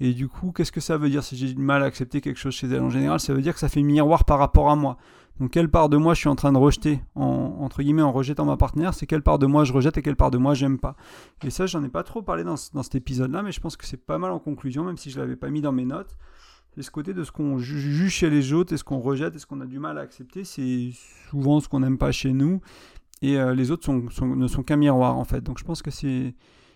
Et 0.00 0.14
du 0.14 0.28
coup, 0.28 0.50
qu'est-ce 0.50 0.72
que 0.72 0.80
ça 0.80 0.96
veut 0.96 1.10
dire? 1.10 1.22
Si 1.22 1.36
j'ai 1.36 1.52
du 1.52 1.60
mal 1.60 1.82
à 1.82 1.86
accepter 1.86 2.20
quelque 2.20 2.38
chose 2.38 2.54
chez 2.54 2.66
elle 2.66 2.80
En 2.80 2.90
général, 2.90 3.20
ça 3.20 3.32
veut 3.34 3.42
dire 3.42 3.54
que 3.54 3.60
ça 3.60 3.68
fait 3.68 3.82
miroir 3.82 4.24
par 4.24 4.38
rapport 4.38 4.70
à 4.70 4.76
moi. 4.76 4.96
Donc 5.40 5.50
quelle 5.50 5.70
part 5.70 5.88
de 5.88 5.96
moi 5.96 6.14
je 6.14 6.20
suis 6.20 6.28
en 6.28 6.36
train 6.36 6.52
de 6.52 6.58
rejeter, 6.58 7.00
en, 7.14 7.56
entre 7.60 7.82
guillemets 7.82 8.02
en 8.02 8.12
rejetant 8.12 8.44
ma 8.44 8.56
partenaire, 8.56 8.94
c'est 8.94 9.06
quelle 9.06 9.22
part 9.22 9.38
de 9.38 9.46
moi 9.46 9.64
je 9.64 9.72
rejette 9.72 9.98
et 9.98 10.02
quelle 10.02 10.16
part 10.16 10.30
de 10.30 10.38
moi 10.38 10.54
j'aime 10.54 10.78
pas. 10.78 10.96
Et 11.42 11.50
ça, 11.50 11.66
j'en 11.66 11.82
ai 11.82 11.88
pas 11.88 12.02
trop 12.02 12.22
parlé 12.22 12.44
dans, 12.44 12.56
dans 12.74 12.82
cet 12.82 12.94
épisode-là, 12.94 13.42
mais 13.42 13.52
je 13.52 13.60
pense 13.60 13.76
que 13.76 13.86
c'est 13.86 13.96
pas 13.96 14.18
mal 14.18 14.30
en 14.30 14.38
conclusion, 14.38 14.84
même 14.84 14.96
si 14.98 15.10
je 15.10 15.18
l'avais 15.18 15.36
pas 15.36 15.50
mis 15.50 15.60
dans 15.60 15.72
mes 15.72 15.84
notes. 15.84 16.16
C'est 16.74 16.82
ce 16.82 16.90
côté 16.90 17.12
de 17.12 17.22
ce 17.22 17.30
qu'on 17.30 17.58
juge 17.58 18.12
chez 18.12 18.30
les 18.30 18.52
autres 18.52 18.72
et 18.72 18.76
ce 18.78 18.84
qu'on 18.84 19.00
rejette 19.00 19.36
et 19.36 19.38
ce 19.38 19.46
qu'on 19.46 19.60
a 19.60 19.66
du 19.66 19.78
mal 19.78 19.98
à 19.98 20.00
accepter, 20.00 20.44
c'est 20.44 20.90
souvent 21.28 21.60
ce 21.60 21.68
qu'on 21.68 21.80
n'aime 21.80 21.98
pas 21.98 22.12
chez 22.12 22.32
nous. 22.32 22.60
Et 23.20 23.38
euh, 23.38 23.54
les 23.54 23.70
autres 23.70 23.92
ne 23.92 24.48
sont 24.48 24.62
qu'un 24.62 24.76
miroir 24.76 25.18
en 25.18 25.24
fait. 25.24 25.42
Donc 25.42 25.58
je 25.58 25.64
pense 25.64 25.82
que 25.82 25.90
c'est 25.90 26.34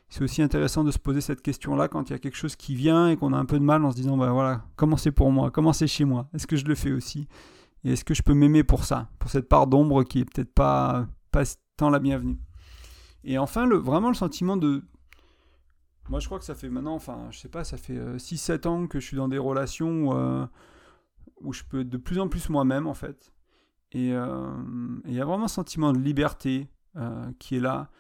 c'est 0.08 0.22
aussi 0.22 0.42
intéressant 0.42 0.84
de 0.84 0.90
se 0.90 0.98
poser 0.98 1.20
cette 1.20 1.42
question-là 1.42 1.88
quand 1.88 2.10
il 2.10 2.12
y 2.12 2.16
a 2.16 2.18
quelque 2.18 2.36
chose 2.36 2.56
qui 2.56 2.74
vient 2.74 3.08
et 3.08 3.16
qu'on 3.16 3.32
a 3.32 3.36
un 3.36 3.44
peu 3.44 3.58
de 3.58 3.64
mal 3.64 3.84
en 3.84 3.90
se 3.90 3.96
disant, 3.96 4.16
bah 4.16 4.30
voilà, 4.30 4.64
comment 4.76 4.96
c'est 4.96 5.10
pour 5.10 5.32
moi, 5.32 5.50
comment 5.50 5.72
c'est 5.72 5.88
chez 5.88 6.04
moi, 6.04 6.28
est-ce 6.32 6.46
que 6.46 6.56
je 6.56 6.64
le 6.64 6.74
fais 6.74 6.92
aussi? 6.92 7.26
Et 7.84 7.92
est-ce 7.92 8.04
que 8.04 8.14
je 8.14 8.22
peux 8.22 8.34
m'aimer 8.34 8.64
pour 8.64 8.84
ça, 8.84 9.08
pour 9.18 9.30
cette 9.30 9.48
part 9.48 9.66
d'ombre 9.66 10.02
qui 10.02 10.20
est 10.20 10.24
peut-être 10.24 10.52
pas, 10.52 11.06
pas 11.30 11.44
tant 11.76 11.90
la 11.90 11.98
bienvenue? 11.98 12.38
Et 13.24 13.38
enfin, 13.38 13.68
vraiment 13.68 14.08
le 14.08 14.14
sentiment 14.14 14.56
de... 14.56 14.82
Moi, 16.08 16.20
je 16.20 16.26
crois 16.26 16.38
que 16.38 16.44
ça 16.44 16.54
fait 16.54 16.68
maintenant, 16.68 16.94
enfin, 16.94 17.26
je 17.30 17.38
sais 17.38 17.48
pas, 17.48 17.64
ça 17.64 17.76
fait 17.76 17.98
6-7 17.98 18.66
euh, 18.66 18.70
ans 18.70 18.86
que 18.86 19.00
je 19.00 19.06
suis 19.06 19.16
dans 19.16 19.28
des 19.28 19.38
relations 19.38 20.08
où, 20.08 20.12
euh, 20.14 20.46
où 21.40 21.52
je 21.52 21.64
peux 21.64 21.80
être 21.80 21.88
de 21.88 21.96
plus 21.96 22.20
en 22.20 22.28
plus 22.28 22.48
moi-même, 22.48 22.86
en 22.86 22.94
fait. 22.94 23.32
Et 23.90 24.12
euh, 24.12 24.48
il 25.04 25.14
y 25.14 25.20
a 25.20 25.24
vraiment 25.24 25.44
un 25.44 25.48
sentiment 25.48 25.92
de 25.92 25.98
liberté, 25.98 26.68
qui 27.38 27.56
est 27.56 27.60
là. 27.60 27.90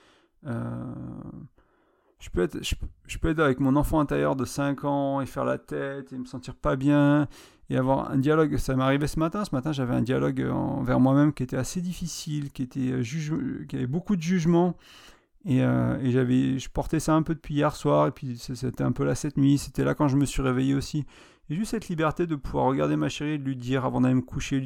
je, 0.44 2.30
peux 2.32 2.42
être, 2.42 2.58
je, 2.62 3.18
peux 3.18 3.28
être 3.28 3.40
avec 3.40 3.60
mon 3.60 3.76
enfant 3.76 4.00
intérieur 4.00 4.36
de 4.36 4.44
5 4.44 4.84
ans 4.84 5.20
et 5.20 5.26
faire 5.26 5.44
la 5.44 5.58
tête 5.58 6.12
et 6.12 6.18
me 6.18 6.24
sentir 6.24 6.54
pas 6.54 6.76
bien 6.76 7.28
et 7.70 7.76
avoir 7.76 8.10
un 8.10 8.18
dialogue. 8.18 8.56
Ça 8.56 8.76
m'est 8.76 8.82
arrivé 8.82 9.06
ce 9.06 9.18
matin. 9.18 9.44
Ce 9.44 9.54
matin, 9.54 9.72
j'avais 9.72 9.94
un 9.94 10.02
dialogue 10.02 10.40
envers 10.50 11.00
moi-même 11.00 11.32
qui 11.32 11.42
était 11.42 11.56
assez 11.56 11.80
difficile, 11.80 12.50
qui, 12.52 12.62
était 12.62 13.02
juge, 13.02 13.32
qui 13.68 13.76
avait 13.76 13.86
beaucoup 13.86 14.16
de 14.16 14.22
jugement. 14.22 14.76
Et, 15.44 15.58
et 15.58 16.10
j'avais, 16.10 16.58
je 16.58 16.68
portais 16.68 16.98
ça 16.98 17.14
un 17.14 17.22
peu 17.22 17.34
depuis 17.34 17.54
hier 17.54 17.76
soir, 17.76 18.08
et 18.08 18.10
puis 18.10 18.36
c'était 18.36 18.82
un 18.82 18.90
peu 18.90 19.04
là 19.04 19.14
cette 19.14 19.36
nuit, 19.36 19.58
c'était 19.58 19.84
là 19.84 19.94
quand 19.94 20.08
je 20.08 20.16
me 20.16 20.24
suis 20.24 20.42
réveillé 20.42 20.74
aussi. 20.74 21.04
Et 21.48 21.54
juste 21.54 21.70
cette 21.70 21.88
liberté 21.88 22.26
de 22.26 22.34
pouvoir 22.34 22.66
regarder 22.66 22.96
ma 22.96 23.08
chérie 23.08 23.38
de 23.38 23.44
lui 23.44 23.56
dire 23.56 23.84
avant 23.84 24.00
d'aller 24.00 24.14
me 24.14 24.22
coucher, 24.22 24.62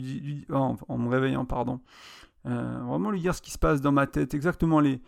en, 0.51 0.77
me 0.99 1.09
réveillant, 1.09 1.45
pardon. 1.45 1.81
Euh, 2.47 2.79
vraiment 2.87 3.11
lui 3.11 3.21
dire 3.21 3.35
ce 3.35 3.43
qui 3.43 3.51
se 3.51 3.59
passe 3.59 3.83
dans 3.83 3.93
ma 3.93 4.07
tête, 4.07 4.33
exactement 4.33 4.81
les, 4.81 5.01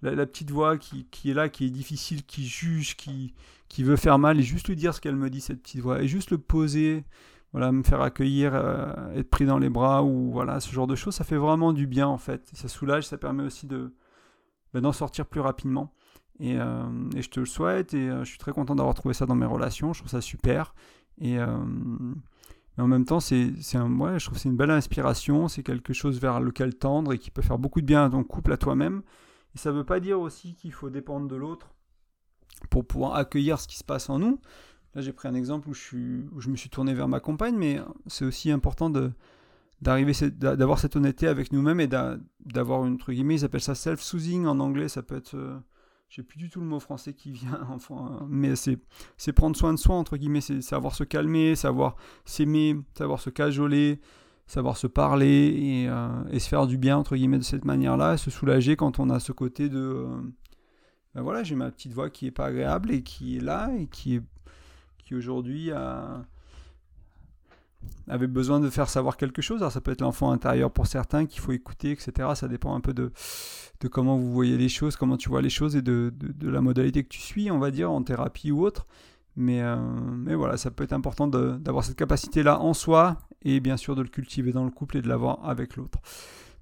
la, 0.00 0.26
petite 0.26 0.50
voix 0.50 0.78
qui, 0.78 1.06
qui, 1.10 1.30
est 1.30 1.34
là, 1.34 1.50
qui 1.50 1.66
est 1.66 1.70
difficile, 1.70 2.24
qui 2.24 2.46
juge, 2.46 2.96
qui, 2.96 3.34
qui 3.68 3.84
veut 3.84 3.96
faire 3.96 4.18
mal, 4.18 4.40
et 4.40 4.42
juste 4.42 4.68
lui 4.68 4.76
dire 4.76 4.94
ce 4.94 5.02
qu'elle 5.02 5.16
me 5.16 5.28
dit, 5.28 5.42
cette 5.42 5.60
petite 5.60 5.82
voix, 5.82 6.02
et 6.02 6.08
juste 6.08 6.30
le 6.30 6.38
poser, 6.38 7.04
voilà, 7.52 7.72
me 7.72 7.82
faire 7.82 8.00
accueillir, 8.02 8.54
euh, 8.54 9.14
être 9.14 9.30
pris 9.30 9.46
dans 9.46 9.58
les 9.58 9.70
bras, 9.70 10.02
ou 10.02 10.30
voilà, 10.30 10.60
ce 10.60 10.72
genre 10.72 10.86
de 10.86 10.94
choses, 10.94 11.14
ça 11.14 11.24
fait 11.24 11.36
vraiment 11.36 11.72
du 11.72 11.86
bien 11.86 12.06
en 12.06 12.18
fait. 12.18 12.48
Ça 12.52 12.68
soulage, 12.68 13.06
ça 13.06 13.18
permet 13.18 13.44
aussi 13.44 13.66
de 13.66 13.94
ben, 14.74 14.80
d'en 14.82 14.92
sortir 14.92 15.26
plus 15.26 15.40
rapidement. 15.40 15.94
Et, 16.40 16.56
euh, 16.58 16.84
et, 17.16 17.22
je 17.22 17.30
te 17.30 17.40
le 17.40 17.46
souhaite, 17.46 17.94
et 17.94 18.08
je 18.08 18.24
suis 18.24 18.38
très 18.38 18.52
content 18.52 18.76
d'avoir 18.76 18.94
trouvé 18.94 19.14
ça 19.14 19.26
dans 19.26 19.34
mes 19.34 19.46
relations, 19.46 19.92
je 19.92 20.00
trouve 20.00 20.10
ça 20.10 20.20
super. 20.20 20.74
Et 21.20 21.38
euh, 21.38 21.56
mais 22.78 22.84
en 22.84 22.86
même 22.86 23.04
temps, 23.04 23.18
c'est, 23.18 23.50
un, 23.74 23.98
ouais, 23.98 24.20
je 24.20 24.26
trouve 24.26 24.38
c'est 24.38 24.48
une 24.48 24.56
belle 24.56 24.70
inspiration, 24.70 25.48
c'est 25.48 25.64
quelque 25.64 25.92
chose 25.92 26.20
vers 26.20 26.38
lequel 26.38 26.76
tendre 26.76 27.12
et 27.12 27.18
qui 27.18 27.32
peut 27.32 27.42
faire 27.42 27.58
beaucoup 27.58 27.80
de 27.80 27.86
bien 27.86 28.04
à 28.04 28.10
ton 28.10 28.22
couple, 28.22 28.52
à 28.52 28.56
toi-même. 28.56 29.02
Et 29.56 29.58
ça 29.58 29.72
ne 29.72 29.78
veut 29.78 29.84
pas 29.84 29.98
dire 29.98 30.20
aussi 30.20 30.54
qu'il 30.54 30.72
faut 30.72 30.88
dépendre 30.88 31.26
de 31.26 31.34
l'autre 31.34 31.74
pour 32.70 32.86
pouvoir 32.86 33.16
accueillir 33.16 33.58
ce 33.58 33.66
qui 33.66 33.76
se 33.76 33.82
passe 33.82 34.08
en 34.08 34.20
nous. 34.20 34.40
Là, 34.98 35.02
j'ai 35.02 35.12
pris 35.12 35.28
un 35.28 35.34
exemple 35.34 35.68
où 35.68 35.74
je, 35.74 36.50
me 36.50 36.56
suis 36.56 36.70
tourné 36.70 36.92
vers 36.92 37.06
ma 37.06 37.20
compagne, 37.20 37.54
mais 37.56 37.80
c'est 38.08 38.24
aussi 38.24 38.50
important 38.50 38.90
d'avoir 39.80 40.80
cette 40.80 40.96
honnêteté 40.96 41.28
avec 41.28 41.52
nous-mêmes 41.52 41.78
et 41.78 41.86
d'avoir 41.86 42.84
une 42.84 42.98
truc 42.98 43.14
guillemets, 43.14 43.36
ils 43.36 43.44
appellent 43.44 43.60
ça 43.60 43.76
self-soothing 43.76 44.46
en 44.46 44.58
anglais, 44.58 44.88
ça 44.88 45.04
peut 45.04 45.16
être 45.16 45.36
euh, 45.36 45.56
j'ai 46.08 46.24
plus 46.24 46.36
du 46.36 46.50
tout 46.50 46.58
le 46.58 46.66
mot 46.66 46.80
français 46.80 47.14
qui 47.14 47.30
vient, 47.30 47.60
mais 48.28 48.54
c'est 48.56 49.32
prendre 49.32 49.56
soin 49.56 49.72
de 49.72 49.78
soi, 49.78 49.94
entre 49.94 50.16
guillemets, 50.16 50.40
c'est 50.40 50.62
savoir 50.62 50.96
se 50.96 51.04
calmer, 51.04 51.54
savoir 51.54 51.94
s'aimer, 52.24 52.76
savoir 52.94 53.20
se 53.20 53.30
cajoler, 53.30 54.00
savoir 54.48 54.76
se 54.76 54.88
parler 54.88 55.84
et, 55.84 55.88
euh, 55.88 56.38
se 56.40 56.48
faire 56.48 56.66
du 56.66 56.76
bien, 56.76 56.96
entre 56.96 57.14
guillemets, 57.14 57.38
de 57.38 57.44
cette 57.44 57.64
manière-là, 57.64 58.16
se 58.16 58.32
soulager 58.32 58.74
quand 58.74 58.98
on 58.98 59.10
a 59.10 59.20
ce 59.20 59.30
côté 59.30 59.68
de... 59.68 59.78
Euh, 59.78 60.20
ben 61.14 61.22
voilà, 61.22 61.44
j'ai 61.44 61.54
ma 61.54 61.70
petite 61.70 61.92
voix 61.92 62.10
qui 62.10 62.26
est 62.26 62.32
pas 62.32 62.46
agréable 62.46 62.90
et 62.90 63.02
qui 63.02 63.36
est 63.36 63.40
là 63.40 63.70
et 63.78 63.86
qui, 63.86 64.16
est, 64.16 64.22
aujourd'hui 65.14 65.70
a 65.72 66.22
avait 68.08 68.26
besoin 68.26 68.60
de 68.60 68.70
faire 68.70 68.88
savoir 68.88 69.16
quelque 69.16 69.42
chose. 69.42 69.60
Alors 69.60 69.72
ça 69.72 69.80
peut 69.80 69.92
être 69.92 70.00
l'enfant 70.00 70.30
intérieur 70.30 70.70
pour 70.70 70.86
certains 70.86 71.26
qu'il 71.26 71.40
faut 71.40 71.52
écouter, 71.52 71.92
etc. 71.92 72.30
Ça 72.34 72.48
dépend 72.48 72.74
un 72.74 72.80
peu 72.80 72.94
de, 72.94 73.12
comment 73.90 74.16
vous 74.16 74.32
voyez 74.32 74.56
les 74.56 74.68
choses, 74.68 74.96
comment 74.96 75.16
tu 75.16 75.28
vois 75.28 75.42
les 75.42 75.50
choses 75.50 75.76
et 75.76 75.82
de, 75.82 76.12
de, 76.16 76.48
la 76.48 76.60
modalité 76.60 77.02
que 77.02 77.08
tu 77.08 77.20
suis, 77.20 77.50
on 77.50 77.58
va 77.58 77.70
dire, 77.70 77.90
en 77.90 78.02
thérapie 78.02 78.50
ou 78.50 78.64
autre. 78.64 78.86
Mais, 79.36 79.62
euh, 79.62 79.76
mais 79.76 80.34
voilà, 80.34 80.56
ça 80.56 80.70
peut 80.70 80.84
être 80.84 80.92
important 80.92 81.28
d'avoir 81.28 81.84
cette 81.84 81.96
capacité-là 81.96 82.60
en 82.60 82.74
soi 82.74 83.18
et 83.42 83.60
bien 83.60 83.76
sûr 83.76 83.94
de 83.94 84.02
le 84.02 84.08
cultiver 84.08 84.52
dans 84.52 84.64
le 84.64 84.70
couple 84.70 84.96
et 84.96 85.02
de 85.02 85.08
l'avoir 85.08 85.48
avec 85.48 85.76
l'autre. 85.76 85.98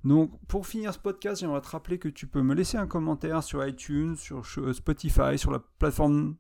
Donc 0.05 0.31
pour 0.47 0.67
finir 0.67 0.93
ce 0.93 0.99
podcast, 0.99 1.41
j'aimerais 1.41 1.63
te 1.63 1.69
rappeler 1.69 1.99
que 1.99 2.09
tu 2.09 2.27
peux 2.27 2.43
me 2.43 2.55
laisser 2.55 2.77
un 2.77 2.87
commentaire 2.87 3.43
sur 3.43 3.67
iTunes, 3.67 4.15
sur 4.17 4.45
Spotify, 4.75 5.39
sur 5.39 5.51
la 5.51 5.59
plateforme 5.79 6.37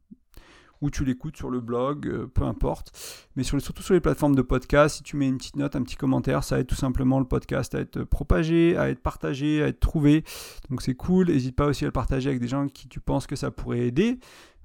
ou 0.80 0.90
tu 0.90 1.04
l'écoutes 1.04 1.36
sur 1.36 1.50
le 1.50 1.60
blog, 1.60 2.06
euh, 2.06 2.26
peu 2.26 2.44
importe. 2.44 2.92
Mais 3.36 3.42
sur 3.42 3.60
surtout 3.60 3.82
sur 3.82 3.94
les 3.94 4.00
plateformes 4.00 4.34
de 4.34 4.42
podcast, 4.42 4.96
si 4.96 5.02
tu 5.02 5.16
mets 5.16 5.28
une 5.28 5.38
petite 5.38 5.56
note, 5.56 5.76
un 5.76 5.82
petit 5.82 5.96
commentaire, 5.96 6.44
ça 6.44 6.58
aide 6.58 6.66
tout 6.66 6.74
simplement 6.74 7.18
le 7.18 7.24
podcast 7.24 7.74
à 7.74 7.80
être 7.80 8.04
propagé, 8.04 8.76
à 8.76 8.90
être 8.90 9.00
partagé, 9.00 9.62
à 9.62 9.68
être 9.68 9.80
trouvé. 9.80 10.24
Donc 10.70 10.82
c'est 10.82 10.94
cool. 10.94 11.28
N'hésite 11.28 11.56
pas 11.56 11.66
aussi 11.66 11.84
à 11.84 11.88
le 11.88 11.92
partager 11.92 12.28
avec 12.28 12.40
des 12.40 12.48
gens 12.48 12.68
qui 12.68 12.88
tu 12.88 13.00
penses 13.00 13.26
que 13.26 13.36
ça 13.36 13.50
pourrait 13.50 13.86
aider. 13.86 14.18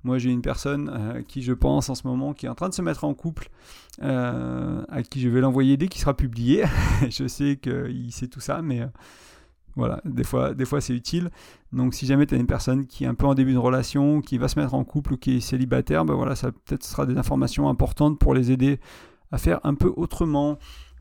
Moi, 0.04 0.17
j'ai 0.17 0.32
une 0.32 0.41
personne 0.41 0.89
euh, 0.91 1.21
qui, 1.21 1.43
je 1.43 1.54
pense, 1.54 1.89
en 1.89 1.95
ce 1.95 2.08
moment, 2.08 2.34
qui 2.34 2.47
est 2.47 2.50
en 2.50 2.56
train 2.56 2.69
de 2.69 2.74
se 2.74 2.82
mettre 2.82 3.04
en 3.04 3.13
couple, 3.13 3.50
euh, 4.02 4.84
à 4.89 5.04
qui 5.04 5.21
je 5.21 5.30
vais 5.30 5.41
l'envoyer 5.41 5.78
dès 5.78 5.88
qu'il 5.88 6.02
sera 6.02 6.17
publié. 6.17 6.63
je 7.10 7.28
sais 7.28 7.58
qu'il 7.58 8.12
sait 8.12 8.28
tout 8.28 8.39
ça, 8.39 8.63
mais 8.63 8.82
voilà, 9.75 10.01
des 10.05 10.23
fois, 10.23 10.53
des 10.53 10.65
fois 10.65 10.81
c'est 10.81 10.93
utile. 10.93 11.29
Donc 11.71 11.93
si 11.93 12.05
jamais 12.05 12.25
tu 12.25 12.36
as 12.36 12.38
une 12.38 12.47
personne 12.47 12.86
qui 12.86 13.03
est 13.05 13.07
un 13.07 13.13
peu 13.13 13.25
en 13.25 13.36
début 13.36 13.53
de 13.53 13.57
relation, 13.57 14.21
qui 14.21 14.38
va 14.38 14.47
se 14.47 14.60
mettre 14.60 14.73
en 14.73 14.84
couple 14.84 15.13
ou 15.13 15.17
qui 15.17 15.38
est 15.38 15.39
célibataire, 15.39 16.05
ben 16.05 16.13
voilà, 16.13 16.36
ça 16.36 16.51
peut-être 16.51 16.84
sera 16.84 17.05
des 17.05 17.17
informations 17.17 17.69
importantes 17.69 18.19
pour 18.19 18.34
les 18.34 18.51
aider 18.51 18.79
à 19.31 19.38
faire 19.38 19.60
un 19.63 19.75
peu 19.75 19.91
autrement. 19.95 20.57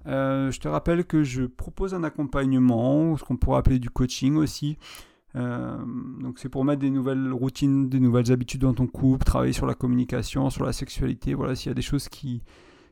Euh, 0.06 0.50
je 0.50 0.60
te 0.60 0.68
rappelle 0.68 1.04
que 1.04 1.22
je 1.22 1.44
propose 1.44 1.94
un 1.94 2.04
accompagnement, 2.04 3.16
ce 3.16 3.24
qu'on 3.24 3.36
pourrait 3.36 3.58
appeler 3.58 3.78
du 3.78 3.90
coaching 3.90 4.36
aussi. 4.36 4.78
Euh, 5.36 5.76
donc 6.20 6.38
c'est 6.38 6.48
pour 6.48 6.64
mettre 6.64 6.80
des 6.80 6.90
nouvelles 6.90 7.32
routines, 7.32 7.88
des 7.88 8.00
nouvelles 8.00 8.32
habitudes 8.32 8.62
dans 8.62 8.74
ton 8.74 8.86
couple, 8.86 9.24
travailler 9.24 9.52
sur 9.52 9.66
la 9.66 9.74
communication, 9.74 10.48
sur 10.50 10.64
la 10.64 10.72
sexualité. 10.72 11.34
Voilà, 11.34 11.54
s'il 11.54 11.70
y 11.70 11.72
a 11.72 11.74
des 11.74 11.82
choses 11.82 12.08
qui, 12.08 12.42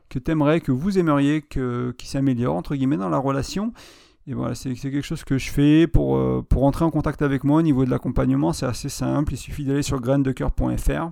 que 0.09 0.19
tu 0.19 0.31
aimerais, 0.31 0.61
que 0.61 0.71
vous 0.71 0.97
aimeriez 0.97 1.41
que, 1.41 1.93
qui 1.97 2.07
s'améliorent, 2.07 2.55
entre 2.55 2.75
guillemets, 2.75 2.97
dans 2.97 3.09
la 3.09 3.17
relation. 3.17 3.73
Et 4.29 4.35
voilà, 4.35 4.53
c'est 4.53 4.75
quelque 4.75 5.01
chose 5.01 5.23
que 5.23 5.39
je 5.39 5.49
fais 5.49 5.87
pour, 5.87 6.15
euh, 6.15 6.45
pour 6.47 6.63
entrer 6.63 6.85
en 6.85 6.91
contact 6.91 7.23
avec 7.23 7.43
moi 7.43 7.57
au 7.57 7.61
niveau 7.63 7.83
de 7.83 7.89
l'accompagnement. 7.89 8.53
C'est 8.53 8.67
assez 8.67 8.87
simple. 8.87 9.33
Il 9.33 9.37
suffit 9.37 9.65
d'aller 9.65 9.81
sur 9.81 9.99
graindecoeur.fr, 9.99 11.09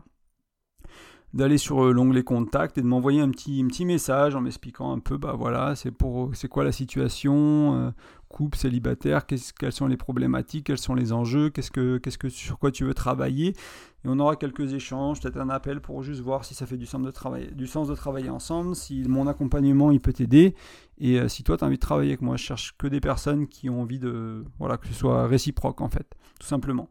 d'aller 1.34 1.58
sur 1.58 1.84
euh, 1.84 1.92
l'onglet 1.92 2.22
contact 2.22 2.78
et 2.78 2.82
de 2.84 2.86
m'envoyer 2.86 3.20
un 3.20 3.32
petit, 3.32 3.60
un 3.64 3.68
petit 3.70 3.86
message 3.86 4.36
en 4.36 4.42
m'expliquant 4.42 4.92
un 4.92 5.00
peu, 5.00 5.18
bah 5.18 5.34
voilà, 5.36 5.76
c'est 5.76 5.90
pour 5.90 6.30
c'est 6.36 6.48
quoi 6.48 6.64
la 6.64 6.72
situation, 6.72 7.76
euh, 7.76 7.92
couple, 8.30 8.56
célibataire, 8.56 9.26
quelles 9.26 9.72
sont 9.72 9.88
les 9.88 9.98
problématiques, 9.98 10.68
quels 10.68 10.78
sont 10.78 10.94
les 10.94 11.12
enjeux, 11.12 11.50
qu'est-ce 11.50 11.72
que, 11.72 11.98
que, 11.98 12.30
sur 12.30 12.60
quoi 12.60 12.70
tu 12.70 12.84
veux 12.84 12.94
travailler. 12.94 13.50
Et 13.50 14.08
on 14.08 14.20
aura 14.20 14.36
quelques 14.36 14.74
échanges, 14.74 15.22
peut-être 15.22 15.38
un 15.38 15.50
appel 15.50 15.82
pour 15.82 16.04
juste 16.04 16.22
voir 16.22 16.46
si 16.46 16.54
ça 16.54 16.68
fait 16.68 16.78
du 16.78 16.86
sens 16.86 17.02
de 17.02 17.10
travailler, 17.10 17.50
du 17.52 17.66
sens 17.66 17.88
de 17.88 17.96
travailler 17.96 18.30
ensemble, 18.30 18.76
si 18.76 19.04
mon 19.08 19.26
accompagnement 19.26 19.90
il 19.90 20.00
peut 20.00 20.14
t'aider. 20.14 20.54
Et 21.00 21.20
euh, 21.20 21.28
si 21.28 21.44
toi 21.44 21.58
tu 21.58 21.64
as 21.64 21.68
envie 21.68 21.78
de 21.78 21.82
travailler 21.82 22.12
avec 22.12 22.22
moi, 22.22 22.38
je 22.38 22.44
cherche 22.44 22.76
que 22.78 22.88
des 22.88 23.00
personnes 23.00 23.48
qui 23.48 23.70
ont 23.70 23.82
envie 23.82 24.00
de. 24.00 24.44
Voilà, 24.60 24.78
que 24.78 24.88
ce 24.88 24.94
soit 24.94 25.28
réciproque 25.28 25.82
en 25.82 25.90
fait, 25.90 26.16
tout 26.40 26.48
simplement. 26.48 26.90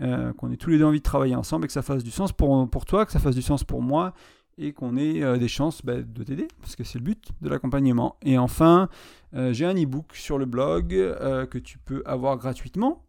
Euh, 0.00 0.32
qu'on 0.34 0.50
ait 0.50 0.56
tous 0.56 0.70
les 0.70 0.78
deux 0.78 0.84
envie 0.84 0.98
de 0.98 1.04
travailler 1.04 1.34
ensemble 1.34 1.64
et 1.64 1.68
que 1.68 1.72
ça 1.72 1.82
fasse 1.82 2.04
du 2.04 2.10
sens 2.10 2.32
pour, 2.32 2.68
pour 2.68 2.84
toi, 2.84 3.06
que 3.06 3.12
ça 3.12 3.18
fasse 3.18 3.34
du 3.34 3.42
sens 3.42 3.64
pour 3.64 3.80
moi 3.80 4.12
et 4.58 4.72
qu'on 4.72 4.96
ait 4.96 5.22
euh, 5.22 5.38
des 5.38 5.48
chances 5.48 5.82
bah, 5.84 6.02
de 6.02 6.22
t'aider, 6.22 6.48
parce 6.60 6.76
que 6.76 6.84
c'est 6.84 6.98
le 6.98 7.04
but 7.04 7.30
de 7.40 7.48
l'accompagnement. 7.48 8.16
Et 8.22 8.36
enfin, 8.38 8.88
j'ai 9.32 9.66
un 9.66 9.74
e-book 9.74 10.14
sur 10.14 10.38
le 10.38 10.46
blog 10.46 10.88
que 10.88 11.58
tu 11.58 11.78
peux 11.78 12.02
avoir 12.06 12.38
gratuitement, 12.38 13.04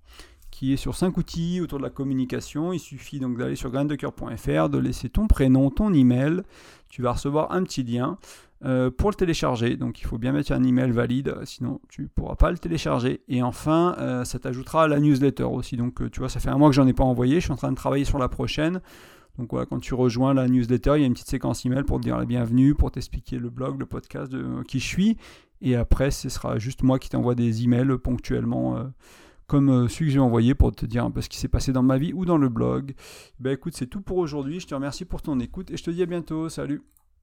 qui 0.51 0.73
est 0.73 0.77
sur 0.77 0.95
5 0.95 1.15
outils 1.17 1.61
autour 1.61 1.77
de 1.77 1.83
la 1.83 1.89
communication. 1.89 2.73
Il 2.73 2.79
suffit 2.79 3.19
donc 3.19 3.37
d'aller 3.37 3.55
sur 3.55 3.69
graindecoeur.fr, 3.69 4.69
de 4.69 4.77
laisser 4.77 5.07
ton 5.07 5.27
prénom, 5.27 5.69
ton 5.69 5.93
email. 5.93 6.41
Tu 6.89 7.01
vas 7.01 7.13
recevoir 7.13 7.51
un 7.53 7.63
petit 7.63 7.83
lien 7.83 8.17
pour 8.61 9.09
le 9.09 9.15
télécharger. 9.15 9.77
Donc 9.77 10.01
il 10.01 10.05
faut 10.05 10.17
bien 10.17 10.31
mettre 10.31 10.51
un 10.51 10.63
email 10.63 10.91
valide, 10.91 11.35
sinon 11.43 11.79
tu 11.89 12.03
ne 12.03 12.07
pourras 12.07 12.35
pas 12.35 12.51
le 12.51 12.57
télécharger. 12.57 13.21
Et 13.27 13.43
enfin, 13.43 14.23
ça 14.25 14.39
t'ajoutera 14.39 14.83
à 14.83 14.87
la 14.87 14.99
newsletter 14.99 15.43
aussi. 15.43 15.77
Donc 15.77 16.09
tu 16.11 16.19
vois, 16.19 16.29
ça 16.29 16.39
fait 16.39 16.49
un 16.49 16.57
mois 16.57 16.69
que 16.69 16.75
j'en 16.75 16.87
ai 16.87 16.93
pas 16.93 17.03
envoyé. 17.03 17.35
Je 17.35 17.45
suis 17.45 17.53
en 17.53 17.57
train 17.57 17.71
de 17.71 17.77
travailler 17.77 18.05
sur 18.05 18.17
la 18.17 18.29
prochaine. 18.29 18.81
Donc 19.37 19.49
quand 19.49 19.79
tu 19.79 19.93
rejoins 19.93 20.33
la 20.33 20.47
newsletter, 20.47 20.93
il 20.95 21.01
y 21.01 21.03
a 21.03 21.07
une 21.07 21.13
petite 21.13 21.29
séquence 21.29 21.65
email 21.65 21.83
pour 21.83 21.99
te 21.99 22.03
dire 22.03 22.17
la 22.17 22.25
bienvenue, 22.25 22.73
pour 22.73 22.91
t'expliquer 22.91 23.37
le 23.37 23.49
blog, 23.49 23.79
le 23.79 23.85
podcast 23.85 24.33
qui 24.67 24.79
je 24.79 24.85
suis. 24.85 25.17
Et 25.61 25.75
après, 25.75 26.11
ce 26.11 26.29
sera 26.29 26.59
juste 26.59 26.83
moi 26.83 26.99
qui 26.99 27.09
t'envoie 27.09 27.35
des 27.35 27.63
emails 27.63 27.97
ponctuellement, 27.97 28.77
euh, 28.77 28.83
comme 29.47 29.69
euh, 29.69 29.87
celui 29.87 30.07
que 30.07 30.11
j'ai 30.11 30.19
envoyé 30.19 30.55
pour 30.55 30.71
te 30.71 30.85
dire 30.85 31.03
un 31.03 31.11
peu 31.11 31.21
ce 31.21 31.29
qui 31.29 31.37
s'est 31.37 31.47
passé 31.47 31.71
dans 31.71 31.83
ma 31.83 31.97
vie 31.97 32.13
ou 32.13 32.25
dans 32.25 32.37
le 32.37 32.49
blog. 32.49 32.93
Ben 33.39 33.53
écoute, 33.53 33.73
c'est 33.75 33.87
tout 33.87 34.01
pour 34.01 34.17
aujourd'hui. 34.17 34.59
Je 34.59 34.67
te 34.67 34.75
remercie 34.75 35.05
pour 35.05 35.21
ton 35.21 35.39
écoute 35.39 35.71
et 35.71 35.77
je 35.77 35.83
te 35.83 35.91
dis 35.91 36.03
à 36.03 36.05
bientôt. 36.05 36.49
Salut 36.49 36.83